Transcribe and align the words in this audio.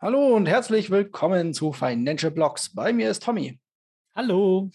Hallo 0.00 0.34
und 0.34 0.46
herzlich 0.46 0.90
willkommen 0.90 1.54
zu 1.54 1.72
Financial 1.72 2.32
Blocks. 2.32 2.74
Bei 2.74 2.92
mir 2.92 3.10
ist 3.10 3.22
Tommy. 3.22 3.60
Hallo. 4.14 4.70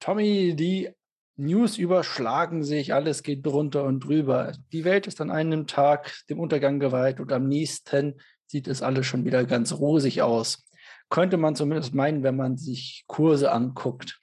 Tommy, 0.00 0.54
die 0.56 0.90
News 1.36 1.78
überschlagen 1.78 2.64
sich, 2.64 2.92
alles 2.92 3.22
geht 3.22 3.46
drunter 3.46 3.84
und 3.84 4.00
drüber. 4.00 4.52
Die 4.72 4.84
Welt 4.84 5.06
ist 5.06 5.20
an 5.20 5.30
einem 5.30 5.66
Tag 5.66 6.12
dem 6.28 6.40
Untergang 6.40 6.80
geweiht 6.80 7.20
und 7.20 7.32
am 7.32 7.48
nächsten 7.48 8.20
sieht 8.46 8.66
es 8.66 8.82
alles 8.82 9.06
schon 9.06 9.24
wieder 9.24 9.44
ganz 9.44 9.72
rosig 9.72 10.20
aus. 10.20 10.68
Könnte 11.08 11.36
man 11.36 11.54
zumindest 11.54 11.94
meinen, 11.94 12.24
wenn 12.24 12.36
man 12.36 12.58
sich 12.58 13.04
Kurse 13.06 13.52
anguckt. 13.52 14.20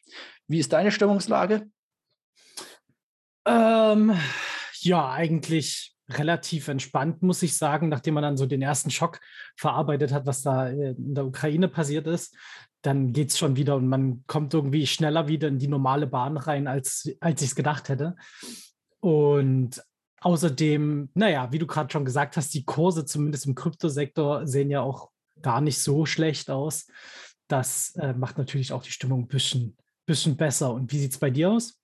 Wie 0.47 0.59
ist 0.59 0.73
deine 0.73 0.91
Stimmungslage? 0.91 1.67
Ähm, 3.45 4.19
ja, 4.81 5.09
eigentlich 5.09 5.95
relativ 6.09 6.67
entspannt, 6.67 7.21
muss 7.21 7.43
ich 7.43 7.57
sagen, 7.57 7.89
nachdem 7.89 8.15
man 8.15 8.23
dann 8.23 8.37
so 8.37 8.45
den 8.45 8.61
ersten 8.61 8.89
Schock 8.89 9.19
verarbeitet 9.55 10.11
hat, 10.11 10.25
was 10.25 10.41
da 10.41 10.69
in 10.69 11.13
der 11.13 11.25
Ukraine 11.25 11.67
passiert 11.67 12.07
ist. 12.07 12.35
Dann 12.81 13.11
geht 13.11 13.29
es 13.29 13.37
schon 13.37 13.55
wieder 13.55 13.75
und 13.75 13.87
man 13.87 14.23
kommt 14.25 14.53
irgendwie 14.53 14.87
schneller 14.87 15.27
wieder 15.27 15.47
in 15.49 15.59
die 15.59 15.67
normale 15.67 16.07
Bahn 16.07 16.37
rein, 16.37 16.67
als, 16.67 17.09
als 17.19 17.41
ich 17.41 17.49
es 17.49 17.55
gedacht 17.55 17.89
hätte. 17.89 18.15
Und 19.01 19.81
außerdem, 20.21 21.09
naja, 21.13 21.51
wie 21.51 21.59
du 21.59 21.67
gerade 21.67 21.91
schon 21.91 22.05
gesagt 22.05 22.37
hast, 22.37 22.53
die 22.53 22.65
Kurse 22.65 23.05
zumindest 23.05 23.45
im 23.45 23.55
Kryptosektor 23.55 24.47
sehen 24.47 24.69
ja 24.69 24.81
auch 24.81 25.09
gar 25.41 25.61
nicht 25.61 25.79
so 25.79 26.05
schlecht 26.05 26.49
aus. 26.49 26.87
Das 27.47 27.95
äh, 27.95 28.13
macht 28.13 28.37
natürlich 28.37 28.71
auch 28.73 28.83
die 28.83 28.91
Stimmung 28.91 29.23
ein 29.23 29.27
bisschen, 29.27 29.77
bisschen 30.05 30.37
besser. 30.37 30.73
Und 30.73 30.91
wie 30.91 30.99
sieht 30.99 31.11
es 31.11 31.19
bei 31.19 31.29
dir 31.29 31.51
aus? 31.51 31.78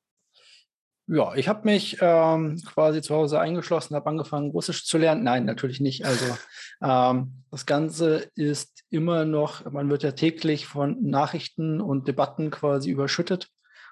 Ja, 1.07 1.35
ich 1.35 1.47
habe 1.47 1.65
mich 1.65 1.97
ähm, 2.01 2.59
quasi 2.65 3.01
zu 3.01 3.13
Hause 3.13 3.39
eingeschlossen, 3.39 3.95
habe 3.95 4.09
angefangen, 4.09 4.49
Russisch 4.49 4.85
zu 4.85 4.97
lernen. 4.97 5.23
Nein, 5.23 5.45
natürlich 5.45 5.79
nicht. 5.79 6.05
Also 6.05 6.25
ähm, 6.81 7.43
das 7.51 7.67
Ganze 7.67 8.29
ist 8.35 8.83
immer 8.89 9.23
noch, 9.23 9.69
man 9.71 9.89
wird 9.89 10.01
ja 10.01 10.13
täglich 10.13 10.65
von 10.65 10.97
Nachrichten 11.03 11.79
und 11.79 12.07
Debatten 12.07 12.49
quasi 12.49 12.89
überschüttet. 12.89 13.49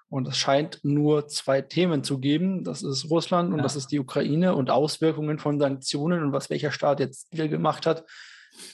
Und 0.10 0.28
es 0.28 0.38
scheint 0.38 0.80
nur 0.84 1.28
zwei 1.28 1.62
Themen 1.62 2.04
zu 2.04 2.20
geben. 2.20 2.64
Das 2.64 2.84
ist 2.84 3.10
Russland 3.10 3.52
und 3.52 3.58
ja. 3.58 3.64
das 3.64 3.76
ist 3.76 3.88
die 3.88 4.00
Ukraine 4.00 4.56
und 4.56 4.70
Auswirkungen 4.70 5.40
von 5.40 5.60
Sanktionen 5.60 6.24
und 6.24 6.34
was 6.34 6.50
welcher 6.50 6.72
Staat 6.72 7.00
jetzt 7.00 7.28
hier 7.32 7.48
gemacht 7.48 7.86
hat 7.86 8.06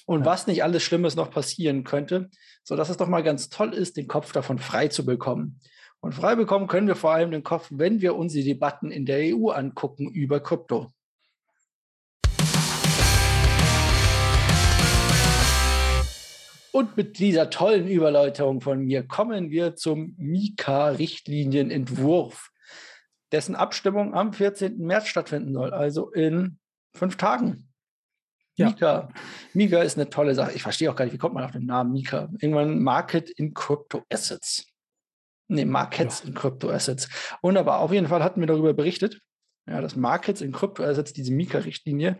und 0.05 0.21
ja. 0.21 0.25
was 0.25 0.47
nicht 0.47 0.63
alles 0.63 0.83
Schlimmes 0.83 1.15
noch 1.15 1.31
passieren 1.31 1.83
könnte, 1.83 2.29
sodass 2.63 2.89
es 2.89 2.97
doch 2.97 3.07
mal 3.07 3.23
ganz 3.23 3.49
toll 3.49 3.73
ist, 3.73 3.97
den 3.97 4.07
Kopf 4.07 4.31
davon 4.31 4.59
frei 4.59 4.87
zu 4.87 5.05
bekommen. 5.05 5.59
Und 6.01 6.13
frei 6.13 6.35
bekommen 6.35 6.67
können 6.67 6.87
wir 6.87 6.95
vor 6.95 7.11
allem 7.11 7.31
den 7.31 7.43
Kopf, 7.43 7.67
wenn 7.71 7.99
wir 7.99 8.15
uns 8.15 8.31
die 8.31 8.45
Debatten 8.45 8.89
in 8.89 9.05
der 9.05 9.35
EU 9.35 9.49
angucken 9.49 10.09
über 10.09 10.39
Krypto. 10.39 10.87
Und 16.71 16.95
mit 16.95 17.19
dieser 17.19 17.49
tollen 17.49 17.89
Überleitung 17.89 18.61
von 18.61 18.79
mir 18.79 19.05
kommen 19.05 19.49
wir 19.49 19.75
zum 19.75 20.15
Mika-Richtlinienentwurf, 20.17 22.51
dessen 23.33 23.55
Abstimmung 23.55 24.13
am 24.13 24.31
14. 24.31 24.77
März 24.77 25.07
stattfinden 25.07 25.53
soll, 25.53 25.73
also 25.73 26.09
in 26.11 26.59
fünf 26.93 27.17
Tagen. 27.17 27.67
Ja. 28.55 28.67
Mika. 28.67 29.09
Mika 29.53 29.81
ist 29.81 29.97
eine 29.97 30.09
tolle 30.09 30.33
Sache. 30.35 30.53
Ich 30.53 30.61
verstehe 30.61 30.89
auch 30.89 30.95
gar 30.95 31.03
nicht, 31.03 31.13
wie 31.13 31.17
kommt 31.17 31.33
man 31.33 31.43
auf 31.43 31.51
den 31.51 31.65
Namen 31.65 31.91
Mika? 31.91 32.29
Irgendwann 32.39 32.81
Market 32.81 33.29
in 33.29 33.53
Crypto 33.53 34.05
Assets. 34.09 34.65
Nee, 35.49 35.65
Markets 35.65 36.21
ja. 36.21 36.29
in 36.29 36.35
Kryptoassets. 36.35 37.09
Und 37.41 37.57
aber 37.57 37.79
auf 37.79 37.91
jeden 37.91 38.07
Fall 38.07 38.23
hatten 38.23 38.39
wir 38.39 38.47
darüber 38.47 38.73
berichtet, 38.73 39.19
ja, 39.67 39.81
dass 39.81 39.95
Markets 39.95 40.41
in 40.41 40.51
Kryptoassets, 40.51 41.11
diese 41.11 41.33
Mika-Richtlinie, 41.33 42.19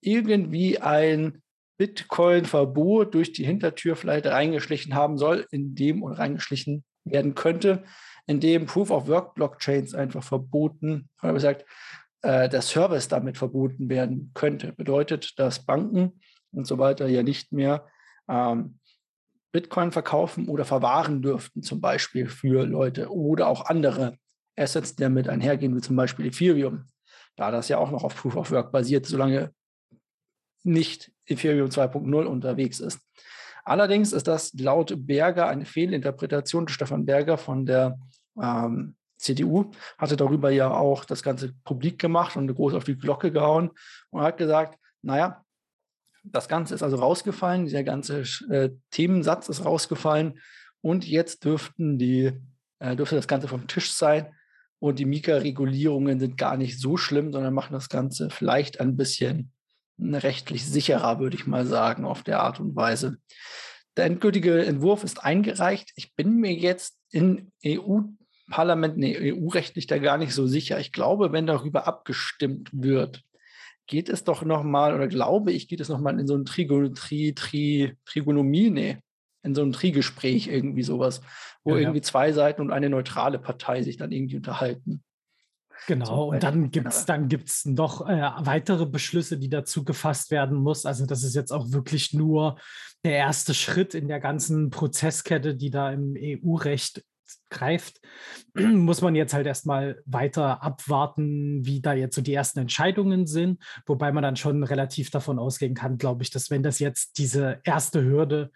irgendwie 0.00 0.78
ein 0.80 1.42
Bitcoin-Verbot 1.78 3.14
durch 3.14 3.32
die 3.32 3.44
Hintertür 3.44 3.96
vielleicht 3.96 4.26
reingeschlichen 4.26 4.94
haben 4.94 5.18
soll, 5.18 5.46
in 5.50 5.74
dem 5.74 6.02
oder 6.02 6.18
reingeschlichen 6.18 6.84
werden 7.04 7.34
könnte, 7.34 7.84
in 8.26 8.40
dem 8.40 8.66
Proof-of-Work-Blockchains 8.66 9.94
einfach 9.94 10.22
verboten, 10.22 11.08
oder 11.22 11.32
gesagt, 11.32 11.64
äh, 12.22 12.48
der 12.48 12.62
Service 12.62 13.08
damit 13.08 13.38
verboten 13.38 13.88
werden 13.88 14.32
könnte. 14.34 14.72
Bedeutet, 14.72 15.38
dass 15.38 15.64
Banken 15.64 16.20
und 16.52 16.66
so 16.66 16.78
weiter 16.78 17.06
ja 17.06 17.22
nicht 17.22 17.52
mehr 17.52 17.86
ähm, 18.28 18.78
Bitcoin 19.54 19.92
verkaufen 19.92 20.48
oder 20.48 20.64
verwahren 20.64 21.22
dürften, 21.22 21.62
zum 21.62 21.80
Beispiel 21.80 22.28
für 22.28 22.66
Leute 22.66 23.12
oder 23.12 23.46
auch 23.46 23.66
andere 23.66 24.18
Assets, 24.56 24.96
die 24.96 25.04
damit 25.04 25.28
einhergehen, 25.28 25.76
wie 25.76 25.80
zum 25.80 25.94
Beispiel 25.94 26.26
Ethereum, 26.26 26.88
da 27.36 27.52
das 27.52 27.68
ja 27.68 27.78
auch 27.78 27.92
noch 27.92 28.02
auf 28.02 28.16
Proof 28.16 28.34
of 28.34 28.50
Work 28.50 28.72
basiert, 28.72 29.06
solange 29.06 29.52
nicht 30.64 31.12
Ethereum 31.24 31.68
2.0 31.68 32.24
unterwegs 32.24 32.80
ist. 32.80 32.98
Allerdings 33.64 34.12
ist 34.12 34.26
das 34.26 34.52
laut 34.54 34.92
Berger 35.06 35.46
eine 35.46 35.66
Fehlinterpretation. 35.66 36.66
Stefan 36.66 37.06
Berger 37.06 37.38
von 37.38 37.64
der 37.64 37.96
ähm, 38.42 38.96
CDU 39.18 39.70
hatte 39.98 40.16
darüber 40.16 40.50
ja 40.50 40.68
auch 40.72 41.04
das 41.04 41.22
Ganze 41.22 41.52
publik 41.62 42.00
gemacht 42.00 42.36
und 42.36 42.52
groß 42.52 42.74
auf 42.74 42.82
die 42.82 42.98
Glocke 42.98 43.30
gehauen 43.30 43.70
und 44.10 44.22
hat 44.22 44.36
gesagt, 44.36 44.80
naja, 45.00 45.44
das 46.24 46.48
Ganze 46.48 46.74
ist 46.74 46.82
also 46.82 46.96
rausgefallen, 46.96 47.66
dieser 47.66 47.84
ganze 47.84 48.22
äh, 48.50 48.70
Themensatz 48.90 49.48
ist 49.48 49.64
rausgefallen 49.64 50.40
und 50.80 51.06
jetzt 51.06 51.44
dürften 51.44 51.98
die, 51.98 52.32
äh, 52.78 52.96
dürfte 52.96 53.16
das 53.16 53.28
Ganze 53.28 53.48
vom 53.48 53.66
Tisch 53.66 53.92
sein 53.92 54.32
und 54.78 54.98
die 54.98 55.04
Mika-Regulierungen 55.04 56.18
sind 56.18 56.36
gar 56.36 56.56
nicht 56.56 56.80
so 56.80 56.96
schlimm, 56.96 57.32
sondern 57.32 57.54
machen 57.54 57.72
das 57.72 57.88
Ganze 57.88 58.30
vielleicht 58.30 58.80
ein 58.80 58.96
bisschen 58.96 59.52
rechtlich 59.98 60.66
sicherer, 60.66 61.20
würde 61.20 61.36
ich 61.36 61.46
mal 61.46 61.66
sagen, 61.66 62.04
auf 62.04 62.22
der 62.22 62.40
Art 62.40 62.58
und 62.58 62.74
Weise. 62.74 63.18
Der 63.96 64.06
endgültige 64.06 64.64
Entwurf 64.64 65.04
ist 65.04 65.22
eingereicht. 65.22 65.92
Ich 65.94 66.16
bin 66.16 66.36
mir 66.36 66.52
jetzt 66.52 66.98
in 67.10 67.52
EU-Parlament, 67.64 68.96
nee, 68.96 69.32
EU-rechtlich 69.32 69.86
da 69.86 69.98
gar 69.98 70.18
nicht 70.18 70.34
so 70.34 70.46
sicher. 70.48 70.80
Ich 70.80 70.90
glaube, 70.90 71.30
wenn 71.30 71.46
darüber 71.46 71.86
abgestimmt 71.86 72.70
wird, 72.72 73.22
geht 73.86 74.08
es 74.08 74.24
doch 74.24 74.42
nochmal, 74.42 74.94
oder 74.94 75.08
glaube 75.08 75.52
ich, 75.52 75.68
geht 75.68 75.80
es 75.80 75.88
nochmal 75.88 76.18
in 76.18 76.26
so 76.26 76.34
ein 76.34 76.44
Trigo, 76.44 76.88
Tri, 76.88 77.34
Tri, 77.34 77.96
Trigonomie, 78.04 78.70
nee, 78.70 78.98
in 79.42 79.54
so 79.54 79.62
ein 79.62 79.72
Trigespräch 79.72 80.48
irgendwie 80.48 80.82
sowas, 80.82 81.20
wo 81.62 81.74
ja, 81.74 81.82
irgendwie 81.82 81.98
ja. 81.98 82.04
zwei 82.04 82.32
Seiten 82.32 82.62
und 82.62 82.70
eine 82.70 82.88
neutrale 82.88 83.38
Partei 83.38 83.82
sich 83.82 83.96
dann 83.96 84.12
irgendwie 84.12 84.36
unterhalten. 84.36 85.02
Genau, 85.86 86.06
so, 86.06 86.30
und 86.30 86.42
dann 86.42 86.70
gibt 86.70 86.88
es 86.88 87.04
dann 87.04 87.28
gibt's 87.28 87.66
noch 87.66 88.08
äh, 88.08 88.30
weitere 88.38 88.86
Beschlüsse, 88.86 89.38
die 89.38 89.50
dazu 89.50 89.84
gefasst 89.84 90.30
werden 90.30 90.56
muss. 90.56 90.86
Also 90.86 91.04
das 91.04 91.22
ist 91.22 91.34
jetzt 91.34 91.52
auch 91.52 91.72
wirklich 91.72 92.14
nur 92.14 92.58
der 93.04 93.16
erste 93.16 93.52
Schritt 93.52 93.94
in 93.94 94.08
der 94.08 94.20
ganzen 94.20 94.70
Prozesskette, 94.70 95.54
die 95.54 95.70
da 95.70 95.92
im 95.92 96.14
EU-Recht 96.16 97.04
greift, 97.50 98.00
muss 98.54 99.00
man 99.00 99.14
jetzt 99.14 99.34
halt 99.34 99.46
erstmal 99.46 100.02
weiter 100.06 100.62
abwarten, 100.62 101.64
wie 101.64 101.80
da 101.80 101.92
jetzt 101.94 102.16
so 102.16 102.22
die 102.22 102.34
ersten 102.34 102.60
Entscheidungen 102.60 103.26
sind. 103.26 103.62
Wobei 103.86 104.12
man 104.12 104.22
dann 104.22 104.36
schon 104.36 104.62
relativ 104.62 105.10
davon 105.10 105.38
ausgehen 105.38 105.74
kann, 105.74 105.98
glaube 105.98 106.22
ich, 106.22 106.30
dass 106.30 106.50
wenn 106.50 106.62
das 106.62 106.78
jetzt 106.78 107.18
diese 107.18 107.60
erste 107.64 108.02
Hürde 108.02 108.50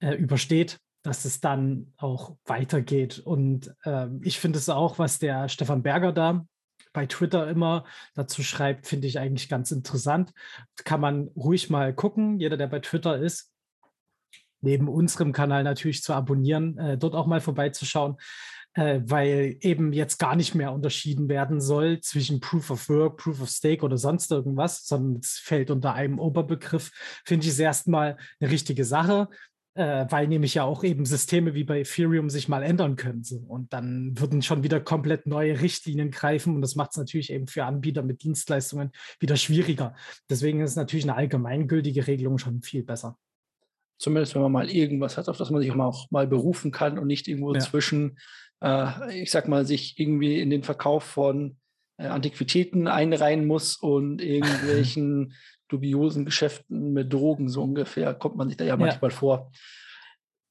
äh, 0.00 0.14
übersteht, 0.14 0.78
dass 1.02 1.24
es 1.24 1.40
dann 1.40 1.92
auch 1.96 2.36
weitergeht. 2.44 3.18
Und 3.18 3.74
äh, 3.84 4.08
ich 4.22 4.38
finde 4.38 4.58
es 4.58 4.68
auch, 4.68 4.98
was 4.98 5.18
der 5.18 5.48
Stefan 5.48 5.82
Berger 5.82 6.12
da 6.12 6.46
bei 6.92 7.06
Twitter 7.06 7.48
immer 7.48 7.84
dazu 8.14 8.42
schreibt, 8.42 8.86
finde 8.86 9.06
ich 9.06 9.18
eigentlich 9.18 9.48
ganz 9.48 9.70
interessant. 9.70 10.32
Kann 10.84 11.00
man 11.00 11.28
ruhig 11.28 11.70
mal 11.70 11.94
gucken. 11.94 12.38
Jeder, 12.38 12.56
der 12.56 12.66
bei 12.66 12.80
Twitter 12.80 13.16
ist, 13.18 13.51
neben 14.62 14.88
unserem 14.88 15.32
Kanal 15.32 15.64
natürlich 15.64 16.02
zu 16.02 16.14
abonnieren, 16.14 16.78
äh, 16.78 16.96
dort 16.96 17.14
auch 17.14 17.26
mal 17.26 17.40
vorbeizuschauen, 17.40 18.16
äh, 18.74 19.00
weil 19.04 19.56
eben 19.60 19.92
jetzt 19.92 20.18
gar 20.18 20.36
nicht 20.36 20.54
mehr 20.54 20.72
unterschieden 20.72 21.28
werden 21.28 21.60
soll 21.60 22.00
zwischen 22.00 22.40
Proof 22.40 22.70
of 22.70 22.88
Work, 22.88 23.18
Proof 23.18 23.42
of 23.42 23.50
Stake 23.50 23.84
oder 23.84 23.98
sonst 23.98 24.30
irgendwas, 24.30 24.86
sondern 24.86 25.20
es 25.20 25.38
fällt 25.38 25.70
unter 25.70 25.94
einem 25.94 26.18
Oberbegriff. 26.18 26.90
Finde 27.24 27.46
ich 27.46 27.52
es 27.52 27.58
erstmal 27.58 28.16
eine 28.40 28.50
richtige 28.50 28.84
Sache. 28.84 29.28
Äh, 29.74 30.04
weil 30.10 30.28
nämlich 30.28 30.52
ja 30.52 30.64
auch 30.64 30.84
eben 30.84 31.06
Systeme 31.06 31.54
wie 31.54 31.64
bei 31.64 31.80
Ethereum 31.80 32.28
sich 32.28 32.46
mal 32.46 32.62
ändern 32.62 32.96
können. 32.96 33.24
So. 33.24 33.38
Und 33.38 33.72
dann 33.72 34.12
würden 34.18 34.42
schon 34.42 34.62
wieder 34.62 34.80
komplett 34.80 35.26
neue 35.26 35.62
Richtlinien 35.62 36.10
greifen 36.10 36.54
und 36.54 36.60
das 36.60 36.76
macht 36.76 36.90
es 36.90 36.98
natürlich 36.98 37.32
eben 37.32 37.46
für 37.46 37.64
Anbieter 37.64 38.02
mit 38.02 38.22
Dienstleistungen 38.22 38.92
wieder 39.18 39.36
schwieriger. 39.36 39.94
Deswegen 40.28 40.60
ist 40.60 40.76
natürlich 40.76 41.06
eine 41.06 41.14
allgemeingültige 41.14 42.06
Regelung 42.06 42.36
schon 42.36 42.60
viel 42.60 42.82
besser. 42.82 43.16
Zumindest 43.98 44.34
wenn 44.34 44.42
man 44.42 44.52
mal 44.52 44.70
irgendwas 44.70 45.16
hat, 45.16 45.28
auf 45.28 45.36
das 45.36 45.50
man 45.50 45.62
sich 45.62 45.70
auch 45.70 46.10
mal 46.10 46.26
berufen 46.26 46.72
kann 46.72 46.98
und 46.98 47.06
nicht 47.06 47.28
irgendwo 47.28 47.54
ja. 47.54 47.60
zwischen, 47.60 48.18
äh, 48.60 49.20
ich 49.22 49.30
sag 49.30 49.48
mal, 49.48 49.64
sich 49.64 49.98
irgendwie 49.98 50.40
in 50.40 50.50
den 50.50 50.62
Verkauf 50.62 51.04
von 51.04 51.56
äh, 51.98 52.06
Antiquitäten 52.06 52.88
einreihen 52.88 53.46
muss 53.46 53.76
und 53.76 54.20
irgendwelchen 54.22 55.34
dubiosen 55.68 56.24
Geschäften 56.24 56.92
mit 56.92 57.12
Drogen 57.12 57.48
so 57.48 57.62
ungefähr, 57.62 58.14
kommt 58.14 58.36
man 58.36 58.48
sich 58.48 58.56
da 58.56 58.64
ja 58.64 58.76
manchmal 58.76 59.10
ja. 59.10 59.16
vor, 59.16 59.52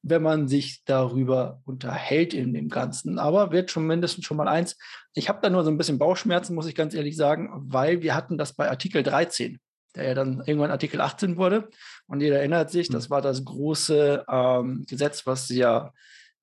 wenn 0.03 0.23
man 0.23 0.47
sich 0.47 0.83
darüber 0.85 1.61
unterhält 1.65 2.33
in 2.33 2.53
dem 2.53 2.69
Ganzen. 2.69 3.19
Aber 3.19 3.51
wird 3.51 3.69
schon 3.69 3.85
mindestens 3.85 4.25
schon 4.25 4.38
mal 4.38 4.47
eins. 4.47 4.77
Ich 5.13 5.29
habe 5.29 5.39
da 5.41 5.49
nur 5.49 5.63
so 5.63 5.69
ein 5.69 5.77
bisschen 5.77 5.99
Bauchschmerzen, 5.99 6.55
muss 6.55 6.65
ich 6.65 6.73
ganz 6.73 6.93
ehrlich 6.95 7.15
sagen, 7.15 7.49
weil 7.53 8.01
wir 8.01 8.15
hatten 8.15 8.38
das 8.38 8.53
bei 8.53 8.69
Artikel 8.69 9.03
13 9.03 9.59
der 9.95 10.05
ja 10.05 10.13
dann 10.13 10.43
irgendwann 10.45 10.71
Artikel 10.71 11.01
18 11.01 11.38
wurde. 11.38 11.69
Und 12.07 12.21
jeder 12.21 12.39
erinnert 12.39 12.69
sich, 12.71 12.89
das 12.89 13.09
war 13.09 13.21
das 13.21 13.43
große 13.45 14.25
ähm, 14.29 14.85
Gesetz, 14.88 15.25
was 15.25 15.49
ja 15.49 15.91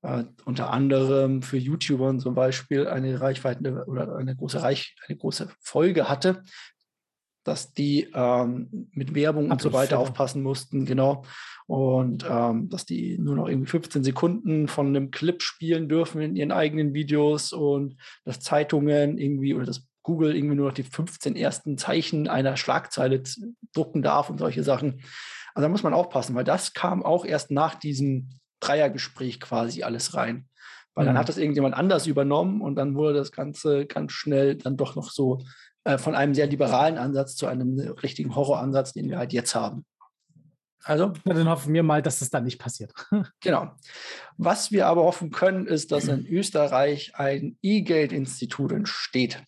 äh, 0.03 0.25
unter 0.45 0.71
anderem 0.71 1.43
für 1.43 1.57
YouTuber 1.57 2.19
zum 2.19 2.35
Beispiel 2.35 2.87
eine 2.87 3.21
Reichweite 3.21 3.85
oder 3.87 4.17
eine 4.17 4.37
große 4.37 4.63
Reich, 4.63 4.97
eine 5.07 5.17
große 5.17 5.49
Folge 5.61 6.09
hatte, 6.09 6.45
dass 7.49 7.73
die 7.73 8.09
ähm, 8.15 8.89
mit 8.93 9.15
Werbung 9.15 9.51
und 9.51 9.63
so 9.63 9.73
weiter 9.73 9.99
aufpassen 9.99 10.43
mussten, 10.43 10.85
genau. 10.85 11.25
Und 11.67 12.27
ähm, 12.29 12.69
dass 12.69 12.85
die 12.85 13.19
nur 13.19 13.37
noch 13.37 13.49
irgendwie 13.49 13.71
15 13.71 14.05
Sekunden 14.05 14.69
von 14.69 14.89
einem 14.89 15.11
Clip 15.11 15.43
spielen 15.43 15.89
dürfen 15.89 16.21
in 16.21 16.37
ihren 16.37 16.53
eigenen 16.53 16.93
Videos 16.95 17.53
und 17.53 17.97
dass 18.25 18.41
Zeitungen 18.41 19.19
irgendwie 19.19 19.55
oder 19.55 19.65
das 19.65 19.88
Google 20.09 20.35
irgendwie 20.35 20.57
nur 20.57 20.69
noch 20.69 20.75
die 20.75 20.85
15 20.85 21.37
ersten 21.37 21.77
Zeichen 21.77 22.29
einer 22.29 22.57
Schlagzeile 22.57 23.23
drucken 23.75 24.01
darf 24.01 24.31
und 24.31 24.39
solche 24.39 24.63
Sachen. 24.63 25.03
Also 25.55 25.67
da 25.67 25.69
muss 25.69 25.83
man 25.83 25.93
aufpassen, 25.93 26.35
weil 26.35 26.45
das 26.45 26.73
kam 26.73 27.03
auch 27.03 27.27
erst 27.27 27.51
nach 27.51 27.75
diesem 27.75 28.31
Dreiergespräch 28.61 29.39
quasi 29.39 29.83
alles 29.83 30.15
rein. 30.15 30.49
Weil 30.95 31.05
mhm. 31.05 31.09
dann 31.09 31.19
hat 31.19 31.29
das 31.29 31.37
irgendjemand 31.37 31.75
anders 31.75 32.07
übernommen 32.07 32.63
und 32.63 32.77
dann 32.77 32.95
wurde 32.95 33.19
das 33.19 33.33
Ganze 33.33 33.85
ganz 33.85 34.13
schnell 34.13 34.57
dann 34.57 34.79
doch 34.79 34.97
noch 34.97 35.11
so 35.11 35.45
äh, 35.85 35.99
von 35.99 36.15
einem 36.15 36.35
sehr 36.35 36.47
liberalen 36.47 36.97
Ansatz 36.97 37.37
zu 37.37 37.47
einem 37.47 37.79
richtigen 37.79 38.35
Horroransatz, 38.35 38.95
den 38.95 39.11
wir 39.11 39.19
halt 39.19 39.35
jetzt 39.35 39.55
haben. 39.55 39.85
Also. 40.85 41.13
Ja, 41.27 41.35
dann 41.35 41.51
hoffen 41.51 41.75
wir 41.75 41.83
mal, 41.83 42.01
dass 42.01 42.21
das 42.21 42.31
dann 42.31 42.45
nicht 42.45 42.59
passiert. 42.59 42.95
genau. 43.41 43.73
Was 44.39 44.73
wir 44.73 44.87
aber 44.87 45.03
hoffen 45.05 45.31
können, 45.31 45.67
ist, 45.67 45.93
dass 45.93 46.09
in 46.09 46.27
Österreich 46.27 47.13
ein 47.15 47.59
E-Geld-Institut 47.61 48.73
entsteht. 48.73 49.43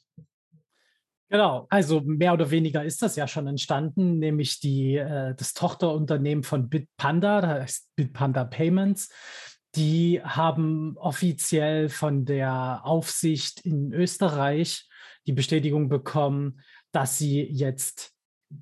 Genau, 1.33 1.69
also 1.71 2.01
mehr 2.01 2.33
oder 2.33 2.51
weniger 2.51 2.85
ist 2.85 3.03
das 3.03 3.15
ja 3.15 3.29
schon 3.29 3.47
entstanden, 3.47 4.19
nämlich 4.19 4.59
die, 4.59 4.97
äh, 4.97 5.33
das 5.37 5.55
Tochterunternehmen 5.55 6.43
von 6.43 6.69
Bitpanda, 6.69 7.41
das 7.41 7.51
heißt 7.63 7.91
Bitpanda 7.95 8.45
Payments. 8.45 9.09
Die 9.77 10.21
haben 10.25 10.97
offiziell 10.97 11.89
von 11.89 12.25
der 12.25 12.81
Aufsicht 12.83 13.61
in 13.61 13.93
Österreich 13.93 14.89
die 15.29 15.33
Bestätigung 15.33 15.89
bekommen, 15.89 16.63
dass 16.91 17.19
sie 17.19 17.43
jetzt 17.43 18.13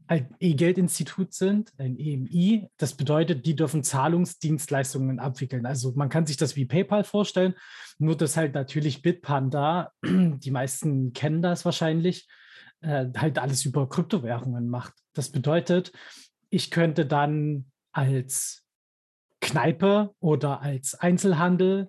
ein 0.06 0.34
E-Geld-Institut 0.38 1.32
sind, 1.32 1.72
ein 1.78 1.98
EMI. 1.98 2.68
Das 2.76 2.92
bedeutet, 2.92 3.46
die 3.46 3.56
dürfen 3.56 3.82
Zahlungsdienstleistungen 3.82 5.20
abwickeln. 5.20 5.64
Also 5.64 5.92
man 5.96 6.10
kann 6.10 6.26
sich 6.26 6.36
das 6.36 6.56
wie 6.56 6.66
PayPal 6.66 7.04
vorstellen, 7.04 7.54
nur 7.98 8.14
dass 8.14 8.36
halt 8.36 8.52
natürlich 8.52 9.00
Bitpanda, 9.00 9.92
die 10.04 10.50
meisten 10.50 11.14
kennen 11.14 11.40
das 11.40 11.64
wahrscheinlich, 11.64 12.28
äh, 12.80 13.06
halt 13.16 13.38
alles 13.38 13.64
über 13.64 13.88
Kryptowährungen 13.88 14.68
macht. 14.68 14.94
Das 15.12 15.30
bedeutet, 15.30 15.92
ich 16.50 16.70
könnte 16.70 17.06
dann 17.06 17.66
als 17.92 18.64
Kneipe 19.40 20.14
oder 20.20 20.60
als 20.60 20.94
Einzelhandel 20.94 21.88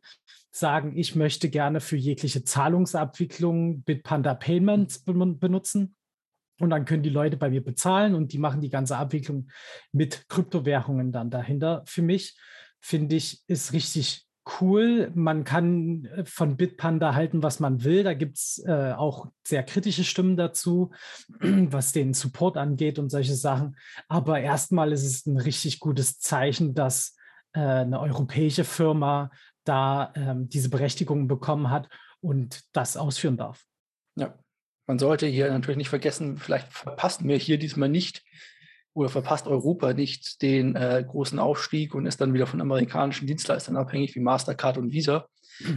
sagen, 0.51 0.95
ich 0.97 1.15
möchte 1.15 1.49
gerne 1.49 1.79
für 1.79 1.95
jegliche 1.95 2.43
Zahlungsabwicklung 2.43 3.81
Bitpanda 3.83 4.33
Payments 4.33 5.03
benutzen. 5.03 5.95
Und 6.59 6.71
dann 6.71 6.85
können 6.85 7.03
die 7.03 7.09
Leute 7.09 7.37
bei 7.37 7.49
mir 7.49 7.63
bezahlen 7.63 8.15
und 8.15 8.33
die 8.33 8.37
machen 8.37 8.59
die 8.59 8.69
ganze 8.69 8.97
Abwicklung 8.97 9.49
mit 9.93 10.27
Kryptowährungen 10.27 11.11
dann 11.11 11.29
dahinter. 11.29 11.83
Für 11.85 12.01
mich 12.01 12.37
finde 12.81 13.15
ich, 13.15 13.41
ist 13.47 13.71
richtig 13.71 14.28
cool. 14.59 15.11
Man 15.15 15.43
kann 15.43 16.05
äh, 16.05 16.25
von 16.25 16.57
Bitpanda 16.57 17.13
halten, 17.13 17.43
was 17.43 17.59
man 17.59 17.83
will. 17.83 18.03
Da 18.03 18.13
gibt 18.13 18.37
es 18.37 18.63
äh, 18.65 18.93
auch 18.93 19.27
sehr 19.45 19.63
kritische 19.63 20.03
Stimmen 20.03 20.37
dazu, 20.37 20.91
was 21.39 21.91
den 21.91 22.13
Support 22.13 22.57
angeht 22.57 22.99
und 22.99 23.09
solche 23.09 23.35
Sachen. 23.35 23.77
Aber 24.07 24.39
erstmal 24.39 24.91
ist 24.91 25.05
es 25.05 25.25
ein 25.25 25.37
richtig 25.37 25.79
gutes 25.79 26.19
Zeichen, 26.19 26.73
dass 26.73 27.15
äh, 27.53 27.59
eine 27.59 27.99
europäische 27.99 28.63
Firma 28.63 29.31
da 29.63 30.13
ähm, 30.15 30.49
diese 30.49 30.69
Berechtigung 30.69 31.27
bekommen 31.27 31.69
hat 31.69 31.89
und 32.21 32.63
das 32.73 32.97
ausführen 32.97 33.37
darf. 33.37 33.65
Ja, 34.15 34.37
man 34.87 34.99
sollte 34.99 35.27
hier 35.27 35.51
natürlich 35.51 35.77
nicht 35.77 35.89
vergessen, 35.89 36.37
vielleicht 36.37 36.71
verpassen 36.73 37.27
wir 37.27 37.37
hier 37.37 37.59
diesmal 37.59 37.89
nicht 37.89 38.23
oder 38.93 39.09
verpasst 39.09 39.47
Europa 39.47 39.93
nicht 39.93 40.41
den 40.41 40.75
äh, 40.75 41.03
großen 41.07 41.39
Aufstieg 41.39 41.93
und 41.95 42.05
ist 42.05 42.19
dann 42.21 42.33
wieder 42.33 42.47
von 42.47 42.61
amerikanischen 42.61 43.27
Dienstleistern 43.27 43.77
abhängig 43.77 44.15
wie 44.15 44.19
Mastercard 44.19 44.77
und 44.77 44.91
Visa. 44.91 45.27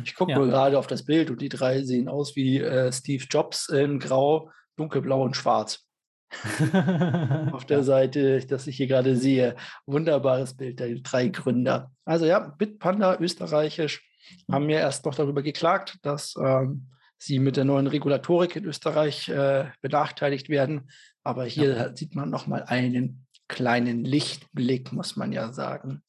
Ich 0.05 0.15
gucke 0.15 0.33
ja. 0.33 0.39
nur 0.39 0.47
gerade 0.47 0.79
auf 0.79 0.87
das 0.87 1.05
Bild 1.05 1.31
und 1.31 1.41
die 1.41 1.49
drei 1.49 1.83
sehen 1.83 2.09
aus 2.09 2.37
wie 2.37 2.59
äh, 2.59 2.93
Steve 2.93 3.25
Jobs 3.29 3.69
in 3.69 3.99
Grau, 3.99 4.51
Dunkelblau 4.77 5.23
und 5.23 5.37
Schwarz. 5.37 5.87
auf 7.53 7.67
der 7.67 7.85
Seite, 7.85 8.45
das 8.47 8.67
ich 8.67 8.77
hier 8.77 8.87
gerade 8.87 9.17
sehe. 9.17 9.55
Wunderbares 9.87 10.57
Bild 10.57 10.81
der 10.81 10.95
drei 11.01 11.29
Gründer. 11.29 11.91
Also 12.05 12.25
ja, 12.25 12.39
Bitpanda, 12.39 13.19
österreichisch, 13.21 14.03
haben 14.51 14.67
mir 14.67 14.79
erst 14.79 15.05
noch 15.05 15.15
darüber 15.15 15.43
geklagt, 15.43 15.99
dass 16.03 16.35
ähm, 16.43 16.89
sie 17.23 17.39
mit 17.39 17.57
der 17.57 17.65
neuen 17.65 17.87
Regulatorik 17.87 18.57
in 18.57 18.65
Österreich 18.65 19.29
äh, 19.29 19.67
benachteiligt 19.81 20.49
werden. 20.49 20.91
Aber 21.23 21.45
hier 21.45 21.77
ja. 21.77 21.97
sieht 21.97 22.15
man 22.15 22.31
noch 22.31 22.47
mal 22.49 22.65
einen 22.65 23.27
kleinen 23.49 24.05
Lichtblick, 24.05 24.93
muss 24.93 25.17
man 25.17 25.33
ja 25.33 25.53
sagen. 25.53 26.03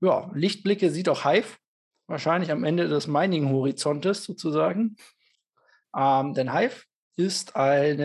Ja, 0.00 0.30
Lichtblicke 0.34 0.90
sieht 0.90 1.08
auch 1.08 1.24
Hive, 1.24 1.58
wahrscheinlich 2.08 2.50
am 2.50 2.64
Ende 2.64 2.88
des 2.88 3.06
Mining-Horizontes 3.06 4.24
sozusagen. 4.24 4.96
Ähm, 5.96 6.34
denn 6.34 6.52
Hive 6.52 6.84
ist 7.16 7.54
ein 7.54 8.00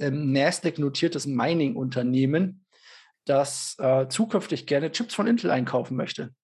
ähm, 0.00 0.32
NASDAQ-notiertes 0.32 1.26
Mining-Unternehmen, 1.26 2.66
das 3.24 3.76
äh, 3.78 4.08
zukünftig 4.08 4.66
gerne 4.66 4.90
Chips 4.90 5.14
von 5.14 5.28
Intel 5.28 5.50
einkaufen 5.50 5.96
möchte 5.96 6.34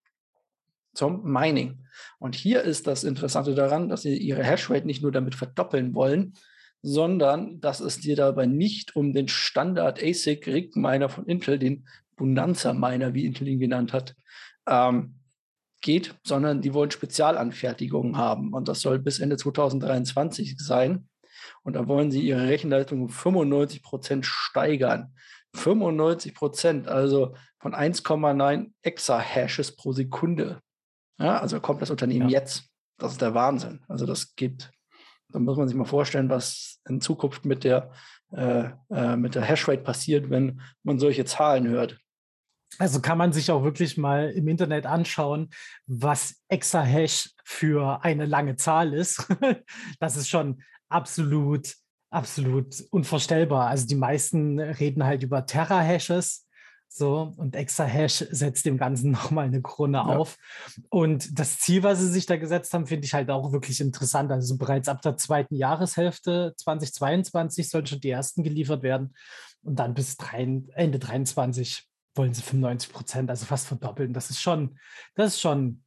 zum 0.96 1.22
Mining. 1.24 1.78
Und 2.18 2.34
hier 2.34 2.62
ist 2.62 2.86
das 2.86 3.04
Interessante 3.04 3.54
daran, 3.54 3.88
dass 3.88 4.02
sie 4.02 4.16
ihre 4.16 4.42
Hashrate 4.42 4.86
nicht 4.86 5.02
nur 5.02 5.12
damit 5.12 5.34
verdoppeln 5.34 5.94
wollen, 5.94 6.34
sondern 6.82 7.60
dass 7.60 7.80
es 7.80 8.00
dir 8.00 8.16
dabei 8.16 8.46
nicht 8.46 8.96
um 8.96 9.12
den 9.12 9.28
Standard 9.28 10.02
ASIC 10.02 10.46
Rig 10.46 10.76
Miner 10.76 11.08
von 11.08 11.26
Intel, 11.26 11.58
den 11.58 11.86
Bonanza 12.16 12.72
Miner, 12.72 13.14
wie 13.14 13.26
Intel 13.26 13.48
ihn 13.48 13.60
genannt 13.60 13.92
hat, 13.92 14.14
ähm, 14.68 15.16
geht, 15.80 16.14
sondern 16.24 16.62
die 16.62 16.74
wollen 16.74 16.90
Spezialanfertigungen 16.90 18.16
haben. 18.16 18.52
Und 18.52 18.68
das 18.68 18.80
soll 18.80 18.98
bis 18.98 19.18
Ende 19.18 19.36
2023 19.36 20.56
sein. 20.58 21.08
Und 21.62 21.74
da 21.74 21.86
wollen 21.86 22.10
sie 22.10 22.22
ihre 22.22 22.48
Rechenleistung 22.48 23.02
um 23.02 23.08
95 23.08 23.82
Prozent 23.82 24.26
steigern. 24.26 25.12
95 25.54 26.34
Prozent, 26.34 26.88
also 26.88 27.34
von 27.58 27.74
1,9 27.74 28.72
Exahashes 28.82 29.74
pro 29.74 29.92
Sekunde. 29.92 30.60
Ja, 31.18 31.38
also 31.38 31.60
kommt 31.60 31.82
das 31.82 31.90
Unternehmen 31.90 32.28
ja. 32.28 32.40
jetzt. 32.40 32.64
Das 32.98 33.12
ist 33.12 33.20
der 33.20 33.34
Wahnsinn. 33.34 33.84
Also 33.88 34.06
das 34.06 34.34
gibt 34.36 34.70
da 35.36 35.38
muss 35.38 35.56
man 35.56 35.68
sich 35.68 35.76
mal 35.76 35.84
vorstellen, 35.84 36.30
was 36.30 36.80
in 36.88 37.00
Zukunft 37.00 37.44
mit 37.44 37.64
der, 37.64 37.90
äh, 38.32 38.70
äh, 38.90 39.16
mit 39.16 39.34
der 39.34 39.42
Hashrate 39.42 39.82
passiert, 39.82 40.30
wenn 40.30 40.60
man 40.82 40.98
solche 40.98 41.24
Zahlen 41.24 41.68
hört. 41.68 41.98
Also 42.78 43.00
kann 43.00 43.18
man 43.18 43.32
sich 43.32 43.50
auch 43.50 43.62
wirklich 43.62 43.96
mal 43.96 44.30
im 44.30 44.48
Internet 44.48 44.86
anschauen, 44.86 45.50
was 45.86 46.42
Exahash 46.48 47.30
für 47.44 48.02
eine 48.04 48.26
lange 48.26 48.56
Zahl 48.56 48.92
ist. 48.92 49.26
das 50.00 50.16
ist 50.16 50.28
schon 50.28 50.62
absolut, 50.88 51.74
absolut 52.10 52.82
unvorstellbar. 52.90 53.68
Also 53.68 53.86
die 53.86 53.94
meisten 53.94 54.58
reden 54.58 55.04
halt 55.04 55.22
über 55.22 55.46
Terra-Hashes 55.46 56.45
so, 56.88 57.34
und 57.36 57.54
Exahash 57.54 58.24
setzt 58.30 58.64
dem 58.64 58.78
Ganzen 58.78 59.10
nochmal 59.12 59.46
eine 59.46 59.60
Krone 59.60 59.98
ja. 59.98 60.04
auf. 60.04 60.36
Und 60.88 61.38
das 61.38 61.58
Ziel, 61.58 61.82
was 61.82 61.98
sie 62.00 62.08
sich 62.08 62.26
da 62.26 62.36
gesetzt 62.36 62.72
haben, 62.72 62.86
finde 62.86 63.04
ich 63.04 63.14
halt 63.14 63.30
auch 63.30 63.52
wirklich 63.52 63.80
interessant. 63.80 64.32
Also 64.32 64.56
bereits 64.56 64.88
ab 64.88 65.02
der 65.02 65.16
zweiten 65.16 65.56
Jahreshälfte 65.56 66.54
2022 66.56 67.68
sollen 67.68 67.86
schon 67.86 68.00
die 68.00 68.10
ersten 68.10 68.42
geliefert 68.42 68.82
werden. 68.82 69.14
Und 69.62 69.76
dann 69.78 69.94
bis 69.94 70.16
drei, 70.16 70.42
Ende 70.42 70.98
2023 70.98 71.86
wollen 72.14 72.32
sie 72.32 72.42
95 72.42 72.92
Prozent, 72.92 73.30
also 73.30 73.44
fast 73.44 73.66
verdoppeln. 73.66 74.12
Das 74.12 74.30
ist 74.30 74.40
schon, 74.40 74.78
das 75.14 75.34
ist 75.34 75.40
schon 75.40 75.82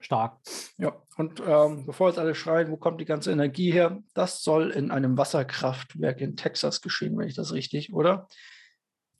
stark. 0.00 0.38
Ja, 0.78 0.94
und 1.16 1.42
ähm, 1.46 1.86
bevor 1.86 2.08
jetzt 2.08 2.18
alle 2.18 2.34
schreien, 2.34 2.70
wo 2.70 2.76
kommt 2.76 3.00
die 3.00 3.06
ganze 3.06 3.32
Energie 3.32 3.72
her? 3.72 4.02
Das 4.14 4.42
soll 4.42 4.70
in 4.70 4.90
einem 4.90 5.18
Wasserkraftwerk 5.18 6.20
in 6.20 6.36
Texas 6.36 6.80
geschehen, 6.80 7.18
wenn 7.18 7.28
ich 7.28 7.34
das 7.34 7.52
richtig, 7.52 7.92
oder? 7.92 8.28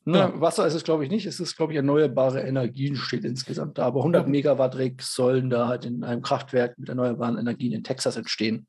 Ne, 0.09 0.19
ja. 0.19 0.41
Wasser 0.41 0.65
ist 0.69 0.75
es, 0.75 0.85
glaube 0.85 1.05
ich, 1.05 1.11
nicht. 1.11 1.27
Es 1.27 1.41
ist, 1.41 1.57
glaube 1.57 1.73
ich, 1.73 1.77
erneuerbare 1.77 2.41
Energien 2.41 2.95
steht 2.95 3.25
insgesamt 3.25 3.77
da. 3.77 3.87
Aber 3.87 4.01
100 4.01 4.29
Megawatt 4.29 4.77
Rig 4.77 5.03
sollen 5.03 5.51
da 5.51 5.67
halt 5.67 5.85
in 5.85 6.05
einem 6.05 6.23
Kraftwerk 6.23 6.79
mit 6.79 6.89
erneuerbaren 6.89 7.37
Energien 7.37 7.73
in 7.73 7.83
Texas 7.83 8.17
entstehen. 8.17 8.69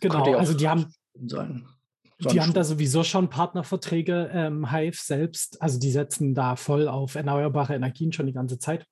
Genau, 0.00 0.32
also 0.32 0.54
die 0.54 0.66
haben, 0.66 0.86
sein. 1.26 1.68
die 2.18 2.40
haben 2.40 2.54
da 2.54 2.64
sowieso 2.64 3.04
schon 3.04 3.28
Partnerverträge, 3.28 4.30
ähm, 4.32 4.70
Hive 4.72 4.96
selbst. 4.98 5.60
Also 5.60 5.78
die 5.78 5.90
setzen 5.90 6.34
da 6.34 6.56
voll 6.56 6.88
auf 6.88 7.14
erneuerbare 7.14 7.74
Energien 7.74 8.14
schon 8.14 8.26
die 8.26 8.32
ganze 8.32 8.58
Zeit. 8.58 8.86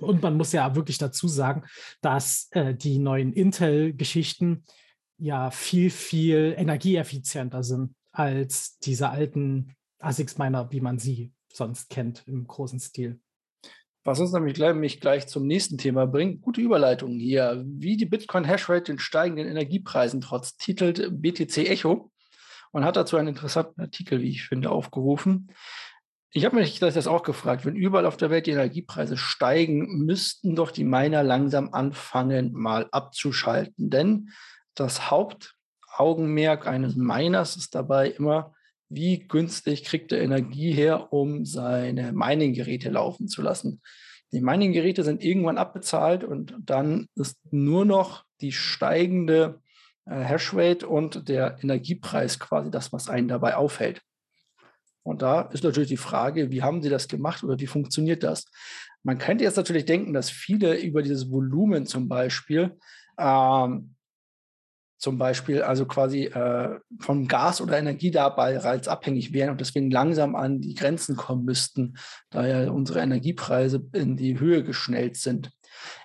Und 0.00 0.20
man 0.20 0.36
muss 0.36 0.50
ja 0.50 0.74
wirklich 0.74 0.98
dazu 0.98 1.28
sagen, 1.28 1.62
dass 2.00 2.48
äh, 2.50 2.74
die 2.74 2.98
neuen 2.98 3.32
Intel-Geschichten 3.32 4.64
ja 5.16 5.52
viel, 5.52 5.90
viel 5.90 6.54
energieeffizienter 6.58 7.62
sind 7.62 7.94
als 8.10 8.78
diese 8.80 9.10
alten 9.10 9.76
ASICS-Miner, 9.98 10.70
wie 10.70 10.80
man 10.80 10.98
sie 10.98 11.32
sonst 11.52 11.90
kennt 11.90 12.22
im 12.26 12.46
großen 12.46 12.80
Stil. 12.80 13.20
Was 14.04 14.20
uns 14.20 14.32
nämlich 14.32 14.54
gleich, 14.54 14.74
mich 14.74 15.00
gleich 15.00 15.26
zum 15.26 15.46
nächsten 15.46 15.76
Thema 15.76 16.06
bringt. 16.06 16.40
Gute 16.40 16.60
Überleitung 16.60 17.18
hier. 17.18 17.62
Wie 17.66 17.96
die 17.96 18.06
Bitcoin-Hashrate 18.06 18.84
den 18.84 18.98
steigenden 18.98 19.46
Energiepreisen 19.46 20.20
trotz, 20.20 20.56
titelt 20.56 21.20
BTC 21.20 21.68
Echo 21.68 22.10
und 22.70 22.84
hat 22.84 22.96
dazu 22.96 23.16
einen 23.16 23.28
interessanten 23.28 23.80
Artikel, 23.80 24.22
wie 24.22 24.30
ich 24.30 24.44
finde, 24.44 24.70
aufgerufen. 24.70 25.52
Ich 26.30 26.44
habe 26.44 26.56
mich 26.56 26.78
das 26.78 27.06
auch 27.06 27.22
gefragt, 27.22 27.64
wenn 27.64 27.74
überall 27.76 28.06
auf 28.06 28.16
der 28.16 28.30
Welt 28.30 28.46
die 28.46 28.52
Energiepreise 28.52 29.16
steigen, 29.16 30.04
müssten 30.04 30.54
doch 30.54 30.70
die 30.70 30.84
Miner 30.84 31.22
langsam 31.22 31.72
anfangen, 31.72 32.52
mal 32.52 32.88
abzuschalten. 32.92 33.90
Denn 33.90 34.30
das 34.74 35.10
Hauptaugenmerk 35.10 36.66
eines 36.66 36.96
Miners 36.96 37.56
ist 37.56 37.74
dabei 37.74 38.10
immer, 38.10 38.54
wie 38.88 39.20
günstig 39.20 39.84
kriegt 39.84 40.12
er 40.12 40.20
Energie 40.20 40.72
her, 40.72 41.12
um 41.12 41.44
seine 41.44 42.12
Mining-Geräte 42.12 42.90
laufen 42.90 43.28
zu 43.28 43.42
lassen. 43.42 43.82
Die 44.32 44.40
Mining-Geräte 44.40 45.04
sind 45.04 45.22
irgendwann 45.22 45.58
abbezahlt 45.58 46.24
und 46.24 46.54
dann 46.60 47.08
ist 47.14 47.38
nur 47.50 47.84
noch 47.84 48.24
die 48.40 48.52
steigende 48.52 49.60
äh, 50.06 50.22
Hashrate 50.22 50.86
und 50.86 51.28
der 51.28 51.58
Energiepreis 51.62 52.38
quasi 52.38 52.70
das, 52.70 52.92
was 52.92 53.08
einen 53.08 53.28
dabei 53.28 53.56
aufhält. 53.56 54.02
Und 55.02 55.22
da 55.22 55.42
ist 55.42 55.64
natürlich 55.64 55.88
die 55.88 55.96
Frage, 55.96 56.50
wie 56.50 56.62
haben 56.62 56.82
Sie 56.82 56.90
das 56.90 57.08
gemacht 57.08 57.42
oder 57.42 57.58
wie 57.58 57.66
funktioniert 57.66 58.22
das? 58.22 58.44
Man 59.02 59.16
könnte 59.16 59.44
jetzt 59.44 59.56
natürlich 59.56 59.86
denken, 59.86 60.12
dass 60.12 60.28
viele 60.28 60.78
über 60.78 61.02
dieses 61.02 61.30
Volumen 61.30 61.86
zum 61.86 62.08
Beispiel 62.08 62.76
ähm, 63.18 63.94
zum 64.98 65.16
Beispiel 65.16 65.62
also 65.62 65.86
quasi 65.86 66.24
äh, 66.24 66.78
von 66.98 67.28
Gas 67.28 67.60
oder 67.60 67.78
Energie 67.78 68.10
dabei 68.10 68.54
bereits 68.54 68.88
abhängig 68.88 69.32
wären 69.32 69.50
und 69.50 69.60
deswegen 69.60 69.90
langsam 69.90 70.34
an 70.34 70.60
die 70.60 70.74
Grenzen 70.74 71.16
kommen 71.16 71.44
müssten, 71.44 71.96
da 72.30 72.46
ja 72.46 72.70
unsere 72.70 73.00
Energiepreise 73.00 73.80
in 73.92 74.16
die 74.16 74.40
Höhe 74.40 74.64
geschnellt 74.64 75.16
sind. 75.16 75.50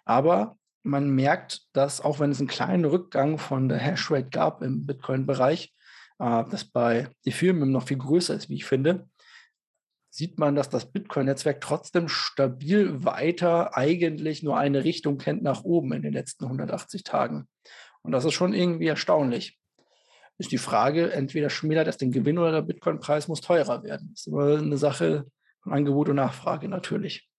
Aber 0.05 0.57
man 0.83 1.09
merkt, 1.09 1.61
dass 1.73 2.01
auch 2.01 2.19
wenn 2.19 2.31
es 2.31 2.39
einen 2.39 2.47
kleinen 2.47 2.85
Rückgang 2.85 3.37
von 3.39 3.67
der 3.67 3.79
Hashrate 3.79 4.29
gab 4.29 4.61
im 4.61 4.85
Bitcoin-Bereich, 4.85 5.73
äh, 6.19 6.43
das 6.49 6.65
bei 6.65 7.09
Ethereum 7.25 7.71
noch 7.71 7.87
viel 7.87 7.97
größer 7.97 8.35
ist, 8.35 8.49
wie 8.49 8.55
ich 8.55 8.65
finde, 8.65 9.07
sieht 10.11 10.37
man, 10.37 10.53
dass 10.53 10.69
das 10.69 10.91
Bitcoin-Netzwerk 10.91 11.59
trotzdem 11.61 12.07
stabil 12.07 13.03
weiter 13.03 13.75
eigentlich 13.75 14.43
nur 14.43 14.55
eine 14.55 14.83
Richtung 14.83 15.17
kennt 15.17 15.41
nach 15.41 15.63
oben 15.63 15.91
in 15.93 16.03
den 16.03 16.13
letzten 16.13 16.43
180 16.45 17.03
Tagen. 17.03 17.47
Und 18.03 18.11
das 18.11 18.25
ist 18.25 18.33
schon 18.33 18.53
irgendwie 18.53 18.87
erstaunlich. 18.87 19.57
Ist 20.37 20.51
die 20.51 20.57
Frage, 20.57 21.11
entweder 21.11 21.49
schmälert 21.49 21.87
es 21.87 21.97
den 21.97 22.11
Gewinn 22.11 22.37
oder 22.37 22.51
der 22.51 22.61
Bitcoin-Preis 22.61 23.27
muss 23.27 23.41
teurer 23.41 23.83
werden. 23.83 24.09
Das 24.11 24.21
ist 24.21 24.27
immer 24.27 24.57
eine 24.57 24.77
Sache 24.77 25.25
von 25.61 25.73
Angebot 25.73 26.09
und 26.09 26.17
Nachfrage 26.17 26.67
natürlich. 26.67 27.29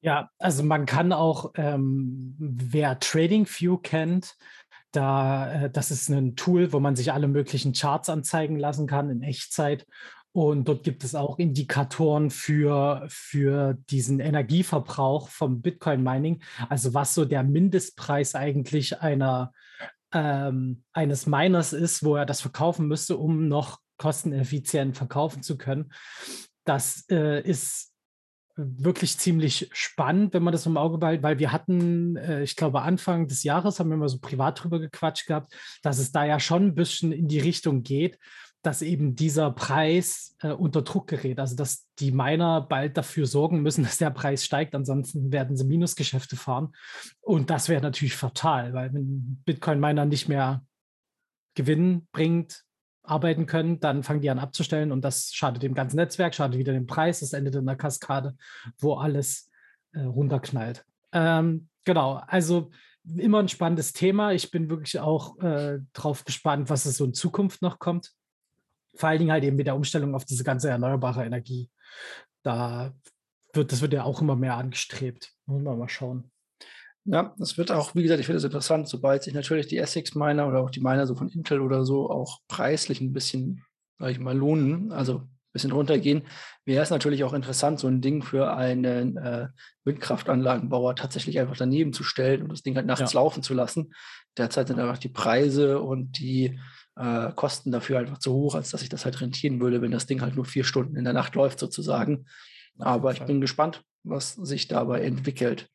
Ja, 0.00 0.28
also 0.38 0.62
man 0.62 0.86
kann 0.86 1.12
auch, 1.12 1.52
ähm, 1.56 2.34
wer 2.38 2.98
TradingView 2.98 3.78
kennt, 3.78 4.36
da, 4.92 5.64
äh, 5.64 5.70
das 5.70 5.90
ist 5.90 6.08
ein 6.08 6.36
Tool, 6.36 6.72
wo 6.72 6.80
man 6.80 6.96
sich 6.96 7.12
alle 7.12 7.28
möglichen 7.28 7.72
Charts 7.72 8.08
anzeigen 8.08 8.58
lassen 8.58 8.86
kann 8.86 9.10
in 9.10 9.22
Echtzeit. 9.22 9.86
Und 10.34 10.66
dort 10.66 10.82
gibt 10.82 11.04
es 11.04 11.14
auch 11.14 11.38
Indikatoren 11.38 12.28
für, 12.28 13.04
für 13.06 13.78
diesen 13.88 14.18
Energieverbrauch 14.18 15.28
vom 15.28 15.62
Bitcoin-Mining. 15.62 16.42
Also 16.68 16.92
was 16.92 17.14
so 17.14 17.24
der 17.24 17.44
Mindestpreis 17.44 18.34
eigentlich 18.34 19.00
einer, 19.00 19.52
ähm, 20.12 20.82
eines 20.92 21.28
Miners 21.28 21.72
ist, 21.72 22.02
wo 22.02 22.16
er 22.16 22.26
das 22.26 22.40
verkaufen 22.40 22.88
müsste, 22.88 23.16
um 23.16 23.46
noch 23.46 23.78
kosteneffizient 23.96 24.96
verkaufen 24.96 25.44
zu 25.44 25.56
können. 25.56 25.92
Das 26.64 27.04
äh, 27.10 27.40
ist 27.40 27.92
wirklich 28.56 29.16
ziemlich 29.18 29.68
spannend, 29.72 30.34
wenn 30.34 30.42
man 30.42 30.52
das 30.52 30.66
im 30.66 30.76
Auge 30.76 30.98
behält, 30.98 31.22
weil 31.22 31.38
wir 31.38 31.52
hatten, 31.52 32.16
äh, 32.16 32.42
ich 32.42 32.56
glaube, 32.56 32.82
Anfang 32.82 33.28
des 33.28 33.44
Jahres 33.44 33.78
haben 33.78 33.90
wir 33.90 33.96
mal 33.96 34.08
so 34.08 34.18
privat 34.18 34.62
drüber 34.62 34.80
gequatscht 34.80 35.26
gehabt, 35.26 35.54
dass 35.82 35.98
es 35.98 36.10
da 36.10 36.24
ja 36.24 36.40
schon 36.40 36.66
ein 36.66 36.74
bisschen 36.74 37.12
in 37.12 37.28
die 37.28 37.40
Richtung 37.40 37.84
geht, 37.84 38.18
dass 38.64 38.80
eben 38.80 39.14
dieser 39.14 39.50
Preis 39.50 40.36
äh, 40.40 40.48
unter 40.48 40.82
Druck 40.82 41.08
gerät. 41.08 41.38
Also 41.38 41.54
dass 41.54 41.86
die 41.98 42.12
Miner 42.12 42.62
bald 42.62 42.96
dafür 42.96 43.26
sorgen 43.26 43.62
müssen, 43.62 43.84
dass 43.84 43.98
der 43.98 44.10
Preis 44.10 44.44
steigt, 44.44 44.74
ansonsten 44.74 45.30
werden 45.30 45.56
sie 45.56 45.64
Minusgeschäfte 45.64 46.36
fahren. 46.36 46.74
Und 47.20 47.50
das 47.50 47.68
wäre 47.68 47.82
natürlich 47.82 48.16
fatal, 48.16 48.72
weil 48.72 48.92
wenn 48.94 49.42
Bitcoin-Miner 49.44 50.06
nicht 50.06 50.28
mehr 50.28 50.64
Gewinn 51.54 52.08
bringt, 52.10 52.64
arbeiten 53.02 53.44
können, 53.44 53.80
dann 53.80 54.02
fangen 54.02 54.22
die 54.22 54.30
an 54.30 54.38
abzustellen 54.38 54.90
und 54.90 55.02
das 55.02 55.34
schadet 55.34 55.62
dem 55.62 55.74
ganzen 55.74 55.96
Netzwerk, 55.96 56.34
schadet 56.34 56.58
wieder 56.58 56.72
dem 56.72 56.86
Preis, 56.86 57.20
das 57.20 57.34
endet 57.34 57.54
in 57.54 57.68
einer 57.68 57.76
Kaskade, 57.76 58.34
wo 58.78 58.94
alles 58.94 59.50
äh, 59.92 60.00
runterknallt. 60.00 60.86
Ähm, 61.12 61.68
genau, 61.84 62.22
also 62.26 62.70
immer 63.04 63.40
ein 63.40 63.48
spannendes 63.48 63.92
Thema. 63.92 64.32
Ich 64.32 64.50
bin 64.50 64.70
wirklich 64.70 64.98
auch 65.00 65.38
äh, 65.40 65.80
drauf 65.92 66.24
gespannt, 66.24 66.70
was 66.70 66.86
es 66.86 66.96
so 66.96 67.04
in 67.04 67.12
Zukunft 67.12 67.60
noch 67.60 67.78
kommt 67.78 68.14
vor 68.96 69.08
allen 69.08 69.18
Dingen 69.18 69.32
halt 69.32 69.44
eben 69.44 69.56
mit 69.56 69.66
der 69.66 69.76
Umstellung 69.76 70.14
auf 70.14 70.24
diese 70.24 70.44
ganze 70.44 70.70
erneuerbare 70.70 71.24
Energie. 71.24 71.70
Da 72.42 72.92
wird, 73.52 73.72
das 73.72 73.80
wird 73.80 73.92
ja 73.92 74.04
auch 74.04 74.20
immer 74.20 74.36
mehr 74.36 74.56
angestrebt. 74.56 75.32
Muss 75.46 75.62
man 75.62 75.78
mal 75.78 75.88
schauen. 75.88 76.30
Ja, 77.06 77.34
das 77.38 77.58
wird 77.58 77.70
auch, 77.70 77.94
wie 77.94 78.02
gesagt, 78.02 78.20
ich 78.20 78.26
finde 78.26 78.38
es 78.38 78.44
interessant, 78.44 78.88
sobald 78.88 79.22
sich 79.22 79.34
natürlich 79.34 79.66
die 79.66 79.76
Essex-Miner 79.76 80.48
oder 80.48 80.60
auch 80.60 80.70
die 80.70 80.80
Miner 80.80 81.06
so 81.06 81.14
von 81.14 81.28
Intel 81.28 81.60
oder 81.60 81.84
so 81.84 82.08
auch 82.08 82.40
preislich 82.48 83.00
ein 83.00 83.12
bisschen, 83.12 83.62
sag 83.98 84.10
ich 84.10 84.18
mal, 84.18 84.36
lohnen, 84.36 84.90
also 84.90 85.18
ein 85.18 85.28
bisschen 85.52 85.72
runtergehen, 85.72 86.22
wäre 86.64 86.82
es 86.82 86.88
natürlich 86.88 87.22
auch 87.22 87.34
interessant, 87.34 87.78
so 87.78 87.88
ein 87.88 88.00
Ding 88.00 88.22
für 88.22 88.56
einen 88.56 89.18
äh, 89.18 89.48
Windkraftanlagenbauer 89.84 90.96
tatsächlich 90.96 91.38
einfach 91.38 91.58
daneben 91.58 91.92
zu 91.92 92.04
stellen 92.04 92.42
und 92.42 92.52
das 92.52 92.62
Ding 92.62 92.74
halt 92.74 92.86
nachts 92.86 93.12
ja. 93.12 93.20
laufen 93.20 93.42
zu 93.42 93.52
lassen. 93.52 93.92
Derzeit 94.38 94.68
sind 94.68 94.80
einfach 94.80 94.98
die 94.98 95.10
Preise 95.10 95.80
und 95.80 96.18
die 96.18 96.58
äh, 96.96 97.32
Kosten 97.34 97.72
dafür 97.72 97.98
einfach 97.98 98.18
zu 98.18 98.32
hoch, 98.32 98.54
als 98.54 98.70
dass 98.70 98.82
ich 98.82 98.88
das 98.88 99.04
halt 99.04 99.20
rentieren 99.20 99.60
würde, 99.60 99.82
wenn 99.82 99.90
das 99.90 100.06
Ding 100.06 100.20
halt 100.20 100.36
nur 100.36 100.44
vier 100.44 100.64
Stunden 100.64 100.96
in 100.96 101.04
der 101.04 101.12
Nacht 101.12 101.34
läuft 101.34 101.58
sozusagen. 101.58 102.26
Aber 102.78 103.12
ich 103.12 103.22
bin 103.22 103.40
gespannt, 103.40 103.82
was 104.02 104.34
sich 104.34 104.68
dabei 104.68 105.02
entwickelt. 105.02 105.68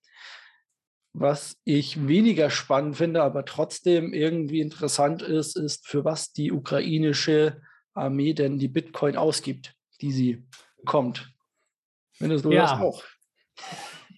Was 1.13 1.57
ich 1.63 2.07
weniger 2.07 2.49
spannend 2.49 2.97
finde, 2.97 3.23
aber 3.23 3.43
trotzdem 3.43 4.13
irgendwie 4.13 4.61
interessant 4.61 5.21
ist, 5.21 5.57
ist, 5.57 5.87
für 5.87 6.05
was 6.05 6.33
die 6.33 6.51
ukrainische 6.51 7.61
Armee 7.93 8.33
denn 8.33 8.59
die 8.59 8.67
Bitcoin 8.67 9.17
ausgibt, 9.17 9.73
die 10.01 10.11
sie 10.11 10.45
bekommt. 10.77 11.33
Findest 12.13 12.45
du 12.45 12.51
ja. 12.51 12.61
das 12.61 12.71
auch? 12.79 13.03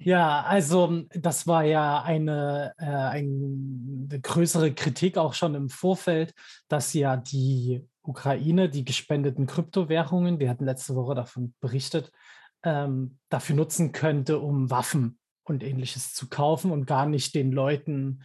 Ja, 0.03 0.41
also 0.41 1.03
das 1.13 1.45
war 1.45 1.63
ja 1.63 2.01
eine, 2.01 2.73
äh, 2.79 2.85
eine 2.85 4.19
größere 4.19 4.73
Kritik 4.73 5.15
auch 5.17 5.35
schon 5.35 5.53
im 5.53 5.69
Vorfeld, 5.69 6.33
dass 6.67 6.93
ja 6.93 7.17
die 7.17 7.87
Ukraine 8.01 8.67
die 8.67 8.83
gespendeten 8.83 9.45
Kryptowährungen, 9.45 10.39
wir 10.39 10.49
hatten 10.49 10.65
letzte 10.65 10.95
Woche 10.95 11.13
davon 11.13 11.53
berichtet, 11.59 12.11
ähm, 12.63 13.19
dafür 13.29 13.55
nutzen 13.55 13.91
könnte, 13.91 14.39
um 14.39 14.71
Waffen 14.71 15.19
und 15.43 15.61
ähnliches 15.61 16.15
zu 16.15 16.29
kaufen 16.29 16.71
und 16.71 16.87
gar 16.87 17.05
nicht 17.05 17.35
den 17.35 17.51
Leuten, 17.51 18.23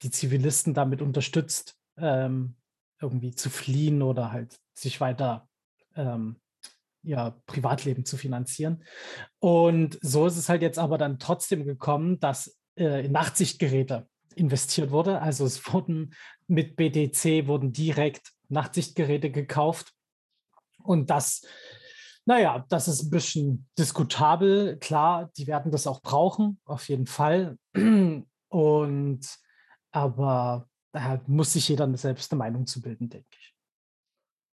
die 0.00 0.10
Zivilisten 0.10 0.72
damit 0.72 1.02
unterstützt, 1.02 1.76
ähm, 1.98 2.56
irgendwie 2.98 3.34
zu 3.34 3.50
fliehen 3.50 4.00
oder 4.00 4.32
halt 4.32 4.58
sich 4.72 5.02
weiter 5.02 5.48
ähm, 5.96 6.40
ihr 7.02 7.40
Privatleben 7.46 8.04
zu 8.04 8.16
finanzieren. 8.16 8.84
Und 9.38 9.98
so 10.02 10.26
ist 10.26 10.36
es 10.36 10.48
halt 10.48 10.62
jetzt 10.62 10.78
aber 10.78 10.98
dann 10.98 11.18
trotzdem 11.18 11.64
gekommen, 11.64 12.20
dass 12.20 12.58
äh, 12.76 13.06
in 13.06 13.12
Nachtsichtgeräte 13.12 14.06
investiert 14.34 14.90
wurde. 14.90 15.20
Also 15.20 15.44
es 15.44 15.72
wurden 15.72 16.14
mit 16.46 16.76
BTC 16.76 17.46
wurden 17.46 17.72
direkt 17.72 18.32
Nachtsichtgeräte 18.48 19.30
gekauft. 19.30 19.92
Und 20.82 21.10
das, 21.10 21.46
naja, 22.24 22.64
das 22.68 22.88
ist 22.88 23.04
ein 23.04 23.10
bisschen 23.10 23.68
diskutabel. 23.78 24.78
Klar, 24.78 25.30
die 25.36 25.46
werden 25.46 25.72
das 25.72 25.86
auch 25.86 26.00
brauchen, 26.00 26.60
auf 26.64 26.88
jeden 26.88 27.06
Fall. 27.06 27.58
Und 28.48 29.20
aber 29.92 30.68
da 30.92 31.20
muss 31.26 31.52
sich 31.52 31.68
jeder 31.68 31.96
selbst 31.96 32.32
eine 32.32 32.38
Meinung 32.38 32.66
zu 32.66 32.80
bilden, 32.80 33.08
denke 33.08 33.28
ich. 33.38 33.54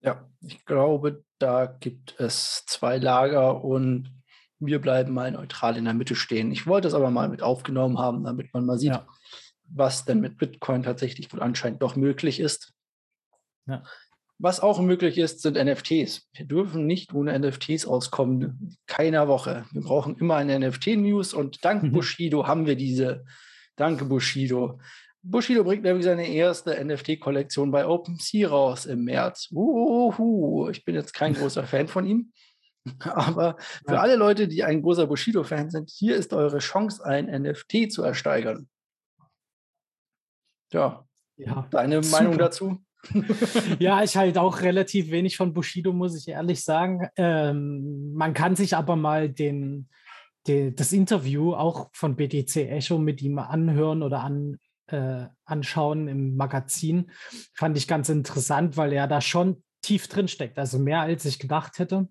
Ja, 0.02 0.28
ich 0.40 0.64
glaube, 0.64 1.24
da 1.38 1.66
gibt 1.66 2.18
es 2.18 2.64
zwei 2.66 2.98
Lager 2.98 3.62
und 3.64 4.10
wir 4.58 4.80
bleiben 4.80 5.12
mal 5.12 5.30
neutral 5.30 5.76
in 5.76 5.84
der 5.84 5.94
Mitte 5.94 6.14
stehen. 6.14 6.50
Ich 6.50 6.66
wollte 6.66 6.88
es 6.88 6.94
aber 6.94 7.10
mal 7.10 7.28
mit 7.28 7.42
aufgenommen 7.42 7.98
haben, 7.98 8.24
damit 8.24 8.52
man 8.54 8.64
mal 8.64 8.78
sieht, 8.78 8.92
ja. 8.92 9.06
was 9.64 10.04
denn 10.04 10.20
mit 10.20 10.38
Bitcoin 10.38 10.82
tatsächlich 10.82 11.32
wohl 11.32 11.42
anscheinend 11.42 11.82
doch 11.82 11.96
möglich 11.96 12.40
ist. 12.40 12.72
Ja. 13.66 13.82
Was 14.38 14.60
auch 14.60 14.80
möglich 14.80 15.16
ist, 15.16 15.40
sind 15.40 15.56
NFTs. 15.56 16.28
Wir 16.34 16.46
dürfen 16.46 16.86
nicht 16.86 17.14
ohne 17.14 17.38
NFTs 17.38 17.86
auskommen. 17.86 18.76
Keiner 18.86 19.28
Woche. 19.28 19.64
Wir 19.72 19.80
brauchen 19.80 20.16
immer 20.18 20.36
eine 20.36 20.58
NFT-News 20.58 21.32
und 21.32 21.64
dank 21.64 21.82
mhm. 21.82 21.92
Bushido 21.92 22.46
haben 22.46 22.66
wir 22.66 22.76
diese. 22.76 23.24
Danke, 23.76 24.04
Bushido. 24.04 24.78
Bushido 25.30 25.64
bringt 25.64 25.82
nämlich 25.82 26.04
seine 26.04 26.28
erste 26.28 26.82
NFT-Kollektion 26.82 27.70
bei 27.70 27.86
OpenSea 27.86 28.48
raus 28.48 28.86
im 28.86 29.04
März. 29.04 29.48
Uhu, 29.50 30.68
ich 30.70 30.84
bin 30.84 30.94
jetzt 30.94 31.12
kein 31.12 31.34
großer 31.34 31.64
Fan 31.64 31.88
von 31.88 32.06
ihm. 32.06 32.32
Aber 33.00 33.56
für 33.86 33.94
ja. 33.94 34.00
alle 34.00 34.16
Leute, 34.16 34.46
die 34.46 34.62
ein 34.62 34.82
großer 34.82 35.06
Bushido-Fan 35.06 35.70
sind, 35.70 35.90
hier 35.90 36.16
ist 36.16 36.32
eure 36.32 36.58
Chance, 36.58 37.04
ein 37.04 37.26
NFT 37.26 37.90
zu 37.90 38.02
ersteigern. 38.02 38.68
Ja, 40.72 41.04
ja 41.36 41.66
deine 41.70 42.02
super. 42.02 42.22
Meinung 42.22 42.38
dazu? 42.38 42.78
ja, 43.78 44.02
ich 44.02 44.16
halt 44.16 44.38
auch 44.38 44.60
relativ 44.62 45.10
wenig 45.10 45.36
von 45.36 45.52
Bushido, 45.52 45.92
muss 45.92 46.16
ich 46.16 46.28
ehrlich 46.28 46.62
sagen. 46.62 47.08
Ähm, 47.16 48.12
man 48.14 48.34
kann 48.34 48.56
sich 48.56 48.76
aber 48.76 48.96
mal 48.96 49.28
den, 49.28 49.88
das 50.44 50.92
Interview 50.92 51.54
auch 51.54 51.90
von 51.92 52.14
BTC 52.14 52.56
Echo 52.56 52.98
mit 52.98 53.20
ihm 53.20 53.38
anhören 53.38 54.02
oder 54.02 54.20
an, 54.22 54.58
äh, 54.88 55.26
anschauen 55.44 56.08
im 56.08 56.36
Magazin. 56.36 57.10
Fand 57.54 57.76
ich 57.76 57.88
ganz 57.88 58.08
interessant, 58.08 58.76
weil 58.76 58.92
er 58.92 59.06
da 59.06 59.20
schon 59.20 59.62
tief 59.82 60.08
drin 60.08 60.28
steckt, 60.28 60.58
also 60.58 60.78
mehr 60.78 61.00
als 61.00 61.24
ich 61.24 61.38
gedacht 61.38 61.78
hätte. 61.78 62.08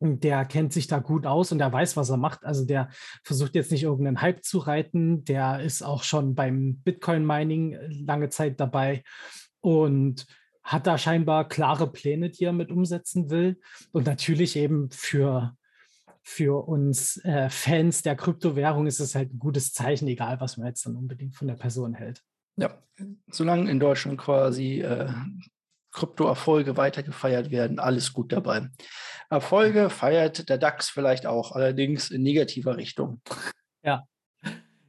Der 0.00 0.44
kennt 0.44 0.72
sich 0.72 0.86
da 0.86 1.00
gut 1.00 1.26
aus 1.26 1.50
und 1.50 1.58
der 1.58 1.72
weiß, 1.72 1.96
was 1.96 2.10
er 2.10 2.18
macht. 2.18 2.44
Also 2.44 2.64
der 2.64 2.88
versucht 3.24 3.56
jetzt 3.56 3.72
nicht 3.72 3.82
irgendeinen 3.82 4.20
Hype 4.20 4.44
zu 4.44 4.58
reiten. 4.58 5.24
Der 5.24 5.60
ist 5.60 5.82
auch 5.82 6.04
schon 6.04 6.36
beim 6.36 6.76
Bitcoin-Mining 6.84 7.76
lange 8.06 8.28
Zeit 8.28 8.60
dabei 8.60 9.02
und 9.60 10.26
hat 10.62 10.86
da 10.86 10.98
scheinbar 10.98 11.48
klare 11.48 11.90
Pläne, 11.90 12.30
die 12.30 12.44
er 12.44 12.52
mit 12.52 12.70
umsetzen 12.70 13.28
will. 13.30 13.58
Und 13.90 14.06
natürlich 14.06 14.54
eben 14.54 14.88
für 14.90 15.56
für 16.28 16.68
uns 16.68 17.24
äh, 17.24 17.48
Fans 17.48 18.02
der 18.02 18.14
Kryptowährung 18.14 18.86
ist 18.86 19.00
es 19.00 19.14
halt 19.14 19.32
ein 19.32 19.38
gutes 19.38 19.72
Zeichen, 19.72 20.06
egal 20.08 20.42
was 20.42 20.58
man 20.58 20.66
jetzt 20.66 20.84
dann 20.84 20.94
unbedingt 20.94 21.34
von 21.34 21.48
der 21.48 21.54
Person 21.54 21.94
hält. 21.94 22.22
Ja, 22.56 22.82
solange 23.30 23.70
in 23.70 23.80
Deutschland 23.80 24.18
quasi 24.18 24.82
äh, 24.82 25.10
Kryptoerfolge 25.90 26.76
weiter 26.76 27.02
gefeiert 27.02 27.50
werden, 27.50 27.78
alles 27.78 28.12
gut 28.12 28.30
dabei. 28.30 28.68
Erfolge 29.30 29.88
feiert 29.88 30.50
der 30.50 30.58
DAX 30.58 30.90
vielleicht 30.90 31.24
auch, 31.24 31.52
allerdings 31.52 32.10
in 32.10 32.22
negativer 32.22 32.76
Richtung. 32.76 33.22
Ja, 33.82 34.04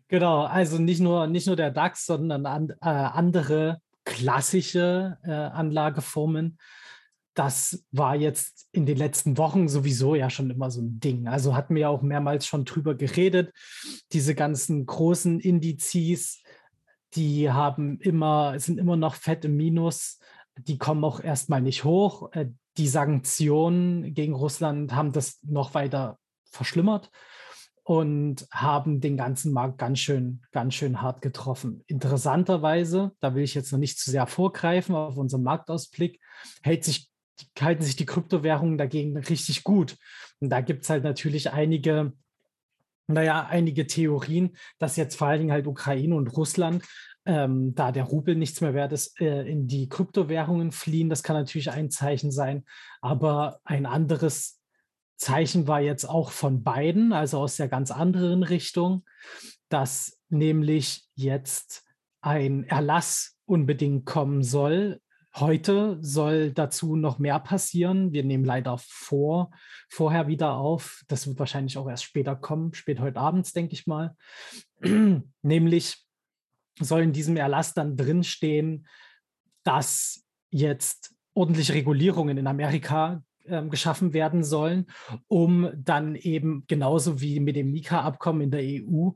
genau. 0.09 0.43
Also 0.43 0.77
nicht 0.77 0.99
nur, 0.99 1.27
nicht 1.27 1.47
nur 1.47 1.55
der 1.55 1.71
DAX, 1.71 2.05
sondern 2.05 2.45
an, 2.45 2.69
äh, 2.81 2.89
andere 2.89 3.79
klassische 4.03 5.17
äh, 5.23 5.31
Anlageformen 5.31 6.57
das 7.33 7.85
war 7.91 8.15
jetzt 8.15 8.67
in 8.71 8.85
den 8.85 8.97
letzten 8.97 9.37
Wochen 9.37 9.69
sowieso 9.69 10.15
ja 10.15 10.29
schon 10.29 10.49
immer 10.49 10.71
so 10.71 10.81
ein 10.81 10.99
Ding. 10.99 11.27
Also 11.27 11.55
hatten 11.55 11.75
wir 11.75 11.89
auch 11.89 12.01
mehrmals 12.01 12.45
schon 12.45 12.65
drüber 12.65 12.95
geredet. 12.95 13.53
Diese 14.11 14.35
ganzen 14.35 14.85
großen 14.85 15.39
Indizes, 15.39 16.43
die 17.13 17.49
haben 17.51 17.99
immer, 17.99 18.59
sind 18.59 18.77
immer 18.77 18.97
noch 18.97 19.15
fett 19.15 19.45
im 19.45 19.55
Minus. 19.55 20.19
Die 20.57 20.77
kommen 20.77 21.03
auch 21.03 21.21
erstmal 21.21 21.61
nicht 21.61 21.83
hoch. 21.83 22.31
Äh, 22.33 22.47
die 22.77 22.87
Sanktionen 22.87 24.13
gegen 24.13 24.33
Russland 24.33 24.93
haben 24.93 25.11
das 25.11 25.39
noch 25.43 25.73
weiter 25.73 26.17
verschlimmert 26.51 27.11
und 27.83 28.47
haben 28.51 29.01
den 29.01 29.17
ganzen 29.17 29.51
Markt 29.51 29.79
ganz 29.79 29.99
schön, 29.99 30.41
ganz 30.51 30.75
schön 30.75 31.01
hart 31.01 31.21
getroffen. 31.21 31.83
Interessanterweise, 31.87 33.13
da 33.19 33.33
will 33.33 33.43
ich 33.43 33.55
jetzt 33.55 33.71
noch 33.71 33.79
nicht 33.79 33.97
zu 33.97 34.11
sehr 34.11 34.27
vorgreifen 34.27 34.95
auf 34.95 35.17
unseren 35.17 35.41
Marktausblick, 35.43 36.19
hält 36.61 36.83
sich 36.83 37.08
halten 37.59 37.83
sich 37.83 37.95
die 37.95 38.05
Kryptowährungen 38.05 38.77
dagegen 38.77 39.17
richtig 39.17 39.63
gut. 39.63 39.97
Und 40.39 40.49
da 40.49 40.61
gibt 40.61 40.83
es 40.83 40.89
halt 40.89 41.03
natürlich 41.03 41.51
einige, 41.51 42.13
naja, 43.07 43.45
einige 43.47 43.87
Theorien, 43.87 44.55
dass 44.77 44.95
jetzt 44.95 45.15
vor 45.15 45.27
allen 45.27 45.39
Dingen 45.39 45.51
halt 45.51 45.67
Ukraine 45.67 46.15
und 46.15 46.35
Russland, 46.35 46.85
ähm, 47.25 47.75
da 47.75 47.91
der 47.91 48.05
Rubel 48.05 48.35
nichts 48.35 48.61
mehr 48.61 48.73
wert 48.73 48.91
ist, 48.91 49.19
äh, 49.19 49.43
in 49.43 49.67
die 49.67 49.89
Kryptowährungen 49.89 50.71
fliehen. 50.71 51.09
Das 51.09 51.23
kann 51.23 51.35
natürlich 51.35 51.69
ein 51.71 51.91
Zeichen 51.91 52.31
sein. 52.31 52.65
Aber 53.01 53.59
ein 53.63 53.85
anderes 53.85 54.59
Zeichen 55.17 55.67
war 55.67 55.81
jetzt 55.81 56.05
auch 56.05 56.31
von 56.31 56.63
beiden, 56.63 57.11
also 57.13 57.39
aus 57.39 57.57
der 57.57 57.67
ganz 57.67 57.91
anderen 57.91 58.43
Richtung, 58.43 59.05
dass 59.67 60.17
nämlich 60.29 61.07
jetzt 61.15 61.83
ein 62.21 62.63
Erlass 62.63 63.37
unbedingt 63.45 64.05
kommen 64.05 64.43
soll 64.43 65.01
Heute 65.35 65.99
soll 66.01 66.51
dazu 66.51 66.95
noch 66.95 67.19
mehr 67.19 67.39
passieren. 67.39 68.11
Wir 68.11 68.23
nehmen 68.23 68.45
leider 68.45 68.77
vor, 68.79 69.51
vorher 69.87 70.27
wieder 70.27 70.53
auf. 70.53 71.03
Das 71.07 71.27
wird 71.27 71.37
wahrscheinlich 71.37 71.77
auch 71.77 71.87
erst 71.87 72.03
später 72.03 72.35
kommen, 72.35 72.73
spät 72.73 72.99
heute 72.99 73.19
abends, 73.19 73.53
denke 73.53 73.73
ich 73.73 73.85
mal. 73.85 74.15
Nämlich 75.41 76.03
soll 76.79 77.01
in 77.01 77.13
diesem 77.13 77.37
Erlass 77.37 77.73
dann 77.73 77.95
drinstehen, 77.95 78.87
dass 79.63 80.25
jetzt 80.49 81.13
ordentliche 81.33 81.73
Regulierungen 81.73 82.37
in 82.37 82.47
Amerika 82.47 83.23
äh, 83.45 83.63
geschaffen 83.67 84.13
werden 84.13 84.43
sollen, 84.43 84.87
um 85.27 85.69
dann 85.75 86.15
eben 86.15 86.63
genauso 86.67 87.21
wie 87.21 87.39
mit 87.39 87.55
dem 87.55 87.71
Nika-Abkommen 87.71 88.41
in 88.41 88.51
der 88.51 88.61
EU 88.61 89.11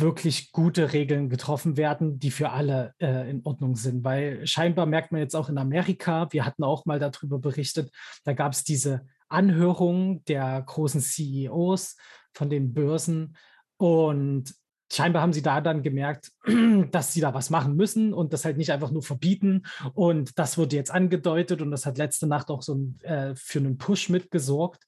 wirklich 0.00 0.52
gute 0.52 0.92
Regeln 0.92 1.28
getroffen 1.28 1.76
werden, 1.76 2.18
die 2.18 2.30
für 2.30 2.50
alle 2.50 2.94
äh, 2.98 3.28
in 3.28 3.42
Ordnung 3.44 3.74
sind. 3.74 4.04
Weil 4.04 4.46
scheinbar 4.46 4.86
merkt 4.86 5.12
man 5.12 5.20
jetzt 5.20 5.34
auch 5.34 5.48
in 5.48 5.58
Amerika, 5.58 6.28
wir 6.30 6.44
hatten 6.44 6.64
auch 6.64 6.86
mal 6.86 6.98
darüber 6.98 7.38
berichtet, 7.38 7.90
da 8.24 8.32
gab 8.32 8.52
es 8.52 8.64
diese 8.64 9.06
Anhörung 9.28 10.24
der 10.24 10.62
großen 10.62 11.00
CEOs 11.00 11.96
von 12.32 12.48
den 12.48 12.72
Börsen 12.72 13.36
und 13.76 14.54
scheinbar 14.90 15.22
haben 15.22 15.32
sie 15.32 15.42
da 15.42 15.60
dann 15.60 15.82
gemerkt, 15.82 16.32
dass 16.90 17.12
sie 17.12 17.20
da 17.20 17.34
was 17.34 17.50
machen 17.50 17.76
müssen 17.76 18.14
und 18.14 18.32
das 18.32 18.44
halt 18.44 18.56
nicht 18.56 18.72
einfach 18.72 18.90
nur 18.90 19.02
verbieten. 19.02 19.64
Und 19.94 20.38
das 20.38 20.56
wurde 20.58 20.76
jetzt 20.76 20.90
angedeutet 20.90 21.60
und 21.60 21.70
das 21.70 21.86
hat 21.86 21.98
letzte 21.98 22.26
Nacht 22.26 22.50
auch 22.50 22.62
so 22.62 22.88
äh, 23.02 23.34
für 23.34 23.58
einen 23.58 23.78
Push 23.78 24.08
mitgesorgt. 24.08 24.84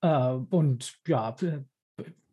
Äh, 0.00 0.32
und 0.50 0.94
ja, 1.06 1.36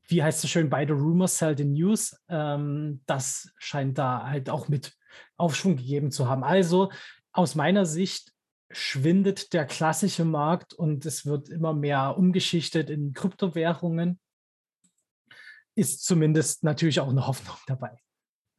wie 0.10 0.24
heißt 0.24 0.44
es 0.44 0.50
schön, 0.50 0.70
the 0.72 0.94
rumors 0.94 1.38
sell 1.38 1.58
the 1.58 1.66
news. 1.66 2.20
Ähm, 2.30 3.02
das 3.06 3.54
scheint 3.58 3.98
da 3.98 4.28
halt 4.28 4.50
auch 4.50 4.68
mit 4.68 4.94
Aufschwung 5.38 5.78
gegeben 5.78 6.12
zu 6.12 6.28
haben. 6.28 6.44
Also 6.44 6.92
aus 7.32 7.56
meiner 7.56 7.86
Sicht 7.86 8.34
schwindet 8.72 9.54
der 9.54 9.66
klassische 9.66 10.26
Markt 10.26 10.74
und 10.74 11.06
es 11.06 11.26
wird 11.26 11.50
immer 11.50 11.74
mehr 11.74 12.18
umgeschichtet 12.18 12.90
in 12.90 13.14
Kryptowährungen. 13.14 14.20
Ist 15.76 16.04
zumindest 16.04 16.64
natürlich 16.64 17.00
auch 17.00 17.10
eine 17.10 17.26
Hoffnung 17.26 17.56
dabei. 17.68 17.98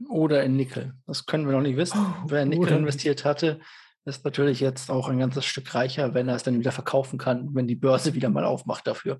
Oder 0.08 0.44
in 0.44 0.56
Nickel. 0.56 0.94
Das 1.06 1.26
können 1.26 1.46
wir 1.46 1.52
noch 1.52 1.60
nicht 1.60 1.76
wissen. 1.76 1.98
Oh, 1.98 2.28
Wer 2.28 2.42
in 2.42 2.48
Nickel 2.48 2.78
investiert 2.78 3.24
hatte, 3.24 3.60
ist 4.04 4.24
natürlich 4.24 4.60
jetzt 4.60 4.90
auch 4.90 5.08
ein 5.08 5.18
ganzes 5.18 5.44
Stück 5.44 5.74
reicher, 5.74 6.14
wenn 6.14 6.28
er 6.28 6.36
es 6.36 6.42
dann 6.42 6.58
wieder 6.58 6.72
verkaufen 6.72 7.18
kann, 7.18 7.54
wenn 7.54 7.68
die 7.68 7.76
Börse 7.76 8.14
wieder 8.14 8.30
mal 8.30 8.44
aufmacht 8.44 8.86
dafür. 8.86 9.18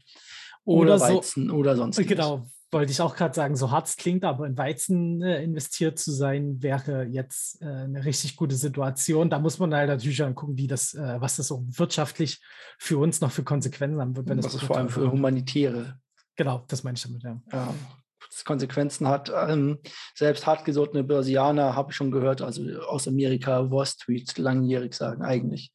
Oder, 0.65 0.95
oder 0.95 1.01
Weizen 1.01 1.49
so, 1.49 1.55
oder 1.55 1.77
sonst. 1.77 1.97
Genau, 2.07 2.47
wollte 2.71 2.93
ich 2.93 3.01
auch 3.01 3.17
gerade 3.17 3.35
sagen, 3.35 3.57
so 3.57 3.71
hart 3.71 3.89
es 3.89 3.97
klingt, 3.97 4.25
aber 4.25 4.47
in 4.47 4.57
Weizen 4.57 5.23
äh, 5.23 5.43
investiert 5.43 5.99
zu 5.99 6.13
sein, 6.13 6.63
wäre 6.63 7.05
jetzt 7.05 7.61
äh, 7.63 7.67
eine 7.67 8.05
richtig 8.05 8.37
gute 8.37 8.55
Situation. 8.55 9.31
Da 9.31 9.39
muss 9.39 9.59
man 9.59 9.75
halt 9.75 9.89
natürlich 9.89 10.19
dann 10.19 10.35
gucken, 10.35 10.57
wie 10.57 10.67
das, 10.69 10.95
äh, 10.95 11.21
was 11.21 11.37
das 11.37 11.49
so 11.49 11.65
wirtschaftlich 11.67 12.41
für 12.79 12.99
uns 12.99 13.21
noch 13.21 13.33
für 13.33 13.43
Konsequenzen 13.43 14.01
haben 14.01 14.17
wird. 14.17 14.29
Wenn 14.29 14.43
was 14.43 14.55
es 14.55 14.63
vor 14.63 14.77
allem 14.77 14.89
für 14.89 15.11
humanitäre. 15.11 15.99
Genau, 16.37 16.65
das 16.69 16.85
meine 16.85 16.97
ich 16.97 17.03
damit, 17.03 17.23
ja. 17.23 17.41
ja 17.53 17.75
Konsequenzen 18.45 19.09
hat. 19.09 19.33
Ähm, 19.35 19.79
selbst 20.15 20.47
hartgesottene 20.47 21.05
Börsianer 21.05 21.75
habe 21.75 21.91
ich 21.91 21.97
schon 21.97 22.11
gehört, 22.11 22.43
also 22.43 22.63
aus 22.83 23.09
Amerika, 23.09 23.71
Wall 23.71 23.87
Street, 23.87 24.39
langjährig 24.39 24.95
sagen 24.95 25.23
eigentlich, 25.23 25.73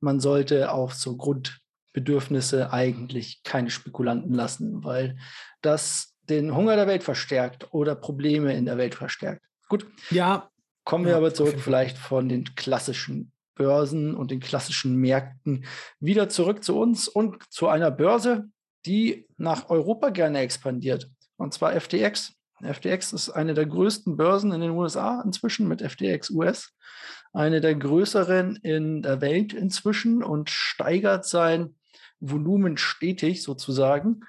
man 0.00 0.20
sollte 0.20 0.72
auf 0.72 0.94
so 0.94 1.16
Grund 1.16 1.60
Bedürfnisse 1.98 2.72
eigentlich 2.72 3.42
keine 3.42 3.70
Spekulanten 3.70 4.32
lassen, 4.32 4.84
weil 4.84 5.18
das 5.62 6.14
den 6.28 6.54
Hunger 6.54 6.76
der 6.76 6.86
Welt 6.86 7.02
verstärkt 7.02 7.72
oder 7.74 7.96
Probleme 7.96 8.54
in 8.54 8.66
der 8.66 8.76
Welt 8.76 8.94
verstärkt. 8.94 9.42
Gut. 9.68 9.84
Ja. 10.10 10.48
Kommen 10.84 11.06
wir 11.06 11.12
ja, 11.12 11.16
aber 11.18 11.34
zurück 11.34 11.56
vielleicht 11.58 11.98
von 11.98 12.28
den 12.28 12.54
klassischen 12.54 13.32
Börsen 13.56 14.14
und 14.14 14.30
den 14.30 14.38
klassischen 14.38 14.94
Märkten 14.94 15.64
wieder 15.98 16.28
zurück 16.28 16.62
zu 16.62 16.78
uns 16.78 17.08
und 17.08 17.42
zu 17.50 17.66
einer 17.66 17.90
Börse, 17.90 18.44
die 18.86 19.26
nach 19.36 19.68
Europa 19.68 20.10
gerne 20.10 20.38
expandiert. 20.38 21.10
Und 21.36 21.52
zwar 21.52 21.78
FTX. 21.78 22.32
FTX 22.62 23.12
ist 23.12 23.30
eine 23.30 23.54
der 23.54 23.66
größten 23.66 24.16
Börsen 24.16 24.52
in 24.52 24.60
den 24.60 24.70
USA 24.70 25.20
inzwischen 25.24 25.66
mit 25.66 25.82
FTX 25.82 26.30
US. 26.30 26.72
Eine 27.32 27.60
der 27.60 27.74
größeren 27.74 28.56
in 28.62 29.02
der 29.02 29.20
Welt 29.20 29.52
inzwischen 29.52 30.22
und 30.22 30.48
steigert 30.48 31.26
sein 31.26 31.74
Volumen 32.20 32.76
stetig 32.76 33.42
sozusagen. 33.42 34.20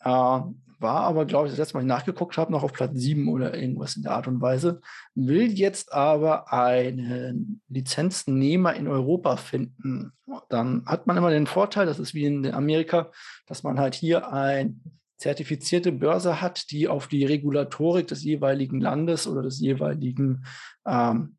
Äh, 0.00 0.40
war 0.78 1.00
aber, 1.00 1.24
glaube 1.24 1.46
ich, 1.46 1.52
das 1.52 1.58
letzte 1.58 1.74
Mal 1.74 1.82
ich 1.82 1.88
nachgeguckt 1.88 2.36
habe, 2.36 2.52
noch 2.52 2.62
auf 2.62 2.72
Platz 2.72 2.92
7 2.94 3.28
oder 3.28 3.56
irgendwas 3.56 3.96
in 3.96 4.02
der 4.02 4.12
Art 4.12 4.28
und 4.28 4.40
Weise. 4.40 4.80
Will 5.14 5.50
jetzt 5.52 5.92
aber 5.92 6.52
einen 6.52 7.62
Lizenznehmer 7.68 8.74
in 8.74 8.86
Europa 8.86 9.36
finden. 9.36 10.12
Dann 10.48 10.84
hat 10.86 11.06
man 11.06 11.16
immer 11.16 11.30
den 11.30 11.46
Vorteil, 11.46 11.86
das 11.86 11.98
ist 11.98 12.14
wie 12.14 12.26
in 12.26 12.52
Amerika, 12.52 13.10
dass 13.46 13.62
man 13.62 13.78
halt 13.78 13.94
hier 13.94 14.32
ein 14.32 14.82
zertifizierte 15.16 15.92
Börse 15.92 16.42
hat, 16.42 16.70
die 16.70 16.88
auf 16.88 17.06
die 17.06 17.24
Regulatorik 17.24 18.06
des 18.06 18.22
jeweiligen 18.22 18.80
Landes 18.80 19.26
oder 19.26 19.42
des 19.42 19.60
jeweiligen, 19.60 20.44
ähm, 20.84 21.38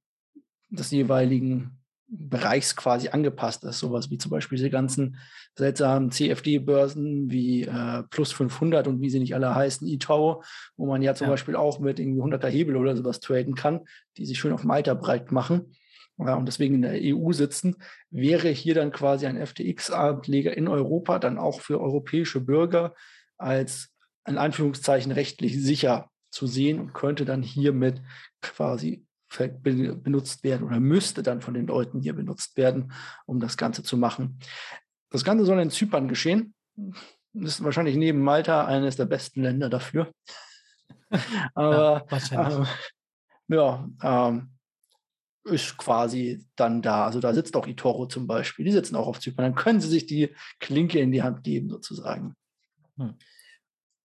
des 0.69 0.89
jeweiligen 0.89 1.79
Bereichs 2.09 2.75
quasi 2.75 3.09
angepasst 3.09 3.63
ist. 3.63 3.79
Sowas 3.79 4.09
wie 4.09 4.17
zum 4.17 4.31
Beispiel 4.31 4.57
diese 4.57 4.69
ganzen 4.69 5.17
seltsamen 5.55 6.11
CFD-Börsen 6.11 7.29
wie 7.29 7.63
äh, 7.63 8.03
Plus 8.09 8.31
500 8.31 8.87
und 8.87 9.01
wie 9.01 9.09
sie 9.09 9.19
nicht 9.19 9.35
alle 9.35 9.53
heißen, 9.53 9.87
eToro, 9.87 10.43
wo 10.77 10.85
man 10.85 11.01
ja 11.01 11.15
zum 11.15 11.25
ja. 11.25 11.31
Beispiel 11.31 11.55
auch 11.55 11.79
mit 11.79 11.99
irgendwie 11.99 12.21
100er 12.21 12.47
Hebel 12.47 12.77
oder 12.77 12.95
sowas 12.95 13.19
traden 13.19 13.55
kann, 13.55 13.81
die 14.17 14.25
sich 14.25 14.39
schön 14.39 14.53
auf 14.53 14.63
Malta 14.63 14.93
breit 14.93 15.31
machen 15.31 15.73
ja, 16.17 16.33
und 16.35 16.47
deswegen 16.47 16.75
in 16.75 16.81
der 16.81 16.99
EU 16.99 17.31
sitzen, 17.31 17.75
wäre 18.09 18.49
hier 18.49 18.73
dann 18.73 18.91
quasi 18.91 19.27
ein 19.27 19.37
FTX-Ableger 19.37 20.55
in 20.55 20.67
Europa 20.67 21.19
dann 21.19 21.37
auch 21.37 21.61
für 21.61 21.79
europäische 21.79 22.41
Bürger 22.41 22.95
als 23.37 23.89
in 24.25 24.37
Anführungszeichen 24.37 25.11
rechtlich 25.11 25.61
sicher 25.61 26.09
zu 26.31 26.47
sehen 26.47 26.79
und 26.79 26.93
könnte 26.93 27.23
dann 27.23 27.43
hiermit 27.43 28.01
quasi 28.41 29.05
benutzt 29.29 30.43
werden 30.43 30.65
oder 30.65 30.79
müsste 30.79 31.23
dann 31.23 31.41
von 31.41 31.53
den 31.53 31.67
Leuten 31.67 32.01
hier 32.01 32.13
benutzt 32.13 32.57
werden, 32.57 32.93
um 33.25 33.39
das 33.39 33.57
Ganze 33.57 33.83
zu 33.83 33.97
machen. 33.97 34.39
Das 35.09 35.23
Ganze 35.23 35.45
soll 35.45 35.59
in 35.59 35.69
Zypern 35.69 36.07
geschehen. 36.07 36.53
Das 37.33 37.55
ist 37.55 37.63
wahrscheinlich 37.63 37.95
neben 37.95 38.21
Malta 38.21 38.65
eines 38.65 38.95
der 38.95 39.05
besten 39.05 39.43
Länder 39.43 39.69
dafür. 39.69 40.11
Aber 41.53 42.05
ja, 42.09 42.63
äh, 43.49 43.55
ja 43.55 43.89
ähm, 44.01 44.49
ist 45.43 45.77
quasi 45.77 46.45
dann 46.55 46.81
da. 46.81 47.05
Also 47.05 47.19
da 47.19 47.33
sitzt 47.33 47.55
auch 47.55 47.67
Itoro 47.67 48.07
zum 48.07 48.27
Beispiel. 48.27 48.65
Die 48.65 48.71
sitzen 48.71 48.95
auch 48.95 49.07
auf 49.07 49.19
Zypern. 49.19 49.45
Dann 49.45 49.55
können 49.55 49.81
sie 49.81 49.89
sich 49.89 50.05
die 50.05 50.33
Klinke 50.59 50.99
in 50.99 51.11
die 51.11 51.23
Hand 51.23 51.43
geben, 51.43 51.69
sozusagen. 51.69 52.35
Hm. 52.97 53.15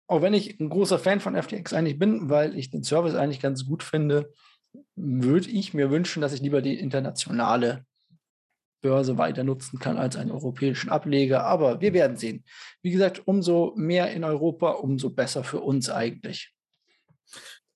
Auch 0.07 0.21
wenn 0.21 0.33
ich 0.33 0.59
ein 0.59 0.69
großer 0.69 0.99
Fan 0.99 1.19
von 1.19 1.35
FTX 1.35 1.73
eigentlich 1.73 1.99
bin, 1.99 2.29
weil 2.29 2.57
ich 2.57 2.69
den 2.69 2.83
Service 2.83 3.15
eigentlich 3.15 3.41
ganz 3.41 3.65
gut 3.65 3.83
finde, 3.83 4.31
würde 4.95 5.49
ich 5.49 5.73
mir 5.73 5.91
wünschen, 5.91 6.21
dass 6.21 6.33
ich 6.33 6.41
lieber 6.41 6.61
die 6.61 6.79
internationale 6.79 7.85
Börse 8.81 9.17
weiter 9.17 9.43
nutzen 9.43 9.79
kann 9.79 9.97
als 9.97 10.15
einen 10.15 10.31
europäischen 10.31 10.89
Ableger. 10.89 11.45
Aber 11.45 11.81
wir 11.81 11.93
werden 11.93 12.17
sehen. 12.17 12.43
Wie 12.81 12.91
gesagt, 12.91 13.27
umso 13.27 13.73
mehr 13.75 14.11
in 14.11 14.23
Europa, 14.23 14.71
umso 14.71 15.09
besser 15.09 15.43
für 15.43 15.61
uns 15.61 15.89
eigentlich. 15.89 16.53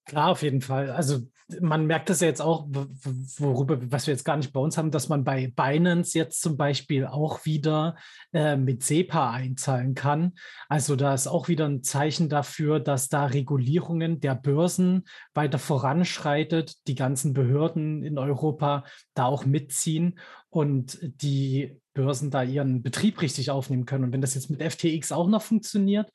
Klar, 0.06 0.30
auf 0.30 0.42
jeden 0.42 0.62
Fall. 0.62 0.92
Also 0.92 1.22
man 1.60 1.86
merkt 1.86 2.10
das 2.10 2.22
ja 2.22 2.28
jetzt 2.28 2.42
auch, 2.42 2.68
worüber, 2.70 3.80
was 3.92 4.08
wir 4.08 4.14
jetzt 4.14 4.24
gar 4.24 4.38
nicht 4.38 4.54
bei 4.54 4.60
uns 4.60 4.78
haben, 4.78 4.92
dass 4.92 5.10
man 5.10 5.24
bei 5.24 5.52
Binance 5.56 6.18
jetzt 6.18 6.42
zum 6.42 6.58
Beispiel 6.58 7.06
auch 7.06 7.46
wieder 7.46 7.96
äh, 8.32 8.56
mit 8.56 8.84
SEPA 8.84 9.32
einzahlen 9.32 9.96
kann. 9.96 10.34
Also 10.70 10.96
da 10.96 11.14
ist 11.14 11.28
auch 11.28 11.48
wieder 11.48 11.66
ein 11.68 11.84
Zeichen 11.84 12.30
dafür, 12.30 12.80
dass 12.80 13.10
da 13.10 13.26
Regulierungen 13.26 14.20
der 14.20 14.36
Börsen 14.36 15.04
weiter 15.34 15.60
voranschreitet, 15.60 16.88
die 16.88 16.96
ganzen 16.96 17.34
Behörden 17.34 18.04
in 18.04 18.18
Europa 18.18 18.86
da 19.14 19.26
auch 19.26 19.46
mitziehen 19.46 20.20
und 20.50 21.00
die 21.02 21.80
Börsen 21.94 22.32
da 22.32 22.44
ihren 22.44 22.82
Betrieb 22.82 23.22
richtig 23.22 23.52
aufnehmen 23.52 23.86
können. 23.86 24.06
Und 24.06 24.14
wenn 24.14 24.22
das 24.22 24.36
jetzt 24.36 24.50
mit 24.50 24.62
FTX 24.62 25.12
auch 25.12 25.28
noch 25.28 25.42
funktioniert, 25.42 26.10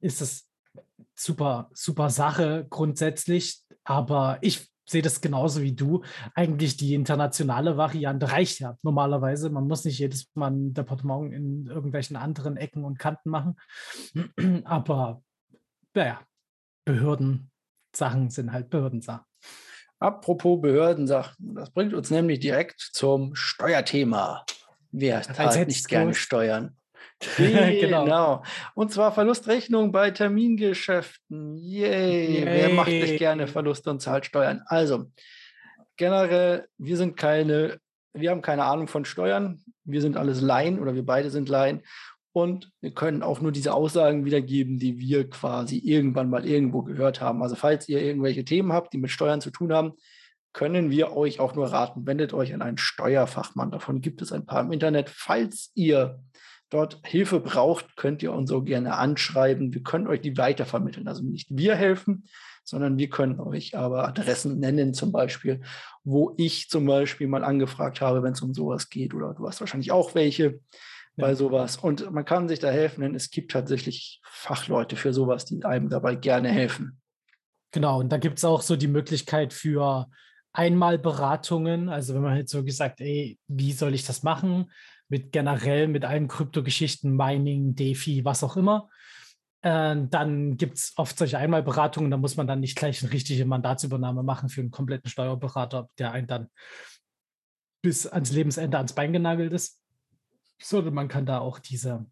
ist 0.00 0.20
das 0.20 0.46
super, 1.14 1.70
super 1.72 2.10
Sache 2.10 2.66
grundsätzlich. 2.68 3.60
Aber 3.84 4.38
ich 4.42 4.71
sehe 4.84 5.02
das 5.02 5.20
genauso 5.20 5.62
wie 5.62 5.74
du. 5.74 6.02
Eigentlich 6.34 6.76
die 6.76 6.94
internationale 6.94 7.76
Variante 7.76 8.30
reicht 8.30 8.60
ja 8.60 8.76
normalerweise. 8.82 9.50
Man 9.50 9.66
muss 9.66 9.84
nicht 9.84 9.98
jedes 9.98 10.30
Mal 10.34 10.50
ein 10.50 10.74
Departement 10.74 11.32
in 11.32 11.66
irgendwelchen 11.66 12.16
anderen 12.16 12.56
Ecken 12.56 12.84
und 12.84 12.98
Kanten 12.98 13.30
machen. 13.30 13.56
Aber 14.64 15.22
naja, 15.94 16.20
Behördensachen 16.84 18.30
sind 18.30 18.52
halt 18.52 18.70
Behördensachen. 18.70 19.24
Apropos 19.98 20.60
Behördensachen, 20.60 21.54
das 21.54 21.70
bringt 21.70 21.94
uns 21.94 22.10
nämlich 22.10 22.40
direkt 22.40 22.80
zum 22.80 23.36
Steuerthema. 23.36 24.44
Wer 24.90 25.22
zahlt 25.22 25.68
nicht 25.68 25.86
gerne 25.86 26.14
Steuern? 26.14 26.76
genau. 27.36 28.04
genau. 28.04 28.42
Und 28.74 28.92
zwar 28.92 29.12
Verlustrechnung 29.12 29.92
bei 29.92 30.10
Termingeschäften. 30.10 31.56
Yay. 31.56 32.38
Yay. 32.38 32.44
Wer 32.44 32.68
macht 32.70 32.88
nicht 32.88 33.18
gerne 33.18 33.46
Verluste 33.46 33.90
und 33.90 34.00
zahlt 34.00 34.26
Steuern? 34.26 34.62
Also, 34.66 35.06
generell, 35.96 36.66
wir 36.78 36.96
sind 36.96 37.16
keine, 37.16 37.78
wir 38.12 38.30
haben 38.30 38.42
keine 38.42 38.64
Ahnung 38.64 38.88
von 38.88 39.04
Steuern. 39.04 39.62
Wir 39.84 40.00
sind 40.00 40.16
alles 40.16 40.40
Laien 40.40 40.78
oder 40.78 40.94
wir 40.94 41.04
beide 41.04 41.30
sind 41.30 41.48
Laien. 41.48 41.82
Und 42.34 42.72
wir 42.80 42.92
können 42.92 43.22
auch 43.22 43.40
nur 43.40 43.52
diese 43.52 43.74
Aussagen 43.74 44.24
wiedergeben, 44.24 44.78
die 44.78 44.98
wir 44.98 45.28
quasi 45.28 45.78
irgendwann 45.78 46.30
mal 46.30 46.46
irgendwo 46.46 46.82
gehört 46.82 47.20
haben. 47.20 47.42
Also, 47.42 47.56
falls 47.56 47.88
ihr 47.88 48.00
irgendwelche 48.02 48.44
Themen 48.44 48.72
habt, 48.72 48.92
die 48.92 48.98
mit 48.98 49.10
Steuern 49.10 49.40
zu 49.40 49.50
tun 49.50 49.72
haben, 49.72 49.92
können 50.52 50.90
wir 50.90 51.16
euch 51.16 51.40
auch 51.40 51.54
nur 51.54 51.72
raten, 51.72 52.06
wendet 52.06 52.34
euch 52.34 52.52
an 52.52 52.62
einen 52.62 52.78
Steuerfachmann. 52.78 53.70
Davon 53.70 54.00
gibt 54.00 54.20
es 54.22 54.32
ein 54.32 54.44
paar 54.44 54.62
im 54.62 54.72
Internet. 54.72 55.10
Falls 55.10 55.70
ihr 55.74 56.20
dort 56.72 57.00
Hilfe 57.04 57.40
braucht, 57.40 57.96
könnt 57.96 58.22
ihr 58.22 58.32
uns 58.32 58.48
so 58.48 58.62
gerne 58.62 58.96
anschreiben. 58.96 59.74
Wir 59.74 59.82
können 59.82 60.06
euch 60.06 60.20
die 60.20 60.36
weitervermitteln. 60.36 61.06
Also 61.06 61.22
nicht 61.22 61.48
wir 61.50 61.74
helfen, 61.74 62.24
sondern 62.64 62.98
wir 62.98 63.08
können 63.08 63.40
euch 63.40 63.76
aber 63.76 64.08
Adressen 64.08 64.58
nennen, 64.58 64.94
zum 64.94 65.12
Beispiel, 65.12 65.60
wo 66.04 66.34
ich 66.38 66.70
zum 66.70 66.86
Beispiel 66.86 67.26
mal 67.26 67.44
angefragt 67.44 68.00
habe, 68.00 68.22
wenn 68.22 68.32
es 68.32 68.40
um 68.40 68.54
sowas 68.54 68.88
geht. 68.88 69.14
Oder 69.14 69.34
du 69.34 69.46
hast 69.46 69.60
wahrscheinlich 69.60 69.92
auch 69.92 70.14
welche 70.14 70.60
bei 71.16 71.28
ja. 71.28 71.34
sowas. 71.34 71.76
Und 71.76 72.10
man 72.10 72.24
kann 72.24 72.48
sich 72.48 72.58
da 72.58 72.70
helfen, 72.70 73.02
denn 73.02 73.14
es 73.14 73.30
gibt 73.30 73.52
tatsächlich 73.52 74.20
Fachleute 74.24 74.96
für 74.96 75.12
sowas, 75.12 75.44
die 75.44 75.64
einem 75.64 75.90
dabei 75.90 76.14
gerne 76.14 76.48
helfen. 76.48 77.00
Genau, 77.72 78.00
und 78.00 78.10
da 78.10 78.18
gibt 78.18 78.38
es 78.38 78.44
auch 78.44 78.62
so 78.62 78.76
die 78.76 78.88
Möglichkeit 78.88 79.52
für 79.52 80.08
Einmalberatungen. 80.52 81.88
Also 81.88 82.14
wenn 82.14 82.22
man 82.22 82.32
halt 82.32 82.48
so 82.48 82.64
gesagt, 82.64 83.00
ey, 83.00 83.38
wie 83.48 83.72
soll 83.72 83.94
ich 83.94 84.06
das 84.06 84.22
machen? 84.22 84.70
Mit 85.12 85.30
generell 85.30 85.88
mit 85.88 86.06
allen 86.06 86.26
Kryptogeschichten, 86.26 87.14
Mining, 87.14 87.74
DeFi, 87.74 88.24
was 88.24 88.42
auch 88.42 88.56
immer. 88.56 88.88
Äh, 89.60 89.94
dann 90.08 90.56
gibt 90.56 90.78
es 90.78 90.94
oft 90.96 91.18
solche 91.18 91.36
Einmalberatungen, 91.36 92.10
da 92.10 92.16
muss 92.16 92.38
man 92.38 92.46
dann 92.46 92.60
nicht 92.60 92.78
gleich 92.78 93.02
eine 93.02 93.12
richtige 93.12 93.44
Mandatsübernahme 93.44 94.22
machen 94.22 94.48
für 94.48 94.62
einen 94.62 94.70
kompletten 94.70 95.10
Steuerberater, 95.10 95.90
der 95.98 96.12
einen 96.12 96.26
dann 96.26 96.48
bis 97.82 98.06
ans 98.06 98.32
Lebensende 98.32 98.78
ans 98.78 98.94
Bein 98.94 99.12
genagelt 99.12 99.52
ist. 99.52 99.82
Sondern 100.58 100.94
man 100.94 101.08
kann 101.08 101.26
da 101.26 101.40
auch 101.40 101.58
diese, 101.58 102.06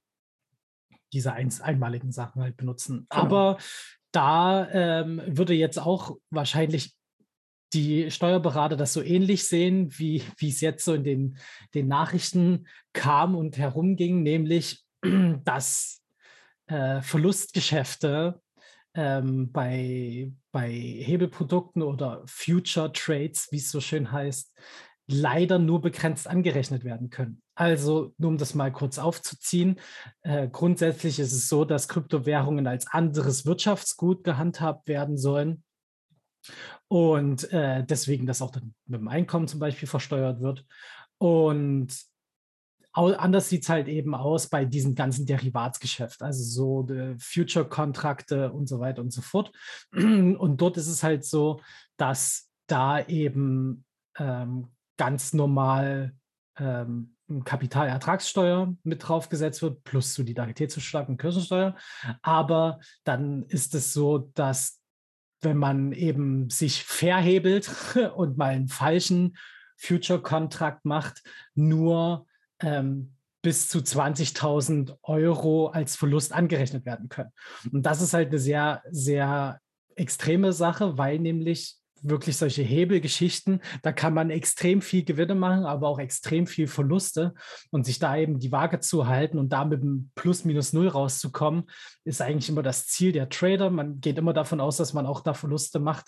diese 1.15 1.33
einmaligen 1.33 2.13
Sachen 2.13 2.43
halt 2.43 2.59
benutzen. 2.59 3.07
Genau. 3.09 3.23
Aber 3.23 3.59
da 4.13 4.69
ähm, 4.73 5.23
würde 5.27 5.55
jetzt 5.55 5.79
auch 5.79 6.19
wahrscheinlich 6.29 6.95
die 7.73 8.11
Steuerberater 8.11 8.77
das 8.77 8.93
so 8.93 9.03
ähnlich 9.03 9.47
sehen, 9.47 9.91
wie, 9.99 10.23
es 10.41 10.61
jetzt 10.61 10.85
so 10.85 10.95
in 10.95 11.05
den, 11.05 11.39
den 11.75 11.89
Nachrichten 11.89 12.67
kam 12.93 13.35
und 13.35 13.59
herumging, 13.59 14.23
nämlich 14.23 14.85
dass 15.45 16.03
äh, 16.67 17.01
Verlustgeschäfte 17.03 18.41
ähm, 18.95 19.53
bei, 19.53 20.33
bei 20.53 20.71
Hebelprodukten 20.71 21.83
oder 21.83 22.23
Future 22.27 22.93
Trades, 22.93 23.49
wie 23.51 23.59
es 23.59 23.71
so 23.71 23.81
schön 23.81 24.11
heißt, 24.11 24.53
leider 25.07 25.59
nur 25.59 25.81
begrenzt 25.81 26.29
angerechnet 26.29 26.85
werden 26.85 27.11
können. 27.11 27.43
Also, 27.55 28.15
nur 28.17 28.31
um 28.31 28.39
das 28.39 28.55
mal 28.55 28.73
kurz 28.73 28.99
aufzuziehen, 28.99 29.79
äh, 30.23 30.49
grundsätzlich 30.49 31.19
ist 31.19 31.33
es 31.33 31.49
so, 31.49 31.65
dass 31.65 31.89
Kryptowährungen 31.89 32.67
als 32.67 32.87
anderes 32.87 33.45
Wirtschaftsgut 33.45 34.25
gehandhabt 34.25 34.89
werden 34.89 35.19
sollen 35.19 35.63
und 36.89 37.53
äh, 37.53 37.85
deswegen 37.85 38.27
das 38.27 38.43
auch 38.43 38.51
dann 38.51 38.75
mit 38.87 39.01
dem 39.01 39.09
Einkommen 39.09 39.49
zum 39.49 39.61
Beispiel 39.61 39.89
versteuert 39.89 40.41
wird. 40.41 40.65
Und 41.19 41.95
anders 42.93 43.49
sieht 43.49 43.63
es 43.63 43.69
halt 43.69 43.89
eben 43.89 44.15
aus 44.15 44.49
bei 44.49 44.65
diesem 44.65 44.95
ganzen 44.95 45.27
Derivatsgeschäft, 45.27 46.23
also 46.23 46.43
so 46.43 46.93
äh, 46.93 47.17
Future-Kontrakte 47.19 48.53
und 48.53 48.69
so 48.69 48.81
weiter 48.81 49.03
und 49.03 49.13
so 49.13 49.23
fort. 49.23 49.53
Und 49.93 50.61
dort 50.61 50.77
ist 50.77 50.89
es 50.89 51.03
halt 51.03 51.25
so, 51.25 51.61
dass 51.97 52.51
da 52.67 53.01
eben 53.01 53.85
ähm, 54.19 54.69
ganz 54.97 55.33
normal 55.33 56.15
ähm, 56.59 57.17
Kapitalertragssteuer 57.45 58.75
mit 58.83 59.07
draufgesetzt 59.07 59.63
wird, 59.63 59.85
plus 59.85 60.15
Solidaritätszuschlag 60.15 61.09
und 61.09 61.17
Kirchensteuer. 61.17 61.77
Aber 62.23 62.81
dann 63.05 63.45
ist 63.45 63.75
es 63.75 63.93
so, 63.93 64.31
dass 64.35 64.80
wenn 65.43 65.57
man 65.57 65.93
eben 65.93 66.51
sich 66.51 66.85
verhebelt 66.85 67.71
und 68.17 68.37
mal 68.37 68.51
einen 68.51 68.69
falschen 68.69 69.37
Future-Kontrakt 69.77 70.85
macht, 70.85 71.23
nur 71.55 72.27
ähm, 72.61 73.15
bis 73.43 73.69
zu 73.69 73.79
20.000 73.79 74.97
Euro 75.03 75.69
als 75.69 75.97
Verlust 75.97 76.33
angerechnet 76.33 76.85
werden 76.85 77.09
können. 77.09 77.33
Und 77.73 77.85
das 77.85 78.03
ist 78.03 78.13
halt 78.13 78.29
eine 78.29 78.39
sehr, 78.39 78.83
sehr 78.91 79.61
extreme 79.97 80.53
Sache, 80.53 80.99
weil 80.99 81.19
nämlich 81.19 81.80
wirklich 82.03 82.37
solche 82.37 82.63
Hebelgeschichten. 82.63 83.61
Da 83.83 83.93
kann 83.93 84.15
man 84.15 84.31
extrem 84.31 84.81
viel 84.83 85.05
Gewinne 85.05 85.35
machen, 85.35 85.65
aber 85.65 85.89
auch 85.89 85.99
extrem 85.99 86.47
viel 86.47 86.67
Verluste. 86.67 87.35
Und 87.71 87.87
sich 87.87 87.99
da 87.99 88.17
eben 88.17 88.39
die 88.39 88.53
Waage 88.53 88.81
zu 88.81 89.07
halten 89.07 89.39
und 89.39 89.53
da 89.53 89.65
mit 89.65 89.83
einem 89.83 90.11
Plus 90.15 90.45
minus 90.45 90.73
Null 90.73 90.89
rauszukommen, 90.89 91.65
ist 92.05 92.21
eigentlich 92.21 92.49
immer 92.49 92.63
das 92.63 92.87
Ziel 92.87 93.13
der 93.13 93.29
Trader. 93.29 93.71
Man 93.71 94.01
geht 94.01 94.19
immer 94.19 94.33
davon 94.33 94.61
aus, 94.61 94.77
dass 94.77 94.93
man 94.93 95.07
auch 95.07 95.21
da 95.21 95.35
Verluste 95.35 95.79
macht. 95.79 96.07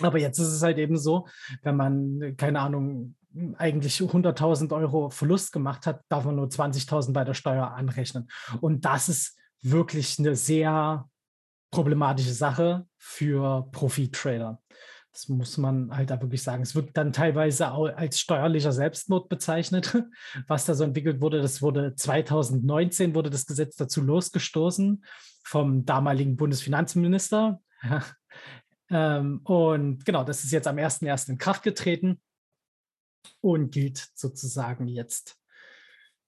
Aber 0.00 0.18
jetzt 0.18 0.38
ist 0.38 0.48
es 0.48 0.62
halt 0.62 0.78
eben 0.78 0.98
so, 0.98 1.28
wenn 1.62 1.76
man, 1.76 2.36
keine 2.36 2.60
Ahnung, 2.60 3.14
eigentlich 3.56 3.98
100.000 3.98 4.72
Euro 4.74 5.10
Verlust 5.10 5.52
gemacht 5.52 5.86
hat, 5.86 6.02
darf 6.08 6.24
man 6.24 6.36
nur 6.36 6.46
20.000 6.46 7.12
bei 7.12 7.24
der 7.24 7.34
Steuer 7.34 7.72
anrechnen. 7.72 8.28
Und 8.60 8.84
das 8.84 9.08
ist 9.08 9.36
wirklich 9.62 10.18
eine 10.18 10.36
sehr 10.36 11.08
problematische 11.70 12.32
Sache 12.32 12.86
für 12.96 13.68
Profi-Trader. 13.72 14.60
Das 15.14 15.28
muss 15.28 15.58
man 15.58 15.96
halt 15.96 16.10
da 16.10 16.20
wirklich 16.20 16.42
sagen. 16.42 16.64
Es 16.64 16.74
wird 16.74 16.96
dann 16.96 17.12
teilweise 17.12 17.70
auch 17.70 17.86
als 17.86 18.18
steuerlicher 18.18 18.72
Selbstmord 18.72 19.28
bezeichnet, 19.28 19.96
was 20.48 20.64
da 20.66 20.74
so 20.74 20.82
entwickelt 20.82 21.20
wurde. 21.20 21.40
Das 21.40 21.62
wurde 21.62 21.94
2019 21.94 23.14
wurde 23.14 23.30
das 23.30 23.46
Gesetz 23.46 23.76
dazu 23.76 24.02
losgestoßen 24.02 25.04
vom 25.44 25.84
damaligen 25.84 26.36
Bundesfinanzminister. 26.36 27.60
ähm, 28.90 29.40
und 29.44 30.04
genau, 30.04 30.24
das 30.24 30.42
ist 30.42 30.50
jetzt 30.50 30.66
am 30.66 30.76
1.1. 30.76 31.30
in 31.30 31.38
Kraft 31.38 31.62
getreten 31.62 32.20
und 33.40 33.70
gilt 33.70 34.10
sozusagen 34.14 34.88
jetzt 34.88 35.38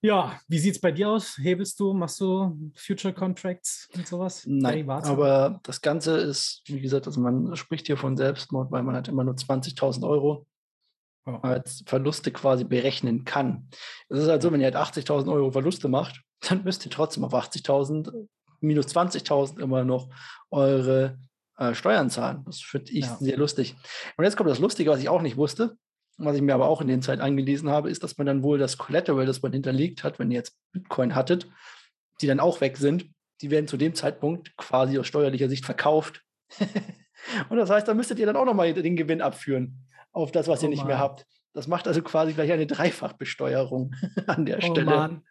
ja, 0.06 0.40
wie 0.48 0.58
sieht 0.58 0.76
es 0.76 0.80
bei 0.80 0.92
dir 0.92 1.10
aus? 1.10 1.36
Hebelst 1.38 1.78
du, 1.80 1.92
machst 1.92 2.20
du 2.20 2.70
Future 2.76 3.12
Contracts 3.12 3.88
und 3.94 4.06
sowas? 4.06 4.44
Nein, 4.46 4.88
aber 4.88 5.60
das 5.64 5.80
Ganze 5.80 6.16
ist, 6.18 6.62
wie 6.66 6.80
gesagt, 6.80 7.06
also 7.06 7.20
man 7.20 7.56
spricht 7.56 7.86
hier 7.86 7.96
von 7.96 8.16
Selbstmord, 8.16 8.70
weil 8.70 8.84
man 8.84 8.94
hat 8.94 9.08
immer 9.08 9.24
nur 9.24 9.34
20.000 9.34 10.08
Euro 10.08 10.46
oh. 11.26 11.38
als 11.42 11.82
Verluste 11.86 12.30
quasi 12.30 12.64
berechnen 12.64 13.24
kann. 13.24 13.68
Es 14.08 14.20
ist 14.20 14.28
halt 14.28 14.42
so, 14.42 14.52
wenn 14.52 14.60
ihr 14.60 14.72
halt 14.72 14.76
80.000 14.76 15.30
Euro 15.32 15.50
Verluste 15.50 15.88
macht, 15.88 16.22
dann 16.40 16.62
müsst 16.62 16.84
ihr 16.86 16.90
trotzdem 16.90 17.24
auf 17.24 17.34
80.000 17.34 18.28
minus 18.60 18.86
20.000 18.86 19.60
immer 19.60 19.84
noch 19.84 20.08
eure 20.50 21.18
äh, 21.58 21.74
Steuern 21.74 22.10
zahlen. 22.10 22.44
Das 22.46 22.60
finde 22.60 22.92
ich 22.92 23.06
ja. 23.06 23.16
sehr 23.16 23.36
lustig. 23.36 23.74
Und 24.16 24.24
jetzt 24.24 24.36
kommt 24.36 24.50
das 24.50 24.60
Lustige, 24.60 24.90
was 24.90 25.00
ich 25.00 25.08
auch 25.08 25.22
nicht 25.22 25.36
wusste. 25.36 25.76
Was 26.18 26.36
ich 26.36 26.42
mir 26.42 26.54
aber 26.54 26.68
auch 26.68 26.80
in 26.80 26.88
den 26.88 27.02
Zeit 27.02 27.20
angelesen 27.20 27.68
habe, 27.68 27.90
ist, 27.90 28.02
dass 28.02 28.16
man 28.16 28.26
dann 28.26 28.42
wohl 28.42 28.58
das 28.58 28.78
Collateral, 28.78 29.26
das 29.26 29.42
man 29.42 29.52
hinterlegt 29.52 30.02
hat, 30.02 30.18
wenn 30.18 30.30
ihr 30.30 30.38
jetzt 30.38 30.56
Bitcoin 30.72 31.14
hattet, 31.14 31.46
die 32.20 32.26
dann 32.26 32.40
auch 32.40 32.60
weg 32.60 32.78
sind, 32.78 33.06
die 33.42 33.50
werden 33.50 33.68
zu 33.68 33.76
dem 33.76 33.94
Zeitpunkt 33.94 34.56
quasi 34.56 34.98
aus 34.98 35.06
steuerlicher 35.06 35.48
Sicht 35.48 35.66
verkauft. 35.66 36.22
und 37.50 37.58
das 37.58 37.68
heißt, 37.68 37.86
da 37.86 37.94
müsstet 37.94 38.18
ihr 38.18 38.26
dann 38.26 38.36
auch 38.36 38.46
nochmal 38.46 38.72
den 38.72 38.96
Gewinn 38.96 39.20
abführen 39.20 39.86
auf 40.12 40.32
das, 40.32 40.48
was 40.48 40.62
oh 40.62 40.66
ihr 40.66 40.70
nicht 40.70 40.80
Mann. 40.80 40.88
mehr 40.88 40.98
habt. 40.98 41.26
Das 41.52 41.68
macht 41.68 41.86
also 41.86 42.02
quasi 42.02 42.32
gleich 42.32 42.52
eine 42.52 42.66
Dreifachbesteuerung 42.66 43.94
an 44.26 44.46
der 44.46 44.58
oh 44.58 44.60
Stelle. 44.60 44.84
Mann. 44.84 45.22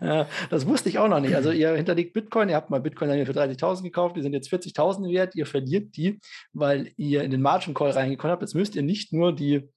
Ja, 0.00 0.28
das 0.48 0.66
wusste 0.66 0.88
ich 0.88 0.98
auch 0.98 1.08
noch 1.08 1.20
nicht. 1.20 1.36
Also 1.36 1.52
ihr 1.52 1.74
hinterlegt 1.74 2.12
Bitcoin, 2.12 2.48
ihr 2.48 2.56
habt 2.56 2.70
mal 2.70 2.80
Bitcoin 2.80 3.24
für 3.24 3.32
30.000 3.32 3.84
gekauft, 3.84 4.16
die 4.16 4.22
sind 4.22 4.32
jetzt 4.32 4.52
40.000 4.52 5.08
wert, 5.12 5.36
ihr 5.36 5.46
verliert 5.46 5.96
die, 5.96 6.18
weil 6.52 6.92
ihr 6.96 7.22
in 7.22 7.30
den 7.30 7.40
Margin 7.40 7.72
Call 7.72 7.90
reingekommen 7.90 8.32
habt. 8.32 8.42
Jetzt 8.42 8.54
müsst 8.54 8.74
ihr 8.74 8.82
nicht 8.82 9.12
nur 9.12 9.32
die 9.32 9.70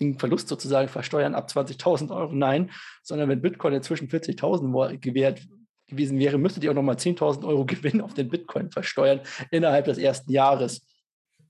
den 0.00 0.18
Verlust 0.18 0.48
sozusagen 0.48 0.88
versteuern 0.88 1.34
ab 1.34 1.48
20.000 1.48 2.14
Euro. 2.14 2.32
Nein, 2.32 2.70
sondern 3.02 3.28
wenn 3.28 3.42
Bitcoin 3.42 3.74
inzwischen 3.74 4.08
40.000 4.08 4.98
gewährt 4.98 5.40
gewesen 5.86 6.18
wäre, 6.18 6.38
müsstet 6.38 6.64
ihr 6.64 6.70
auch 6.70 6.74
nochmal 6.74 6.96
10.000 6.96 7.46
Euro 7.46 7.64
Gewinn 7.66 8.00
auf 8.00 8.14
den 8.14 8.28
Bitcoin 8.28 8.70
versteuern 8.70 9.20
innerhalb 9.50 9.86
des 9.86 9.98
ersten 9.98 10.30
Jahres. 10.32 10.86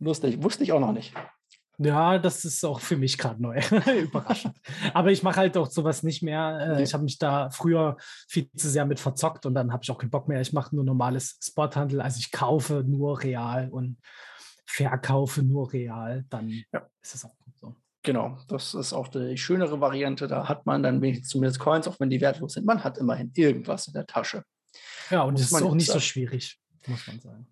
Lustig, 0.00 0.42
wusste 0.42 0.64
ich 0.64 0.72
auch 0.72 0.80
noch 0.80 0.92
nicht. 0.92 1.12
Ja, 1.80 2.18
das 2.18 2.44
ist 2.44 2.64
auch 2.64 2.80
für 2.80 2.96
mich 2.96 3.18
gerade 3.18 3.40
neu. 3.40 3.61
Überraschend. 4.02 4.56
Aber 4.94 5.12
ich 5.12 5.22
mache 5.22 5.37
halt 5.37 5.56
auch 5.56 5.70
sowas 5.70 6.02
nicht 6.02 6.24
mehr. 6.24 6.76
Äh, 6.76 6.82
ich 6.82 6.92
habe 6.92 7.04
mich 7.04 7.18
da 7.18 7.50
früher 7.50 7.96
viel 8.28 8.50
zu 8.56 8.68
sehr 8.68 8.84
mit 8.84 8.98
verzockt 8.98 9.46
und 9.46 9.54
dann 9.54 9.72
habe 9.72 9.84
ich 9.84 9.90
auch 9.90 9.98
keinen 9.98 10.11
Bock 10.11 10.26
mehr. 10.26 10.40
Ich 10.40 10.52
mache 10.52 10.74
nur 10.74 10.84
normales 10.84 11.38
Sporthandel. 11.40 12.00
Also 12.00 12.18
ich 12.18 12.32
kaufe 12.32 12.82
nur 12.84 13.22
real 13.22 13.68
und 13.70 13.98
verkaufe 14.66 15.44
nur 15.44 15.72
real. 15.72 16.24
Dann 16.30 16.48
ja. 16.72 16.84
ist 17.00 17.14
es 17.14 17.24
auch. 17.24 17.38
Genau, 18.02 18.38
das 18.48 18.74
ist 18.74 18.92
auch 18.92 19.08
die 19.08 19.37
schönere 19.37 19.80
Variante. 19.80 20.28
Da 20.28 20.48
hat 20.48 20.66
man 20.66 20.82
dann 20.82 21.02
wenigstens 21.02 21.30
zumindest 21.30 21.58
Coins, 21.58 21.88
auch 21.88 21.98
wenn 21.98 22.11
die 22.11 22.20
wertlos 22.20 22.54
sind. 22.54 22.64
Man 22.64 22.84
hat 22.84 22.98
immerhin 22.98 23.32
irgendwas 23.34 23.88
in 23.88 23.92
der 23.92 24.06
Tasche. 24.06 24.44
Ja, 25.11 25.22
und 25.22 25.38
das 25.38 25.46
ist 25.46 25.62
auch 25.62 25.74
nicht 25.74 25.87
sagen. 25.87 25.98
so 25.98 26.04
schwierig, 26.04 26.61
muss 26.87 27.06
man 27.06 27.20
sagen. 27.20 27.48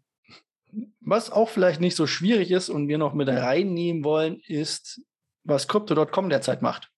Was 1.01 1.31
auch 1.31 1.49
vielleicht 1.49 1.81
nicht 1.81 1.97
so 1.97 2.07
schwierig 2.07 2.51
ist 2.51 2.69
und 2.69 2.89
wir 2.89 2.99
noch 2.99 3.15
mit 3.15 3.29
reinnehmen 3.29 4.05
wollen, 4.05 4.41
ist, 4.47 5.01
was 5.45 5.69
Crypto.com 5.69 6.29
derzeit 6.29 6.63
macht. 6.63 6.91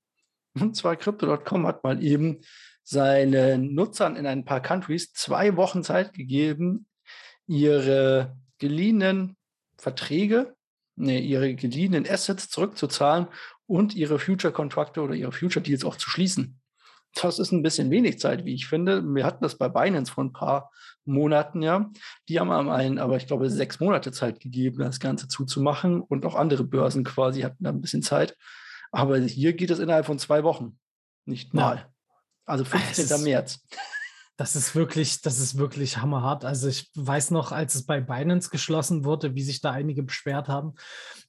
Und 0.54 0.76
zwar 0.76 0.96
Crypto.com 0.96 1.66
hat 1.66 1.84
mal 1.84 2.02
eben 2.02 2.40
seinen 2.82 3.74
Nutzern 3.74 4.16
in 4.16 4.26
ein 4.26 4.44
paar 4.44 4.61
Countries 4.61 5.12
zwei 5.12 5.56
Wochen 5.56 5.84
Zeit 5.84 6.12
gegeben, 6.14 6.87
ihre 7.46 8.37
geliehenen 8.58 9.37
Verträge 9.76 10.56
nee, 10.98 11.20
ihre 11.20 11.54
geliehenen 11.54 12.08
Assets 12.08 12.48
zurückzuzahlen 12.48 13.28
und 13.66 13.94
ihre 13.94 14.18
Future-Kontrakte 14.18 15.00
oder 15.00 15.14
ihre 15.14 15.32
Future-Deals 15.32 15.84
auch 15.84 15.96
zu 15.96 16.11
schließen. 16.11 16.61
Das 17.14 17.38
ist 17.38 17.52
ein 17.52 17.62
bisschen 17.62 17.90
wenig 17.90 18.18
Zeit, 18.18 18.44
wie 18.44 18.54
ich 18.54 18.66
finde. 18.66 19.02
Wir 19.02 19.24
hatten 19.24 19.42
das 19.42 19.56
bei 19.56 19.68
Binance 19.68 20.12
vor 20.12 20.24
ein 20.24 20.32
paar 20.32 20.70
Monaten, 21.04 21.62
ja. 21.62 21.90
Die 22.28 22.38
haben 22.38 22.50
einen, 22.50 22.98
aber 22.98 23.16
ich 23.16 23.26
glaube, 23.26 23.48
sechs 23.50 23.80
Monate 23.80 24.12
Zeit 24.12 24.40
gegeben, 24.40 24.78
das 24.78 25.00
Ganze 25.00 25.26
zuzumachen. 25.26 26.02
Und 26.02 26.26
auch 26.26 26.34
andere 26.34 26.64
Börsen 26.64 27.04
quasi 27.04 27.40
hatten 27.42 27.64
da 27.64 27.70
ein 27.70 27.80
bisschen 27.80 28.02
Zeit. 28.02 28.37
Aber 28.90 29.18
hier 29.18 29.54
geht 29.54 29.70
es 29.70 29.78
innerhalb 29.78 30.06
von 30.06 30.18
zwei 30.18 30.44
Wochen. 30.44 30.78
Nicht 31.24 31.54
mal. 31.54 31.76
Ja. 31.76 31.92
Also 32.46 32.64
15. 32.64 33.22
März. 33.22 33.61
Das 34.38 34.55
ist 34.55 34.77
wirklich, 34.77 35.20
das 35.20 35.40
ist 35.40 35.59
wirklich 35.59 35.98
hammerhart. 35.98 36.44
Also 36.44 36.68
ich 36.68 36.92
weiß 36.94 37.33
noch, 37.33 37.51
als 37.51 37.74
es 37.74 37.85
bei 37.85 38.01
Binance 38.01 38.51
geschlossen 38.51 39.05
wurde, 39.05 39.35
wie 39.35 39.42
sich 39.42 39.61
da 39.61 39.72
einige 39.72 40.05
beschwert 40.05 40.46
haben. 40.46 40.74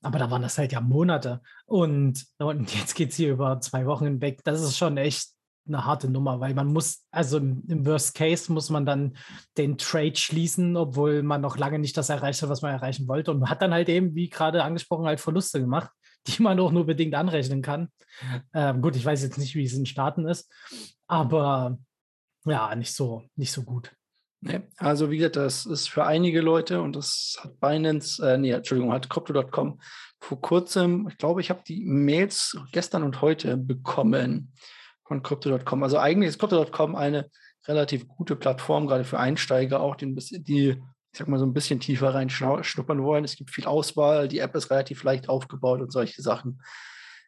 Aber 0.04 0.20
da 0.20 0.30
waren 0.30 0.44
das 0.44 0.60
halt 0.60 0.72
ja 0.74 0.80
Monate. 0.80 1.42
Und, 1.66 2.24
und 2.38 2.74
jetzt 2.76 2.94
geht 2.94 3.10
es 3.10 3.16
hier 3.16 3.32
über 3.32 3.60
zwei 3.62 3.88
Wochen 3.88 4.06
hinweg. 4.06 4.44
Das 4.44 4.62
ist 4.62 4.78
schon 4.78 4.98
echt 4.98 5.32
eine 5.68 5.86
harte 5.86 6.08
Nummer, 6.08 6.40
weil 6.40 6.54
man 6.54 6.68
muss, 6.68 7.04
also 7.10 7.38
im 7.38 7.86
Worst 7.86 8.14
Case 8.14 8.54
muss 8.54 8.70
man 8.70 8.86
dann 8.86 9.18
den 9.58 9.80
Trade 9.80 10.16
schließen, 10.16 10.78
obwohl 10.78 11.24
man 11.24 11.42
noch 11.42 11.58
lange 11.58 11.80
nicht 11.80 11.98
das 11.98 12.10
erreicht 12.10 12.44
hat, 12.44 12.50
was 12.50 12.62
man 12.62 12.74
erreichen 12.74 13.08
wollte. 13.08 13.32
Und 13.32 13.40
man 13.40 13.50
hat 13.50 13.64
dann 13.64 13.74
halt 13.74 13.90
eben, 13.90 14.14
wie 14.14 14.30
gerade 14.30 14.64
angesprochen, 14.64 15.06
halt 15.08 15.20
Verluste 15.20 15.60
gemacht, 15.60 15.90
die 16.28 16.44
man 16.44 16.60
auch 16.60 16.72
nur 16.72 16.86
bedingt 16.86 17.16
anrechnen 17.16 17.64
kann. 17.64 17.90
Ähm, 18.54 18.84
gut, 18.84 18.96
ich 18.96 19.06
weiß 19.06 19.24
jetzt 19.24 19.40
nicht, 19.40 19.56
wie 19.56 19.64
es 19.64 19.74
in 19.74 19.88
Staaten 19.88 20.28
ist, 20.28 20.52
aber 21.08 21.80
ja, 22.46 22.74
nicht 22.76 22.94
so, 22.94 23.24
nicht 23.36 23.52
so 23.52 23.64
gut. 23.64 23.92
Nee, 24.42 24.62
also 24.78 25.12
wie 25.12 25.18
gesagt, 25.18 25.36
das 25.36 25.66
ist 25.66 25.90
für 25.90 26.06
einige 26.06 26.40
Leute 26.40 26.82
und 26.82 26.96
das 26.96 27.38
hat 27.42 27.60
Binance, 27.60 28.26
äh, 28.26 28.38
nee, 28.38 28.52
Entschuldigung, 28.52 28.94
hat 28.94 29.10
Crypto.com 29.10 29.82
vor 30.22 30.42
kurzem, 30.42 31.08
ich 31.10 31.18
glaube, 31.18 31.42
ich 31.42 31.50
habe 31.50 31.62
die 31.68 31.84
Mails 31.84 32.58
gestern 32.72 33.04
und 33.04 33.22
heute 33.22 33.58
bekommen 33.58 34.54
von 35.06 35.24
Crypto.com. 35.24 35.84
Also 35.84 35.98
eigentlich 35.98 36.30
ist 36.30 36.40
Crypto.com 36.40 36.96
eine 36.96 37.30
relativ 37.68 38.08
gute 38.08 38.36
Plattform, 38.36 38.88
gerade 38.88 39.04
für 39.04 39.20
Einsteiger 39.20 39.82
auch, 39.82 39.96
die, 39.96 40.16
die 40.16 40.82
ich 41.12 41.18
sag 41.18 41.28
mal, 41.28 41.40
so 41.40 41.46
ein 41.46 41.54
bisschen 41.54 41.80
tiefer 41.80 42.14
reinschnuppern 42.14 43.04
wollen. 43.04 43.26
Es 43.26 43.36
gibt 43.36 43.52
viel 43.52 43.66
Auswahl, 43.66 44.28
die 44.28 44.40
App 44.40 44.56
ist 44.56 44.70
relativ 44.70 45.04
leicht 45.04 45.28
aufgebaut 45.28 45.82
und 45.82 45.92
solche 45.92 46.22
Sachen. 46.22 46.62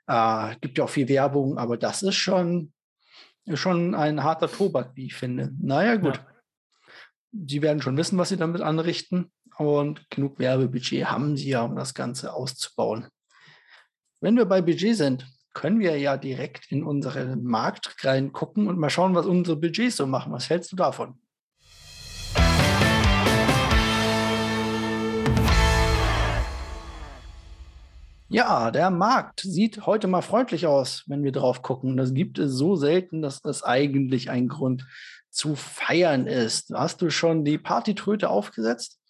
Äh, 0.08 0.56
gibt 0.62 0.78
ja 0.78 0.84
auch 0.84 0.90
viel 0.90 1.10
Werbung, 1.10 1.58
aber 1.58 1.78
das 1.78 2.04
ist 2.04 2.16
schon 2.16 2.72
schon 3.54 3.96
ein 3.96 4.24
harter 4.24 4.50
Tobak, 4.50 4.92
wie 4.96 5.06
ich 5.06 5.16
finde. 5.16 5.52
Naja, 5.60 5.96
gut. 5.96 6.16
Ja. 6.16 6.28
Sie 7.48 7.62
werden 7.62 7.82
schon 7.82 7.98
wissen, 7.98 8.18
was 8.18 8.30
sie 8.30 8.38
damit 8.38 8.62
anrichten. 8.62 9.32
Und 9.58 10.10
genug 10.10 10.40
Werbebudget 10.40 11.06
haben 11.06 11.38
sie 11.38 11.50
ja, 11.50 11.62
um 11.62 11.76
das 11.76 11.94
Ganze 11.94 12.34
auszubauen. 12.34 13.08
Wenn 14.20 14.38
wir 14.38 14.46
bei 14.46 14.62
Budget 14.62 14.96
sind, 14.96 15.28
können 15.54 15.80
wir 15.80 15.98
ja 15.98 16.18
direkt 16.18 16.72
in 16.72 16.84
unseren 16.84 17.44
Markt 17.44 18.04
reingucken 18.04 18.68
und 18.68 18.78
mal 18.78 18.90
schauen, 18.90 19.16
was 19.16 19.26
unsere 19.26 19.58
Budgets 19.58 19.98
so 19.98 20.08
machen. 20.08 20.32
Was 20.32 20.50
hältst 20.50 20.72
du 20.72 20.76
davon? 20.76 21.21
Ja, 28.34 28.72
der 28.72 28.92
Markt 28.92 29.42
sieht 29.42 29.86
heute 29.86 30.08
mal 30.08 30.22
freundlich 30.22 30.66
aus, 30.66 31.04
wenn 31.08 31.22
wir 31.22 31.34
drauf 31.34 31.62
gucken. 31.62 31.98
Das 31.98 32.14
gibt 32.14 32.40
es 32.40 32.54
so 32.54 32.78
selten, 32.78 33.22
dass 33.22 33.42
das 33.42 33.62
eigentlich 33.62 34.30
ein 34.30 34.48
Grund 34.48 34.88
zu 35.30 35.56
feiern 35.56 36.28
ist. 36.28 36.72
Hast 36.74 37.02
du 37.02 37.10
schon 37.10 37.44
die 37.44 37.58
Partytröte 37.58 38.30
aufgesetzt? 38.30 39.02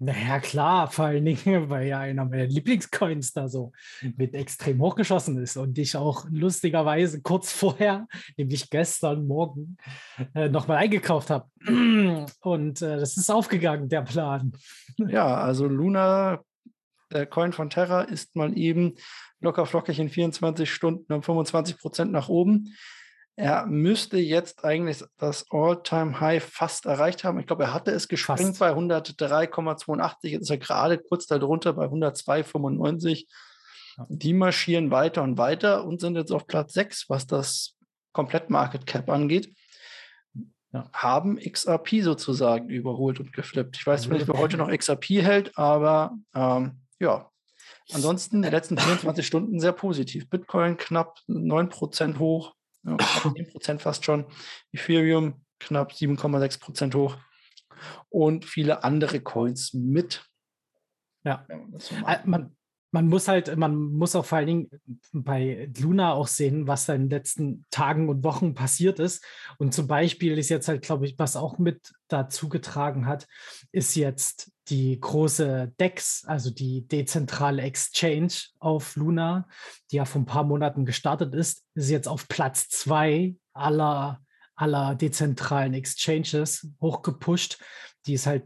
Naja, 0.00 0.40
klar, 0.40 0.90
vor 0.90 1.06
allen 1.06 1.24
Dingen, 1.24 1.70
weil 1.70 1.86
ja 1.86 2.00
einer 2.00 2.24
meiner 2.24 2.46
Lieblingscoins 2.46 3.32
da 3.34 3.48
so 3.48 3.70
mit 4.16 4.34
extrem 4.34 4.80
hochgeschossen 4.80 5.40
ist 5.40 5.56
und 5.56 5.78
ich 5.78 5.96
auch 5.96 6.26
lustigerweise 6.28 7.20
kurz 7.22 7.52
vorher, 7.52 8.08
nämlich 8.36 8.68
gestern 8.68 9.28
Morgen, 9.28 9.76
äh, 10.34 10.48
nochmal 10.48 10.78
eingekauft 10.78 11.30
habe. 11.30 11.48
Und 12.40 12.82
äh, 12.82 12.96
das 12.98 13.16
ist 13.16 13.30
aufgegangen, 13.30 13.88
der 13.88 14.02
Plan. 14.02 14.52
Ja, 14.98 15.36
also 15.36 15.66
Luna 15.66 16.42
der 17.12 17.26
Coin 17.26 17.52
von 17.52 17.70
Terra 17.70 18.02
ist 18.02 18.36
mal 18.36 18.56
eben 18.56 18.94
locker 19.40 19.66
flockig 19.66 19.98
in 19.98 20.08
24 20.08 20.72
Stunden 20.72 21.12
um 21.12 21.22
25 21.22 21.78
Prozent 21.78 22.12
nach 22.12 22.28
oben. 22.28 22.74
Er 23.36 23.66
müsste 23.66 24.18
jetzt 24.18 24.64
eigentlich 24.64 25.04
das 25.16 25.46
All-Time-High 25.50 26.42
fast 26.42 26.86
erreicht 26.86 27.22
haben. 27.22 27.38
Ich 27.38 27.46
glaube, 27.46 27.64
er 27.64 27.74
hatte 27.74 27.92
es 27.92 28.08
gesprengt 28.08 28.56
fast. 28.56 28.58
bei 28.58 28.72
103,82. 28.72 30.28
Jetzt 30.28 30.42
ist 30.42 30.50
er 30.50 30.58
gerade 30.58 30.98
kurz 30.98 31.26
darunter 31.26 31.72
bei 31.74 31.86
102,95. 31.86 33.26
Die 34.08 34.32
marschieren 34.32 34.90
weiter 34.90 35.22
und 35.22 35.38
weiter 35.38 35.84
und 35.84 36.00
sind 36.00 36.16
jetzt 36.16 36.32
auf 36.32 36.48
Platz 36.48 36.72
6, 36.74 37.08
was 37.08 37.26
das 37.26 37.76
Komplett-Market 38.12 38.86
Cap 38.86 39.08
angeht 39.08 39.54
ja. 40.72 40.90
haben 40.92 41.38
XRP 41.38 42.02
sozusagen 42.02 42.68
überholt 42.68 43.20
und 43.20 43.32
geflippt. 43.32 43.76
Ich 43.76 43.86
weiß 43.86 44.08
nicht, 44.08 44.28
wer 44.28 44.38
heute 44.38 44.56
noch 44.56 44.70
XRP 44.70 45.22
hält, 45.22 45.56
aber 45.56 46.16
ähm, 46.34 46.80
ja. 47.00 47.30
Ansonsten 47.92 48.42
die 48.42 48.48
letzten 48.48 48.78
24 48.78 49.26
Stunden 49.26 49.60
sehr 49.60 49.72
positiv. 49.72 50.28
Bitcoin 50.28 50.76
knapp 50.76 51.18
9% 51.28 52.18
hoch, 52.18 52.54
ja, 52.84 52.94
10% 52.94 53.78
fast 53.78 54.04
schon. 54.04 54.26
Ethereum 54.72 55.44
knapp 55.58 55.92
7,6% 55.92 56.94
hoch. 56.94 57.16
Und 58.08 58.44
viele 58.44 58.84
andere 58.84 59.20
Coins 59.20 59.72
mit. 59.72 60.24
Ja, 61.24 61.46
so 61.78 61.94
man, 62.24 62.56
man 62.90 63.08
muss 63.08 63.28
halt, 63.28 63.54
man 63.56 63.76
muss 63.76 64.16
auch 64.16 64.24
vor 64.24 64.38
allen 64.38 64.46
Dingen 64.46 64.70
bei 65.12 65.70
Luna 65.78 66.14
auch 66.14 66.26
sehen, 66.26 66.66
was 66.66 66.86
da 66.86 66.94
in 66.94 67.02
den 67.02 67.10
letzten 67.10 67.66
Tagen 67.70 68.08
und 68.08 68.24
Wochen 68.24 68.54
passiert 68.54 68.98
ist. 68.98 69.24
Und 69.58 69.74
zum 69.74 69.86
Beispiel 69.86 70.38
ist 70.38 70.48
jetzt 70.48 70.68
halt, 70.68 70.82
glaube 70.82 71.06
ich, 71.06 71.18
was 71.18 71.36
auch 71.36 71.58
mit 71.58 71.92
dazu 72.08 72.48
getragen 72.48 73.06
hat, 73.06 73.26
ist 73.72 73.94
jetzt 73.94 74.50
die 74.70 74.98
große 75.00 75.72
DEX, 75.80 76.24
also 76.26 76.50
die 76.50 76.86
dezentrale 76.86 77.62
Exchange 77.62 78.32
auf 78.58 78.96
Luna, 78.96 79.48
die 79.90 79.96
ja 79.96 80.04
vor 80.04 80.22
ein 80.22 80.26
paar 80.26 80.44
Monaten 80.44 80.84
gestartet 80.84 81.34
ist, 81.34 81.64
ist 81.74 81.90
jetzt 81.90 82.08
auf 82.08 82.28
Platz 82.28 82.68
zwei 82.68 83.36
aller, 83.52 84.20
aller 84.54 84.94
dezentralen 84.94 85.74
Exchanges 85.74 86.68
hochgepusht. 86.80 87.58
Die 88.06 88.14
ist 88.14 88.26
halt 88.26 88.44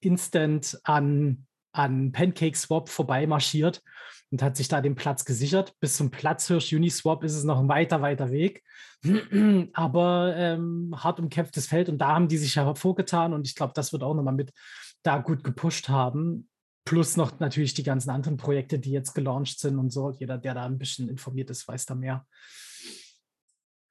instant 0.00 0.78
an 0.84 1.46
an 1.72 2.12
PancakeSwap 2.12 2.88
vorbeimarschiert 2.88 3.82
und 4.30 4.42
hat 4.42 4.56
sich 4.56 4.68
da 4.68 4.80
den 4.80 4.94
Platz 4.94 5.24
gesichert. 5.24 5.74
Bis 5.80 5.96
zum 5.96 6.10
Platzhirsch 6.10 6.72
Uniswap 6.72 7.24
ist 7.24 7.34
es 7.34 7.44
noch 7.44 7.58
ein 7.58 7.68
weiter, 7.68 8.02
weiter 8.02 8.30
Weg. 8.30 8.62
Aber 9.72 10.34
ähm, 10.36 10.94
hart 10.96 11.18
umkämpftes 11.18 11.66
Feld 11.66 11.88
und 11.88 11.98
da 11.98 12.08
haben 12.08 12.28
die 12.28 12.38
sich 12.38 12.54
ja 12.54 12.64
hervorgetan 12.64 13.32
und 13.32 13.46
ich 13.46 13.54
glaube, 13.54 13.72
das 13.74 13.92
wird 13.92 14.02
auch 14.02 14.14
nochmal 14.14 14.34
mit 14.34 14.52
da 15.02 15.18
gut 15.18 15.44
gepusht 15.44 15.88
haben. 15.88 16.48
Plus 16.84 17.16
noch 17.16 17.38
natürlich 17.38 17.74
die 17.74 17.84
ganzen 17.84 18.10
anderen 18.10 18.36
Projekte, 18.36 18.78
die 18.78 18.90
jetzt 18.90 19.14
gelauncht 19.14 19.60
sind 19.60 19.78
und 19.78 19.92
so. 19.92 20.10
Jeder, 20.10 20.38
der 20.38 20.54
da 20.54 20.64
ein 20.64 20.78
bisschen 20.78 21.08
informiert 21.08 21.50
ist, 21.50 21.68
weiß 21.68 21.86
da 21.86 21.94
mehr. 21.94 22.26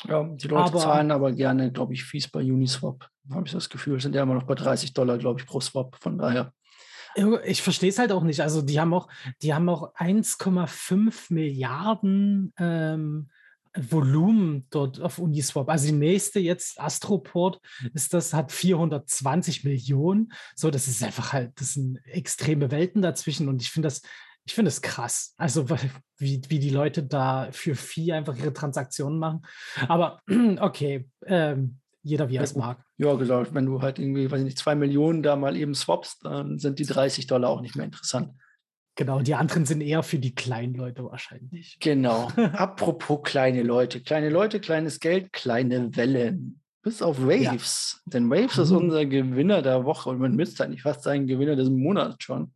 Ja, 0.07 0.23
die 0.23 0.47
Leute 0.47 0.71
aber, 0.71 0.79
zahlen 0.79 1.11
aber 1.11 1.31
gerne, 1.31 1.71
glaube 1.71 1.93
ich, 1.93 2.03
Fees 2.03 2.27
bei 2.27 2.41
Uniswap. 2.41 3.07
Habe 3.31 3.45
ich 3.45 3.53
das 3.53 3.69
Gefühl, 3.69 3.99
sind 4.01 4.15
ja 4.15 4.23
immer 4.23 4.33
noch 4.33 4.43
bei 4.43 4.55
30 4.55 4.93
Dollar, 4.93 5.17
glaube 5.17 5.39
ich, 5.39 5.45
pro 5.45 5.61
Swap. 5.61 5.95
Von 6.01 6.17
daher. 6.17 6.53
Ich 7.45 7.61
verstehe 7.61 7.89
es 7.89 7.99
halt 7.99 8.11
auch 8.11 8.23
nicht. 8.23 8.41
Also 8.41 8.61
die 8.61 8.79
haben 8.79 8.93
auch, 8.93 9.09
die 9.41 9.53
haben 9.53 9.69
auch 9.69 9.93
1,5 9.95 11.33
Milliarden 11.33 12.53
ähm, 12.57 13.29
Volumen 13.77 14.67
dort 14.69 14.99
auf 14.99 15.17
Uniswap. 15.17 15.69
Also 15.69 15.87
die 15.87 15.93
nächste 15.93 16.39
jetzt, 16.39 16.79
Astroport, 16.79 17.59
ist 17.93 18.13
das, 18.13 18.33
hat 18.33 18.51
420 18.51 19.63
Millionen. 19.63 20.33
So, 20.55 20.71
das 20.71 20.87
ist 20.87 21.03
einfach 21.03 21.33
halt, 21.33 21.51
das 21.59 21.73
sind 21.73 21.99
extreme 22.05 22.71
Welten 22.71 23.01
dazwischen 23.01 23.47
und 23.47 23.61
ich 23.61 23.71
finde 23.71 23.87
das, 23.87 24.01
ich 24.45 24.53
finde 24.53 24.69
es 24.69 24.81
krass. 24.81 25.33
Also 25.37 25.69
wie, 26.17 26.41
wie 26.47 26.59
die 26.59 26.69
Leute 26.69 27.03
da 27.03 27.49
für 27.51 27.75
Vieh 27.75 28.13
einfach 28.13 28.35
ihre 28.35 28.53
Transaktionen 28.53 29.19
machen. 29.19 29.41
Aber 29.87 30.19
okay, 30.59 31.09
ähm, 31.25 31.77
jeder 32.03 32.29
wie 32.29 32.37
er 32.37 32.43
es 32.43 32.55
mag. 32.55 32.83
Ja, 32.97 33.13
genau. 33.13 33.45
Wenn 33.51 33.67
du 33.67 33.81
halt 33.81 33.99
irgendwie, 33.99 34.29
weiß 34.29 34.39
ich 34.39 34.45
nicht, 34.45 34.57
zwei 34.57 34.75
Millionen 34.75 35.23
da 35.23 35.35
mal 35.35 35.55
eben 35.55 35.75
swappst, 35.75 36.25
dann 36.25 36.57
sind 36.57 36.79
die 36.79 36.85
30 36.85 37.27
Dollar 37.27 37.49
auch 37.49 37.61
nicht 37.61 37.75
mehr 37.75 37.85
interessant. 37.85 38.33
Genau, 38.95 39.21
die 39.21 39.35
anderen 39.35 39.65
sind 39.65 39.81
eher 39.81 40.03
für 40.03 40.19
die 40.19 40.35
kleinen 40.35 40.73
Leute 40.73 41.03
wahrscheinlich. 41.03 41.77
Genau. 41.79 42.27
Apropos 42.53 43.21
kleine 43.23 43.63
Leute. 43.63 44.01
Kleine 44.01 44.29
Leute, 44.29 44.59
kleines 44.59 44.99
Geld, 44.99 45.31
kleine 45.31 45.95
Wellen. 45.95 46.61
Bis 46.83 47.01
auf 47.01 47.21
Waves. 47.21 48.01
Ja. 48.05 48.11
Denn 48.13 48.29
Waves 48.29 48.57
mhm. 48.57 48.63
ist 48.63 48.71
unser 48.71 49.05
Gewinner 49.05 49.61
der 49.61 49.85
Woche 49.85 50.09
und 50.09 50.19
man 50.19 50.35
müsste 50.35 50.63
eigentlich 50.63 50.81
fast 50.81 51.03
sagen, 51.03 51.27
Gewinner 51.27 51.55
des 51.55 51.69
Monats 51.69 52.23
schon. 52.23 52.53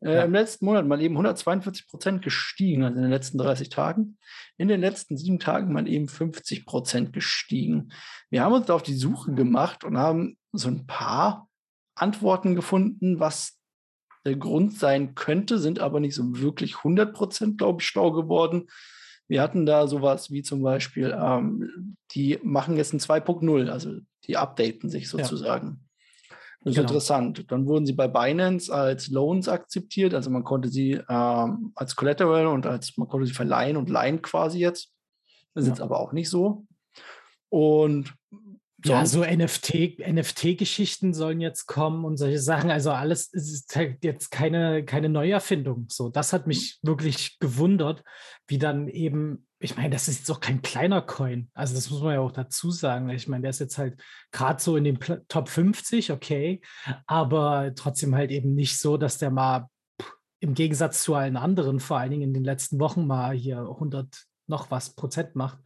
Äh, 0.00 0.14
ja. 0.14 0.24
Im 0.24 0.32
letzten 0.32 0.66
Monat 0.66 0.86
mal 0.86 1.00
eben 1.00 1.14
142 1.14 1.86
Prozent 1.88 2.22
gestiegen, 2.22 2.84
also 2.84 2.96
in 2.96 3.02
den 3.02 3.10
letzten 3.10 3.38
30 3.38 3.68
Tagen. 3.68 4.18
In 4.56 4.68
den 4.68 4.80
letzten 4.80 5.16
sieben 5.16 5.38
Tagen 5.38 5.72
mal 5.72 5.88
eben 5.88 6.08
50 6.08 6.64
Prozent 6.64 7.12
gestiegen. 7.12 7.92
Wir 8.30 8.42
haben 8.42 8.52
uns 8.52 8.66
da 8.66 8.74
auf 8.74 8.82
die 8.82 8.94
Suche 8.94 9.32
gemacht 9.32 9.84
und 9.84 9.98
haben 9.98 10.38
so 10.52 10.68
ein 10.68 10.86
paar 10.86 11.48
Antworten 11.94 12.54
gefunden, 12.54 13.20
was 13.20 13.55
Grund 14.34 14.76
sein 14.78 15.14
könnte, 15.14 15.58
sind 15.58 15.78
aber 15.78 16.00
nicht 16.00 16.14
so 16.14 16.40
wirklich 16.40 16.78
100 16.78 17.14
Prozent, 17.14 17.58
glaube 17.58 17.80
ich, 17.80 17.86
schlau 17.86 18.10
geworden. 18.10 18.66
Wir 19.28 19.42
hatten 19.42 19.66
da 19.66 19.86
sowas 19.86 20.30
wie 20.30 20.42
zum 20.42 20.62
Beispiel, 20.62 21.16
ähm, 21.16 21.96
die 22.12 22.38
machen 22.42 22.76
jetzt 22.76 22.92
ein 22.92 23.00
2.0, 23.00 23.68
also 23.68 23.92
die 24.24 24.36
updaten 24.36 24.88
sich 24.88 25.08
sozusagen. 25.08 25.80
Das 26.60 26.72
ist 26.72 26.76
genau. 26.78 26.88
interessant. 26.88 27.44
Dann 27.52 27.66
wurden 27.66 27.86
sie 27.86 27.92
bei 27.92 28.08
Binance 28.08 28.74
als 28.74 29.08
Loans 29.08 29.48
akzeptiert. 29.48 30.14
Also 30.14 30.30
man 30.30 30.42
konnte 30.42 30.68
sie 30.68 31.00
ähm, 31.08 31.72
als 31.76 31.94
Collateral 31.94 32.48
und 32.48 32.66
als 32.66 32.96
man 32.96 33.06
konnte 33.06 33.26
sie 33.26 33.34
verleihen 33.34 33.76
und 33.76 33.88
leihen 33.88 34.20
quasi 34.20 34.58
jetzt. 34.58 34.92
Das 35.54 35.62
ist 35.62 35.68
ja. 35.68 35.74
jetzt 35.74 35.80
aber 35.80 36.00
auch 36.00 36.12
nicht 36.12 36.28
so. 36.28 36.66
Und 37.50 38.12
ja, 38.88 39.06
so 39.06 39.24
NFT, 39.24 39.98
NFT-Geschichten 39.98 41.14
sollen 41.14 41.40
jetzt 41.40 41.66
kommen 41.66 42.04
und 42.04 42.16
solche 42.16 42.38
Sachen. 42.38 42.70
Also 42.70 42.90
alles 42.90 43.28
ist 43.32 43.74
halt 43.76 44.04
jetzt 44.04 44.30
keine, 44.30 44.84
keine 44.84 45.08
Neuerfindung. 45.08 45.86
So, 45.88 46.08
das 46.08 46.32
hat 46.32 46.46
mich 46.46 46.78
wirklich 46.82 47.38
gewundert, 47.38 48.02
wie 48.46 48.58
dann 48.58 48.88
eben, 48.88 49.46
ich 49.58 49.76
meine, 49.76 49.90
das 49.90 50.08
ist 50.08 50.20
jetzt 50.20 50.30
auch 50.30 50.40
kein 50.40 50.62
kleiner 50.62 51.02
Coin. 51.02 51.50
Also 51.54 51.74
das 51.74 51.90
muss 51.90 52.02
man 52.02 52.14
ja 52.14 52.20
auch 52.20 52.32
dazu 52.32 52.70
sagen. 52.70 53.08
Ich 53.10 53.28
meine, 53.28 53.42
der 53.42 53.50
ist 53.50 53.60
jetzt 53.60 53.78
halt 53.78 54.00
gerade 54.32 54.62
so 54.62 54.76
in 54.76 54.84
den 54.84 54.98
Top 55.28 55.48
50, 55.48 56.12
okay, 56.12 56.60
aber 57.06 57.72
trotzdem 57.74 58.14
halt 58.14 58.30
eben 58.30 58.54
nicht 58.54 58.78
so, 58.78 58.96
dass 58.96 59.18
der 59.18 59.30
mal 59.30 59.68
im 60.40 60.54
Gegensatz 60.54 61.02
zu 61.02 61.14
allen 61.14 61.36
anderen, 61.36 61.80
vor 61.80 61.98
allen 61.98 62.10
Dingen 62.10 62.22
in 62.22 62.34
den 62.34 62.44
letzten 62.44 62.78
Wochen 62.78 63.06
mal 63.06 63.34
hier 63.34 63.58
100 63.58 64.26
noch 64.48 64.70
was 64.70 64.90
Prozent 64.90 65.34
macht. 65.34 65.58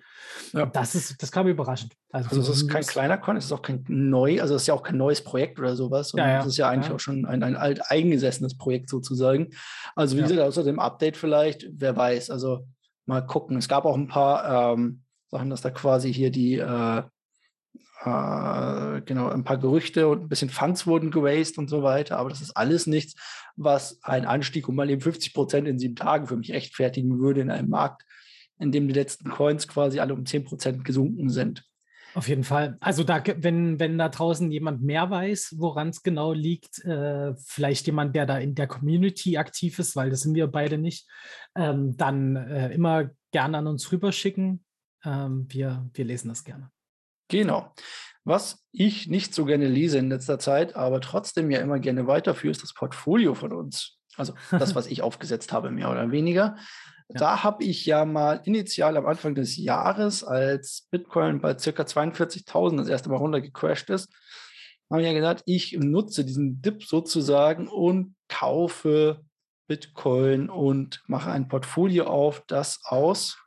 Ja. 0.53 0.67
Das 0.67 0.95
ist, 0.95 1.23
das 1.23 1.31
kam 1.31 1.47
überraschend. 1.47 1.95
Also, 2.11 2.31
also 2.31 2.53
es 2.53 2.63
ist 2.63 2.69
kein 2.69 2.83
kleiner 2.83 3.19
Con, 3.19 3.37
es 3.37 3.47
ist 3.47 3.53
auch 3.53 3.63
kein 3.63 3.85
neu, 3.89 4.41
also 4.41 4.55
es 4.55 4.63
ist 4.63 4.67
ja 4.69 4.75
auch 4.75 4.83
kein 4.83 4.97
neues 4.97 5.23
Projekt 5.23 5.59
oder 5.59 5.77
sowas. 5.77 6.13
Ja, 6.17 6.29
ja. 6.29 6.41
Es 6.41 6.47
ist 6.47 6.57
ja 6.57 6.69
eigentlich 6.69 6.93
auch 6.93 7.01
schon 7.01 7.27
ein, 7.27 7.43
ein 7.43 7.57
alt 7.57 7.81
eingesessenes 7.91 8.57
Projekt 8.57 8.89
sozusagen. 8.89 9.51
Also 9.95 10.17
wie 10.17 10.23
gesagt, 10.23 10.41
außer 10.41 10.65
dem 10.65 10.79
Update 10.79 11.17
vielleicht, 11.17 11.67
wer 11.73 11.97
weiß. 11.97 12.31
Also 12.31 12.67
mal 13.07 13.27
gucken. 13.27 13.57
Es 13.57 13.69
gab 13.69 13.85
auch 13.85 13.97
ein 13.97 14.09
paar 14.09 14.75
ähm, 14.75 15.03
Sachen, 15.31 15.51
dass 15.51 15.61
da 15.61 15.71
quasi 15.71 16.13
hier 16.13 16.31
die 16.31 16.57
äh, 16.57 17.03
äh, 18.03 19.03
genau, 19.03 19.29
ein 19.29 19.45
paar 19.45 19.59
Gerüchte 19.59 20.09
und 20.09 20.23
ein 20.23 20.29
bisschen 20.29 20.49
Funds 20.49 20.87
wurden 20.87 21.11
geraced 21.11 21.59
und 21.59 21.69
so 21.69 21.83
weiter, 21.83 22.19
aber 22.19 22.31
das 22.31 22.41
ist 22.41 22.57
alles 22.57 22.87
nichts, 22.87 23.15
was 23.57 24.03
ein 24.03 24.25
Anstieg 24.25 24.69
um 24.69 24.75
mal 24.75 24.89
eben 24.89 25.03
50 25.03 25.35
Prozent 25.35 25.69
in 25.69 25.79
sieben 25.79 25.97
Tagen 25.97 26.27
für 26.27 26.37
mich 26.37 26.51
rechtfertigen 26.51 27.21
würde 27.21 27.43
in 27.43 27.51
einem 27.51 27.69
Markt, 27.69 28.05
in 28.61 28.73
dem 28.73 28.89
die 28.89 28.95
letzten 28.95 29.31
Coins 29.31 29.67
quasi 29.67 30.01
alle 30.01 30.15
um 30.15 30.25
10% 30.25 30.83
gesunken 30.83 31.31
sind. 31.31 31.65
Auf 32.15 32.29
jeden 32.29 32.45
Fall. 32.45 32.77
Also 32.81 33.05
da, 33.05 33.23
wenn, 33.37 33.79
wenn 33.79 33.97
da 33.97 34.09
draußen 34.09 34.51
jemand 34.51 34.83
mehr 34.83 35.11
weiß, 35.11 35.55
woran 35.59 35.91
es 35.91 36.03
genau 36.03 36.33
liegt, 36.33 36.85
äh, 36.85 37.35
vielleicht 37.37 37.87
jemand, 37.87 38.17
der 38.17 38.27
da 38.27 38.39
in 38.39 38.55
der 38.55 38.67
Community 38.67 39.37
aktiv 39.37 39.79
ist, 39.79 39.95
weil 39.95 40.11
das 40.11 40.23
sind 40.23 40.35
wir 40.35 40.49
beide 40.49 40.77
nicht, 40.77 41.09
ähm, 41.55 41.97
dann 41.97 42.35
äh, 42.37 42.73
immer 42.73 43.11
gerne 43.31 43.59
an 43.59 43.69
uns 43.69 43.93
rüberschicken. 43.93 44.65
Ähm, 45.05 45.47
wir, 45.49 45.89
wir 45.95 46.05
lesen 46.05 46.29
das 46.29 46.43
gerne. 46.43 46.71
Genau. 47.29 47.73
Was 48.25 48.67
ich 48.73 49.07
nicht 49.07 49.33
so 49.33 49.45
gerne 49.45 49.69
lese 49.69 49.99
in 49.99 50.09
letzter 50.09 50.39
Zeit, 50.39 50.75
aber 50.75 51.01
trotzdem 51.01 51.51
ja 51.51 51.61
immer 51.61 51.79
gerne 51.79 52.07
weiterführe, 52.09 52.51
ist 52.51 52.63
das 52.63 52.75
Portfolio 52.75 53.35
von 53.35 53.53
uns. 53.53 53.99
Also 54.17 54.35
das, 54.51 54.75
was 54.75 54.89
ich 54.89 55.03
aufgesetzt 55.03 55.53
habe, 55.53 55.71
mehr 55.71 55.91
oder 55.91 56.11
weniger. 56.11 56.57
Da 57.15 57.43
habe 57.43 57.65
ich 57.65 57.87
ja 57.87 58.05
mal 58.05 58.41
initial 58.45 58.97
am 58.97 59.07
Anfang 59.07 59.35
des 59.35 59.57
Jahres, 59.57 60.23
als 60.23 60.87
Bitcoin 60.91 61.41
bei 61.41 61.55
ca. 61.55 61.83
42.000 61.83 62.77
das 62.77 62.89
erste 62.89 63.11
Mal 63.11 63.17
runtergecrashed 63.17 63.91
ist, 63.91 64.09
habe 64.91 65.03
ich 65.03 65.07
ja 65.07 65.15
gesagt, 65.15 65.43
ich 65.47 65.77
nutze 65.79 66.25
diesen 66.25 66.63
Dip 66.63 66.85
sozusagen 66.85 67.69
und 67.69 68.15
kaufe 68.29 69.21
Bitcoin 69.69 70.51
und 70.51 71.03
mache 71.07 71.31
ein 71.31 71.49
Portfolio 71.49 72.07
auf, 72.07 72.43
das 72.47 72.81
aus, 72.85 73.39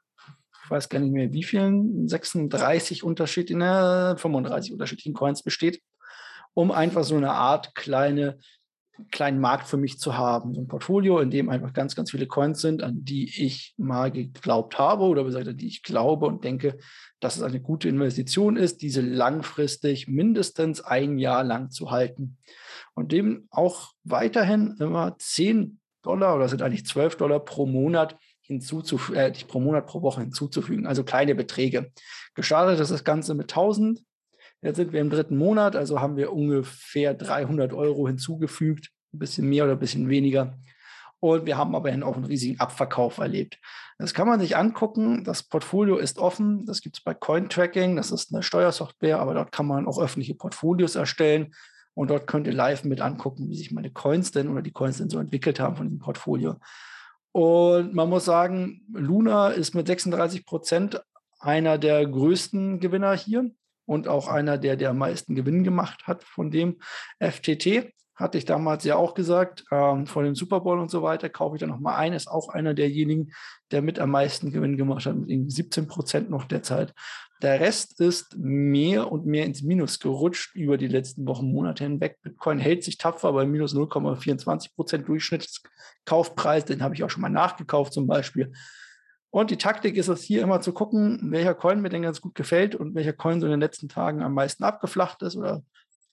ich 0.63 0.71
weiß 0.71 0.87
gar 0.87 0.99
nicht 0.99 1.11
mehr 1.11 1.33
wie 1.33 1.43
vielen, 1.43 2.07
36 2.07 3.03
unterschiedlichen, 3.03 3.61
35 3.61 4.71
unterschiedlichen 4.71 5.13
Coins 5.13 5.43
besteht, 5.43 5.81
um 6.53 6.71
einfach 6.71 7.03
so 7.03 7.17
eine 7.17 7.31
Art 7.31 7.75
kleine 7.75 8.37
kleinen 9.11 9.39
Markt 9.39 9.67
für 9.67 9.77
mich 9.77 9.99
zu 9.99 10.17
haben. 10.17 10.55
Ein 10.55 10.67
Portfolio, 10.67 11.19
in 11.19 11.31
dem 11.31 11.49
einfach 11.49 11.73
ganz, 11.73 11.95
ganz 11.95 12.11
viele 12.11 12.27
Coins 12.27 12.61
sind, 12.61 12.83
an 12.83 13.03
die 13.03 13.43
ich 13.43 13.73
mal 13.77 14.11
geglaubt 14.11 14.77
habe 14.77 15.03
oder 15.03 15.23
gesagt, 15.23 15.47
an 15.47 15.57
die 15.57 15.67
ich 15.67 15.83
glaube 15.83 16.27
und 16.27 16.43
denke, 16.43 16.77
dass 17.19 17.35
es 17.35 17.41
eine 17.41 17.59
gute 17.59 17.89
Investition 17.89 18.55
ist, 18.55 18.81
diese 18.81 19.01
langfristig 19.01 20.07
mindestens 20.07 20.81
ein 20.81 21.17
Jahr 21.17 21.43
lang 21.43 21.71
zu 21.71 21.91
halten. 21.91 22.37
Und 22.93 23.11
dem 23.11 23.47
auch 23.49 23.93
weiterhin 24.03 24.75
immer 24.79 25.15
10 25.17 25.79
Dollar 26.03 26.35
oder 26.35 26.47
sind 26.49 26.61
eigentlich 26.61 26.85
12 26.85 27.15
Dollar 27.15 27.39
pro 27.39 27.65
Monat 27.65 28.17
hinzuzufügen, 28.41 29.19
äh, 29.19 29.31
pro 29.47 29.59
Monat 29.59 29.87
pro 29.87 30.01
Woche 30.01 30.21
hinzuzufügen, 30.21 30.85
also 30.85 31.03
kleine 31.03 31.33
Beträge. 31.33 31.91
Gestartet 32.35 32.79
ist 32.79 32.91
das 32.91 33.03
Ganze 33.03 33.33
mit 33.33 33.51
1000 33.51 34.03
Jetzt 34.63 34.77
sind 34.77 34.93
wir 34.93 35.01
im 35.01 35.09
dritten 35.09 35.37
Monat, 35.37 35.75
also 35.75 35.99
haben 35.99 36.15
wir 36.15 36.31
ungefähr 36.31 37.13
300 37.13 37.73
Euro 37.73 38.07
hinzugefügt, 38.07 38.91
ein 39.13 39.19
bisschen 39.19 39.49
mehr 39.49 39.65
oder 39.65 39.73
ein 39.73 39.79
bisschen 39.79 40.07
weniger. 40.07 40.57
Und 41.19 41.45
wir 41.45 41.57
haben 41.57 41.75
aber 41.75 41.89
auch 41.89 42.15
einen 42.15 42.25
riesigen 42.25 42.59
Abverkauf 42.59 43.17
erlebt. 43.17 43.59
Das 43.97 44.13
kann 44.13 44.27
man 44.27 44.39
sich 44.39 44.57
angucken. 44.57 45.23
Das 45.23 45.43
Portfolio 45.43 45.97
ist 45.97 46.17
offen. 46.17 46.65
Das 46.65 46.81
gibt 46.81 46.97
es 46.97 47.03
bei 47.03 47.13
Cointracking. 47.13 47.95
Das 47.95 48.11
ist 48.11 48.33
eine 48.33 48.43
Steuersoftware, 48.43 49.19
aber 49.19 49.33
dort 49.33 49.51
kann 49.51 49.65
man 49.65 49.85
auch 49.85 50.01
öffentliche 50.01 50.35
Portfolios 50.35 50.95
erstellen. 50.95 51.53
Und 51.93 52.09
dort 52.09 52.27
könnt 52.27 52.47
ihr 52.47 52.53
live 52.53 52.83
mit 52.85 53.01
angucken, 53.01 53.49
wie 53.49 53.55
sich 53.55 53.71
meine 53.71 53.91
Coins 53.91 54.31
denn 54.31 54.49
oder 54.49 54.61
die 54.61 54.71
Coins 54.71 54.97
denn 54.97 55.09
so 55.09 55.19
entwickelt 55.19 55.59
haben 55.59 55.75
von 55.75 55.87
diesem 55.87 55.99
Portfolio. 55.99 56.55
Und 57.31 57.93
man 57.93 58.09
muss 58.09 58.25
sagen, 58.25 58.85
Luna 58.93 59.49
ist 59.49 59.75
mit 59.75 59.87
36 59.87 60.45
Prozent 60.45 61.01
einer 61.39 61.77
der 61.77 62.05
größten 62.05 62.79
Gewinner 62.79 63.13
hier 63.13 63.51
und 63.93 64.07
auch 64.07 64.27
einer, 64.27 64.57
der 64.57 64.75
der 64.75 64.93
meisten 64.93 65.35
Gewinn 65.35 65.63
gemacht 65.63 66.07
hat 66.07 66.23
von 66.23 66.51
dem 66.51 66.79
FTT. 67.19 67.93
Hatte 68.15 68.37
ich 68.37 68.45
damals 68.45 68.83
ja 68.83 68.95
auch 68.95 69.15
gesagt, 69.15 69.65
ähm, 69.71 70.05
von 70.05 70.23
dem 70.23 70.35
Super 70.35 70.61
Bowl 70.61 70.79
und 70.79 70.91
so 70.91 71.01
weiter, 71.01 71.29
kaufe 71.29 71.55
ich 71.55 71.61
da 71.61 71.67
nochmal 71.67 71.95
ein. 71.95 72.13
Ist 72.13 72.27
auch 72.27 72.49
einer 72.49 72.73
derjenigen, 72.73 73.31
der 73.71 73.81
mit 73.81 73.97
am 73.97 74.11
meisten 74.11 74.51
Gewinn 74.51 74.77
gemacht 74.77 75.05
hat, 75.05 75.15
mit 75.15 75.51
17 75.51 75.87
Prozent 75.87 76.29
noch 76.29 76.45
derzeit. 76.45 76.93
Der 77.41 77.59
Rest 77.59 77.99
ist 77.99 78.37
mehr 78.37 79.11
und 79.11 79.25
mehr 79.25 79.45
ins 79.45 79.63
Minus 79.63 79.99
gerutscht 79.99 80.55
über 80.55 80.77
die 80.77 80.87
letzten 80.87 81.27
Wochen, 81.27 81.51
Monate 81.51 81.83
hinweg. 81.83 82.17
Bitcoin 82.21 82.59
hält 82.59 82.83
sich 82.83 82.97
tapfer 82.97 83.33
bei 83.33 83.45
minus 83.45 83.75
0,24 83.75 84.75
Prozent 84.75 85.07
Durchschnittskaufpreis. 85.07 86.65
Den 86.65 86.83
habe 86.83 86.95
ich 86.95 87.03
auch 87.03 87.09
schon 87.09 87.21
mal 87.21 87.29
nachgekauft 87.29 87.93
zum 87.93 88.07
Beispiel. 88.07 88.53
Und 89.33 89.49
die 89.49 89.57
Taktik 89.57 89.97
ist 89.97 90.09
es 90.09 90.21
hier 90.21 90.43
immer 90.43 90.61
zu 90.61 90.73
gucken, 90.73 91.31
welcher 91.31 91.55
Coin 91.55 91.81
mir 91.81 91.89
denn 91.89 92.03
ganz 92.03 92.21
gut 92.21 92.35
gefällt 92.35 92.75
und 92.75 92.93
welcher 92.93 93.13
Coin 93.13 93.39
so 93.39 93.47
in 93.47 93.51
den 93.51 93.61
letzten 93.61 93.89
Tagen 93.89 94.21
am 94.21 94.35
meisten 94.35 94.63
abgeflacht 94.63 95.23
ist 95.23 95.35
oder 95.35 95.63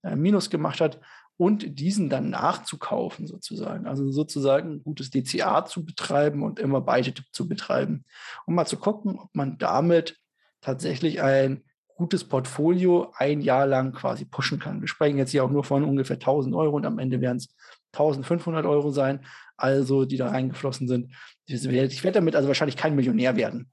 äh, 0.03 0.17
Minus 0.17 0.49
gemacht 0.49 0.81
hat 0.81 1.03
und 1.37 1.79
diesen 1.79 2.09
dann 2.09 2.31
nachzukaufen 2.31 3.27
sozusagen. 3.27 3.87
Also 3.87 4.11
sozusagen 4.11 4.83
gutes 4.83 5.11
DCA 5.11 5.67
zu 5.67 5.85
betreiben 5.85 6.43
und 6.43 6.59
immer 6.59 6.81
beide 6.81 7.13
zu 7.31 7.47
betreiben, 7.47 8.07
um 8.47 8.55
mal 8.55 8.65
zu 8.65 8.79
gucken, 8.79 9.19
ob 9.19 9.29
man 9.35 9.59
damit 9.59 10.17
tatsächlich 10.63 11.21
ein 11.21 11.63
gutes 11.97 12.25
Portfolio 12.25 13.13
ein 13.19 13.43
Jahr 13.43 13.67
lang 13.67 13.93
quasi 13.93 14.25
pushen 14.25 14.59
kann. 14.59 14.81
Wir 14.81 14.89
sprechen 14.89 15.19
jetzt 15.19 15.33
hier 15.33 15.45
auch 15.45 15.51
nur 15.51 15.65
von 15.65 15.85
ungefähr 15.85 16.17
1000 16.17 16.55
Euro 16.55 16.77
und 16.77 16.87
am 16.87 16.99
Ende 16.99 17.21
werden 17.21 17.37
es 17.37 17.55
1500 17.93 18.67
Euro 18.67 18.91
sein, 18.91 19.25
also 19.57 20.05
die 20.05 20.17
da 20.17 20.29
reingeflossen 20.29 20.89
sind. 20.89 21.13
Ich 21.47 21.65
werde 21.65 22.13
damit 22.13 22.37
also 22.37 22.49
wahrscheinlich 22.49 22.77
kein 22.77 22.95
Millionär 22.95 23.37
werden. 23.37 23.71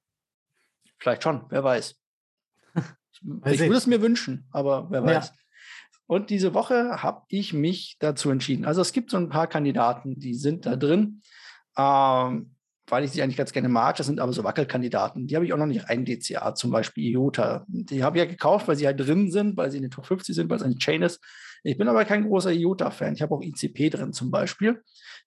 Vielleicht 0.99 1.23
schon, 1.23 1.45
wer 1.49 1.63
weiß. 1.63 1.95
ich 3.45 3.59
würde 3.59 3.75
es 3.75 3.87
mir 3.87 4.01
wünschen, 4.01 4.47
aber 4.51 4.89
wer 4.89 5.03
weiß. 5.03 5.27
Ja. 5.27 5.33
Und 6.07 6.29
diese 6.29 6.53
Woche 6.53 7.03
habe 7.03 7.23
ich 7.27 7.53
mich 7.53 7.97
dazu 7.99 8.31
entschieden. 8.31 8.65
Also 8.65 8.81
es 8.81 8.93
gibt 8.93 9.11
so 9.11 9.17
ein 9.17 9.29
paar 9.29 9.47
Kandidaten, 9.47 10.17
die 10.17 10.33
sind 10.33 10.65
da 10.65 10.77
drin, 10.77 11.21
ähm, 11.77 12.55
weil 12.87 13.03
ich 13.03 13.11
sie 13.11 13.21
eigentlich 13.21 13.35
ganz 13.35 13.51
gerne 13.51 13.67
mag. 13.67 13.97
Das 13.97 14.07
sind 14.07 14.21
aber 14.21 14.31
so 14.31 14.45
Wackelkandidaten. 14.45 15.27
Die 15.27 15.35
habe 15.35 15.45
ich 15.45 15.51
auch 15.51 15.57
noch 15.57 15.65
nicht 15.65 15.89
ein 15.89 16.05
DCA, 16.05 16.55
zum 16.55 16.71
Beispiel 16.71 17.11
IOTA. 17.11 17.65
Die 17.67 18.03
habe 18.03 18.17
ich 18.17 18.23
ja 18.23 18.29
gekauft, 18.29 18.69
weil 18.69 18.77
sie 18.77 18.87
halt 18.87 18.99
drin 19.01 19.29
sind, 19.29 19.57
weil 19.57 19.69
sie 19.69 19.77
in 19.77 19.83
den 19.83 19.91
Top 19.91 20.05
50 20.05 20.33
sind, 20.33 20.49
weil 20.49 20.57
es 20.57 20.63
eine 20.63 20.77
Chain 20.77 21.01
ist. 21.01 21.21
Ich 21.63 21.77
bin 21.77 21.87
aber 21.87 22.05
kein 22.05 22.27
großer 22.27 22.51
IOTA-Fan. 22.51 23.13
Ich 23.13 23.21
habe 23.21 23.35
auch 23.35 23.41
ICP 23.41 23.89
drin 23.89 24.13
zum 24.13 24.31
Beispiel. 24.31 24.81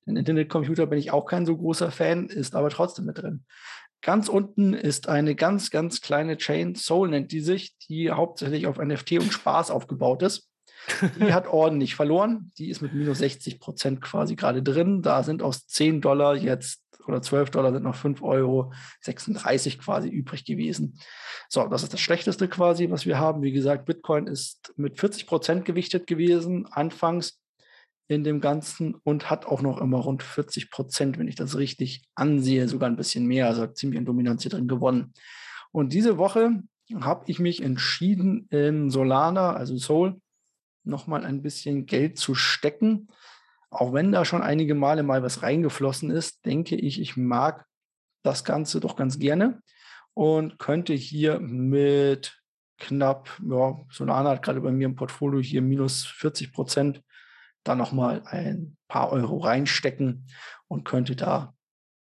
Den 0.07 0.17
Internetcomputer 0.17 0.87
bin 0.87 0.99
ich 0.99 1.13
auch 1.13 1.27
kein 1.27 1.47
so 1.47 1.57
großer 1.57 1.91
Fan, 1.91 2.27
ist 2.29 2.55
aber 2.55 2.71
trotzdem 2.71 3.05
mit 3.07 3.19
drin. 3.19 3.45
Ganz 4.03 4.29
unten 4.29 4.73
ist 4.73 5.09
eine 5.09 5.35
ganz, 5.35 5.71
ganz 5.71 6.01
kleine 6.01 6.39
Chain, 6.39 6.75
Soul 6.75 7.11
nennt 7.11 7.33
die 7.33 7.41
sich, 7.41 7.77
die 7.89 8.11
hauptsächlich 8.11 8.67
auf 8.67 8.79
NFT 8.79 9.13
und 9.13 9.33
Spaß 9.33 9.71
aufgebaut 9.71 10.23
ist. 10.23 10.49
Die 11.19 11.33
hat 11.35 11.47
ordentlich 11.47 11.95
verloren. 11.95 12.53
Die 12.57 12.71
ist 12.71 12.81
mit 12.81 12.95
minus 12.95 13.19
60 13.19 13.61
Prozent 13.61 14.01
quasi 14.01 14.37
gerade 14.37 14.63
drin. 14.63 15.03
Da 15.03 15.23
sind 15.23 15.43
aus 15.43 15.67
10 15.67 16.01
Dollar 16.01 16.35
jetzt 16.37 16.83
oder 17.11 17.23
12 17.23 17.51
Dollar 17.51 17.73
sind 17.73 17.83
noch 17.83 17.95
5 17.95 18.23
Euro 18.23 18.73
36 19.01 19.79
quasi 19.79 20.09
übrig 20.09 20.45
gewesen. 20.45 20.99
So, 21.49 21.67
das 21.67 21.83
ist 21.83 21.93
das 21.93 22.01
Schlechteste 22.01 22.49
quasi, 22.49 22.91
was 22.91 23.07
wir 23.07 23.19
haben. 23.19 23.43
Wie 23.43 23.53
gesagt, 23.53 23.85
Bitcoin 23.85 24.27
ist 24.27 24.73
mit 24.77 24.99
40 24.99 25.27
Prozent 25.27 25.65
gewichtet 25.65 26.07
gewesen 26.07 26.67
anfangs 26.71 27.41
in 28.09 28.25
dem 28.25 28.41
Ganzen 28.41 28.95
und 28.95 29.31
hat 29.31 29.47
auch 29.47 29.63
noch 29.63 29.81
immer 29.81 29.99
rund 29.99 30.23
40 30.23 30.71
Prozent, 30.71 31.19
wenn 31.19 31.29
ich 31.29 31.37
das 31.37 31.57
richtig 31.57 32.03
ansehe, 32.15 32.69
sogar 32.69 32.89
ein 32.89 32.97
bisschen 32.97 33.27
mehr, 33.27 33.47
also 33.47 33.67
ziemlich 33.69 33.99
an 33.99 34.05
Dominanz 34.05 34.43
hier 34.43 34.51
drin 34.51 34.67
gewonnen. 34.67 35.13
Und 35.71 35.93
diese 35.93 36.19
Woche 36.19 36.63
habe 37.01 37.25
ich 37.29 37.39
mich 37.39 37.63
entschieden, 37.63 38.49
in 38.51 38.91
Solana, 38.91 39.53
also 39.53 39.77
Soul, 39.77 40.21
nochmal 40.83 41.25
ein 41.25 41.43
bisschen 41.43 41.87
Geld 41.87 42.19
zu 42.19 42.35
stecken. 42.35 43.09
Auch 43.71 43.93
wenn 43.93 44.13
da 44.13 44.25
schon 44.25 44.43
einige 44.43 44.75
Male 44.75 45.03
mal 45.03 45.23
was 45.23 45.43
reingeflossen 45.43 46.11
ist, 46.11 46.45
denke 46.45 46.77
ich, 46.77 47.01
ich 47.01 47.17
mag 47.17 47.67
das 48.23 48.45
Ganze 48.45 48.81
doch 48.81 48.97
ganz 48.97 49.19
gerne 49.19 49.63
und 50.15 50.59
könnte 50.59 50.93
hier 50.93 51.39
mit 51.41 52.41
knapp, 52.79 53.29
ja, 53.49 53.79
Solana 53.91 54.31
hat 54.31 54.43
gerade 54.43 54.61
bei 54.61 54.73
mir 54.73 54.87
im 54.87 54.97
Portfolio 54.97 55.41
hier 55.41 55.63
minus 55.63 56.05
40 56.05 56.53
Prozent, 56.53 57.03
da 57.63 57.75
nochmal 57.75 58.23
ein 58.25 58.77
paar 58.89 59.13
Euro 59.13 59.39
reinstecken 59.39 60.27
und 60.67 60.85
könnte 60.85 61.15
da 61.15 61.55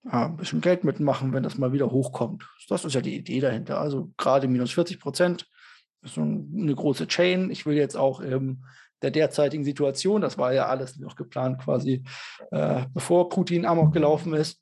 ein 0.05 0.37
bisschen 0.37 0.61
Geld 0.61 0.83
mitmachen, 0.83 1.33
wenn 1.33 1.43
das 1.43 1.59
mal 1.59 1.73
wieder 1.73 1.91
hochkommt. 1.91 2.49
Das 2.69 2.85
ist 2.85 2.95
ja 2.95 3.01
die 3.01 3.17
Idee 3.17 3.41
dahinter. 3.41 3.79
Also 3.79 4.13
gerade 4.17 4.49
minus 4.49 4.73
40 4.73 4.99
Prozent 4.99 5.47
ist 6.03 6.15
so 6.15 6.23
eine 6.23 6.75
große 6.75 7.07
Chain. 7.07 7.51
Ich 7.51 7.67
will 7.67 7.77
jetzt 7.77 7.97
auch 7.97 8.21
in 8.21 8.65
der 9.03 9.11
derzeitigen 9.11 9.65
Situation, 9.65 10.21
das 10.21 10.39
war 10.39 10.53
ja 10.53 10.67
alles 10.67 10.97
noch 10.99 11.17
geplant 11.17 11.61
quasi, 11.61 12.05
äh, 12.51 12.85
bevor 12.93 13.29
Putin 13.29 13.67
Amok 13.67 13.93
gelaufen 13.93 14.35
ist, 14.35 14.61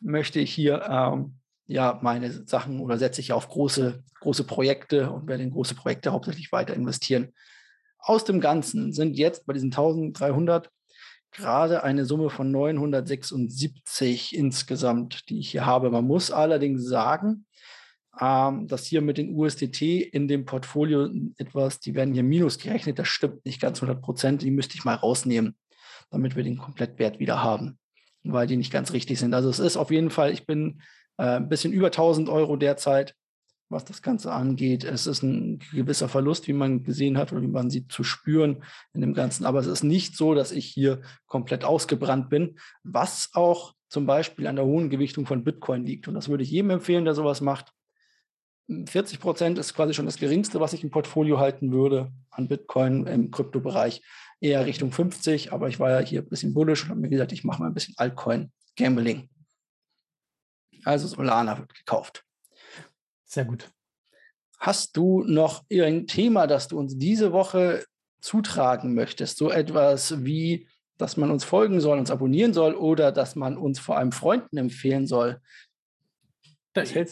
möchte 0.00 0.40
ich 0.40 0.52
hier 0.52 0.82
ähm, 0.88 1.38
ja 1.66 1.98
meine 2.02 2.46
Sachen 2.46 2.80
oder 2.80 2.98
setze 2.98 3.20
ich 3.20 3.32
auf 3.32 3.48
große, 3.48 4.02
große 4.20 4.44
Projekte 4.44 5.10
und 5.10 5.28
werde 5.28 5.42
in 5.42 5.50
große 5.50 5.74
Projekte 5.74 6.12
hauptsächlich 6.12 6.52
weiter 6.52 6.74
investieren. 6.74 7.32
Aus 7.98 8.24
dem 8.24 8.40
Ganzen 8.40 8.92
sind 8.92 9.16
jetzt 9.16 9.46
bei 9.46 9.52
diesen 9.52 9.70
1300 9.70 10.70
gerade 11.30 11.82
eine 11.82 12.04
Summe 12.06 12.30
von 12.30 12.50
976 12.50 14.34
insgesamt, 14.34 15.28
die 15.28 15.40
ich 15.40 15.50
hier 15.50 15.66
habe. 15.66 15.90
Man 15.90 16.06
muss 16.06 16.30
allerdings 16.30 16.86
sagen, 16.86 17.44
dass 18.18 18.86
hier 18.86 19.00
mit 19.00 19.18
den 19.18 19.34
USDT 19.34 20.00
in 20.00 20.28
dem 20.28 20.44
Portfolio 20.44 21.08
etwas, 21.36 21.80
die 21.80 21.94
werden 21.94 22.14
hier 22.14 22.22
minus 22.22 22.58
gerechnet, 22.58 22.98
das 22.98 23.08
stimmt 23.08 23.44
nicht 23.44 23.60
ganz 23.60 23.78
100 23.78 24.02
Prozent, 24.02 24.42
die 24.42 24.50
müsste 24.50 24.74
ich 24.74 24.84
mal 24.84 24.94
rausnehmen, 24.94 25.56
damit 26.10 26.36
wir 26.36 26.42
den 26.42 26.58
Komplettwert 26.58 27.18
wieder 27.18 27.42
haben, 27.42 27.78
weil 28.24 28.46
die 28.46 28.56
nicht 28.56 28.72
ganz 28.72 28.92
richtig 28.92 29.18
sind. 29.18 29.34
Also 29.34 29.48
es 29.48 29.58
ist 29.58 29.76
auf 29.76 29.90
jeden 29.90 30.10
Fall, 30.10 30.32
ich 30.32 30.46
bin 30.46 30.80
äh, 31.16 31.36
ein 31.36 31.48
bisschen 31.48 31.72
über 31.72 31.86
1000 31.86 32.28
Euro 32.28 32.56
derzeit 32.56 33.14
was 33.68 33.84
das 33.84 34.02
Ganze 34.02 34.32
angeht. 34.32 34.84
Es 34.84 35.06
ist 35.06 35.22
ein 35.22 35.58
gewisser 35.72 36.08
Verlust, 36.08 36.48
wie 36.48 36.52
man 36.52 36.84
gesehen 36.84 37.18
hat 37.18 37.32
oder 37.32 37.42
wie 37.42 37.48
man 37.48 37.70
sieht, 37.70 37.92
zu 37.92 38.02
spüren 38.02 38.62
in 38.94 39.00
dem 39.00 39.14
Ganzen. 39.14 39.44
Aber 39.44 39.60
es 39.60 39.66
ist 39.66 39.84
nicht 39.84 40.16
so, 40.16 40.34
dass 40.34 40.52
ich 40.52 40.66
hier 40.66 41.02
komplett 41.26 41.64
ausgebrannt 41.64 42.30
bin, 42.30 42.58
was 42.82 43.30
auch 43.34 43.74
zum 43.88 44.06
Beispiel 44.06 44.46
an 44.46 44.56
der 44.56 44.64
hohen 44.64 44.90
Gewichtung 44.90 45.26
von 45.26 45.44
Bitcoin 45.44 45.84
liegt. 45.84 46.08
Und 46.08 46.14
das 46.14 46.28
würde 46.28 46.44
ich 46.44 46.50
jedem 46.50 46.70
empfehlen, 46.70 47.04
der 47.04 47.14
sowas 47.14 47.40
macht. 47.40 47.72
40 48.68 49.20
Prozent 49.20 49.58
ist 49.58 49.74
quasi 49.74 49.94
schon 49.94 50.04
das 50.04 50.18
geringste, 50.18 50.60
was 50.60 50.74
ich 50.74 50.84
im 50.84 50.90
Portfolio 50.90 51.38
halten 51.38 51.72
würde 51.72 52.12
an 52.30 52.48
Bitcoin 52.48 53.06
im 53.06 53.30
Kryptobereich. 53.30 54.02
Eher 54.40 54.66
Richtung 54.66 54.92
50, 54.92 55.52
aber 55.52 55.68
ich 55.68 55.80
war 55.80 55.90
ja 55.90 55.98
hier 56.00 56.20
ein 56.20 56.28
bisschen 56.28 56.54
bullisch 56.54 56.84
und 56.84 56.90
habe 56.90 57.00
mir 57.00 57.08
gesagt, 57.08 57.32
ich 57.32 57.44
mache 57.44 57.62
mal 57.62 57.68
ein 57.68 57.74
bisschen 57.74 57.94
Altcoin-Gambling. 57.96 59.28
Also 60.84 61.08
Solana 61.08 61.58
wird 61.58 61.74
gekauft. 61.74 62.24
Sehr 63.24 63.44
gut. 63.44 63.70
Hast 64.58 64.96
du 64.96 65.22
noch 65.24 65.64
irgendein 65.68 66.06
Thema, 66.06 66.46
das 66.46 66.68
du 66.68 66.78
uns 66.78 66.96
diese 66.96 67.32
Woche 67.32 67.84
zutragen 68.20 68.94
möchtest? 68.94 69.38
So 69.38 69.50
etwas 69.50 70.24
wie, 70.24 70.68
dass 70.98 71.16
man 71.16 71.30
uns 71.30 71.44
folgen 71.44 71.80
soll, 71.80 71.98
uns 71.98 72.10
abonnieren 72.10 72.52
soll 72.52 72.74
oder 72.74 73.12
dass 73.12 73.34
man 73.34 73.56
uns 73.56 73.78
vor 73.78 73.96
allem 73.96 74.12
Freunden 74.12 74.56
empfehlen 74.56 75.06
soll? 75.06 75.40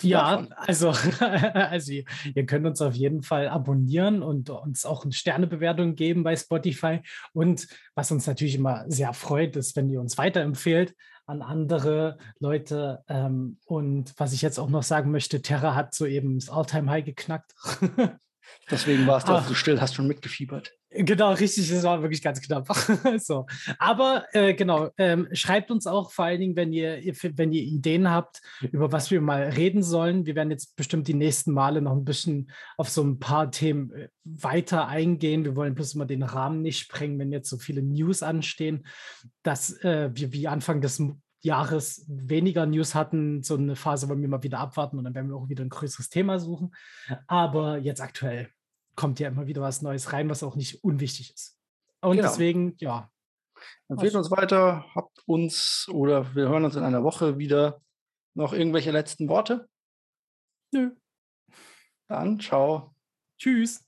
Ja, 0.03 0.37
davon? 0.37 0.53
also, 0.57 0.91
also 1.21 1.93
ihr, 1.93 2.05
ihr, 2.35 2.47
könnt 2.47 2.67
uns 2.67 2.81
auf 2.81 2.95
jeden 2.95 3.23
Fall 3.23 3.49
abonnieren 3.49 4.23
und 4.23 4.51
uns 4.51 4.85
auch 4.85 5.05
eine 5.05 5.13
Sternebewertung 5.13 5.95
geben 5.95 6.23
bei 6.23 6.37
Spotify. 6.37 7.01
Und 7.33 7.67
was 7.95 8.11
uns 8.11 8.27
natürlich 8.27 8.57
immer 8.57 8.85
sehr 8.89 9.13
freut, 9.13 9.57
ist, 9.57 9.77
wenn 9.77 9.89
ihr 9.91 10.01
uns 10.01 10.19
weiterempfehlt 10.19 10.95
an 11.27 11.43
andere 11.43 12.19
Leute. 12.39 13.03
Ähm, 13.09 13.59
und 13.67 14.15
was 14.17 14.33
ich 14.33 14.43
jetzt 14.43 14.59
auch 14.59 14.71
noch 14.71 14.83
sagen 14.83 15.11
möchte, 15.11 15.43
Terra 15.43 15.75
hat 15.75 15.95
soeben 15.95 16.39
das 16.39 16.49
All-Time-High 16.49 17.05
geknackt. 17.05 17.55
Deswegen 18.71 19.07
warst 19.07 19.29
du 19.29 19.33
auch 19.33 19.45
so 19.45 19.55
still, 19.55 19.81
hast 19.81 19.95
schon 19.95 20.07
mitgefiebert. 20.07 20.73
Genau, 20.91 21.33
richtig, 21.33 21.69
das 21.69 21.83
war 21.83 22.01
wirklich 22.03 22.23
ganz 22.23 22.41
knapp. 22.41 22.69
so. 23.19 23.47
Aber 23.79 24.25
äh, 24.33 24.55
genau, 24.55 24.91
ähm, 24.99 25.29
schreibt 25.33 25.71
uns 25.71 25.87
auch 25.87 26.11
vor 26.11 26.25
allen 26.25 26.41
Dingen, 26.41 26.57
wenn 26.57 26.73
ihr, 26.73 27.01
wenn 27.37 27.53
ihr 27.53 27.63
Ideen 27.63 28.11
habt, 28.11 28.41
über 28.73 28.93
was 28.93 29.11
wir 29.11 29.21
mal 29.21 29.43
reden 29.51 29.83
sollen. 29.83 30.27
Wir 30.27 30.35
werden 30.35 30.51
jetzt 30.51 30.77
bestimmt 30.77 31.09
die 31.09 31.15
nächsten 31.15 31.53
Male 31.53 31.83
noch 31.83 31.93
ein 31.93 32.05
bisschen 32.05 32.51
auf 32.77 32.89
so 32.89 33.03
ein 33.03 33.19
paar 33.19 33.51
Themen 33.51 33.93
äh, 33.93 34.09
weiter 34.25 34.89
eingehen. 34.89 35.45
Wir 35.45 35.57
wollen 35.57 35.75
bloß 35.75 35.95
immer 35.95 36.07
den 36.07 36.23
Rahmen 36.23 36.63
nicht 36.63 36.79
sprengen, 36.79 37.19
wenn 37.19 37.33
jetzt 37.33 37.51
so 37.51 37.59
viele 37.59 37.83
News 37.83 38.23
anstehen, 38.23 38.87
dass 39.43 39.73
äh, 39.83 40.11
wir 40.15 40.33
wie 40.33 40.49
Anfang 40.49 40.81
des 40.81 41.03
Jahres 41.47 42.05
weniger 42.09 42.67
News 42.67 42.95
hatten. 42.95 43.43
So 43.43 43.57
eine 43.57 43.77
Phase 43.77 44.09
wollen 44.09 44.21
wir 44.21 44.29
mal 44.29 44.43
wieder 44.43 44.59
abwarten 44.59 44.99
und 44.99 45.05
dann 45.05 45.15
werden 45.15 45.29
wir 45.29 45.37
auch 45.37 45.49
wieder 45.49 45.65
ein 45.65 45.71
größeres 45.71 46.11
Thema 46.11 46.39
suchen. 46.39 46.75
Aber 47.27 47.79
jetzt 47.79 48.01
aktuell 48.01 48.51
kommt 48.95 49.21
ja 49.21 49.29
immer 49.29 49.47
wieder 49.47 49.63
was 49.63 49.83
Neues 49.83 50.13
rein, 50.13 50.29
was 50.29 50.43
auch 50.43 50.57
nicht 50.57 50.83
unwichtig 50.85 51.33
ist. 51.33 51.59
Und 52.01 52.17
genau. 52.17 52.29
deswegen, 52.29 52.75
ja. 52.79 53.11
Empfehlt 53.89 54.15
uns 54.15 54.31
weiter, 54.31 54.85
habt 54.95 55.23
uns 55.27 55.89
oder 55.91 56.35
wir 56.35 56.49
hören 56.49 56.65
uns 56.65 56.77
in 56.77 56.83
einer 56.83 57.03
Woche 57.03 57.39
wieder. 57.39 57.81
Noch 58.35 58.53
irgendwelche 58.53 58.91
letzten 58.91 59.31
Worte? 59.31 59.67
Nö. 60.73 60.91
Dann 62.09 62.39
ciao. 62.39 62.95
Tschüss. 63.39 63.86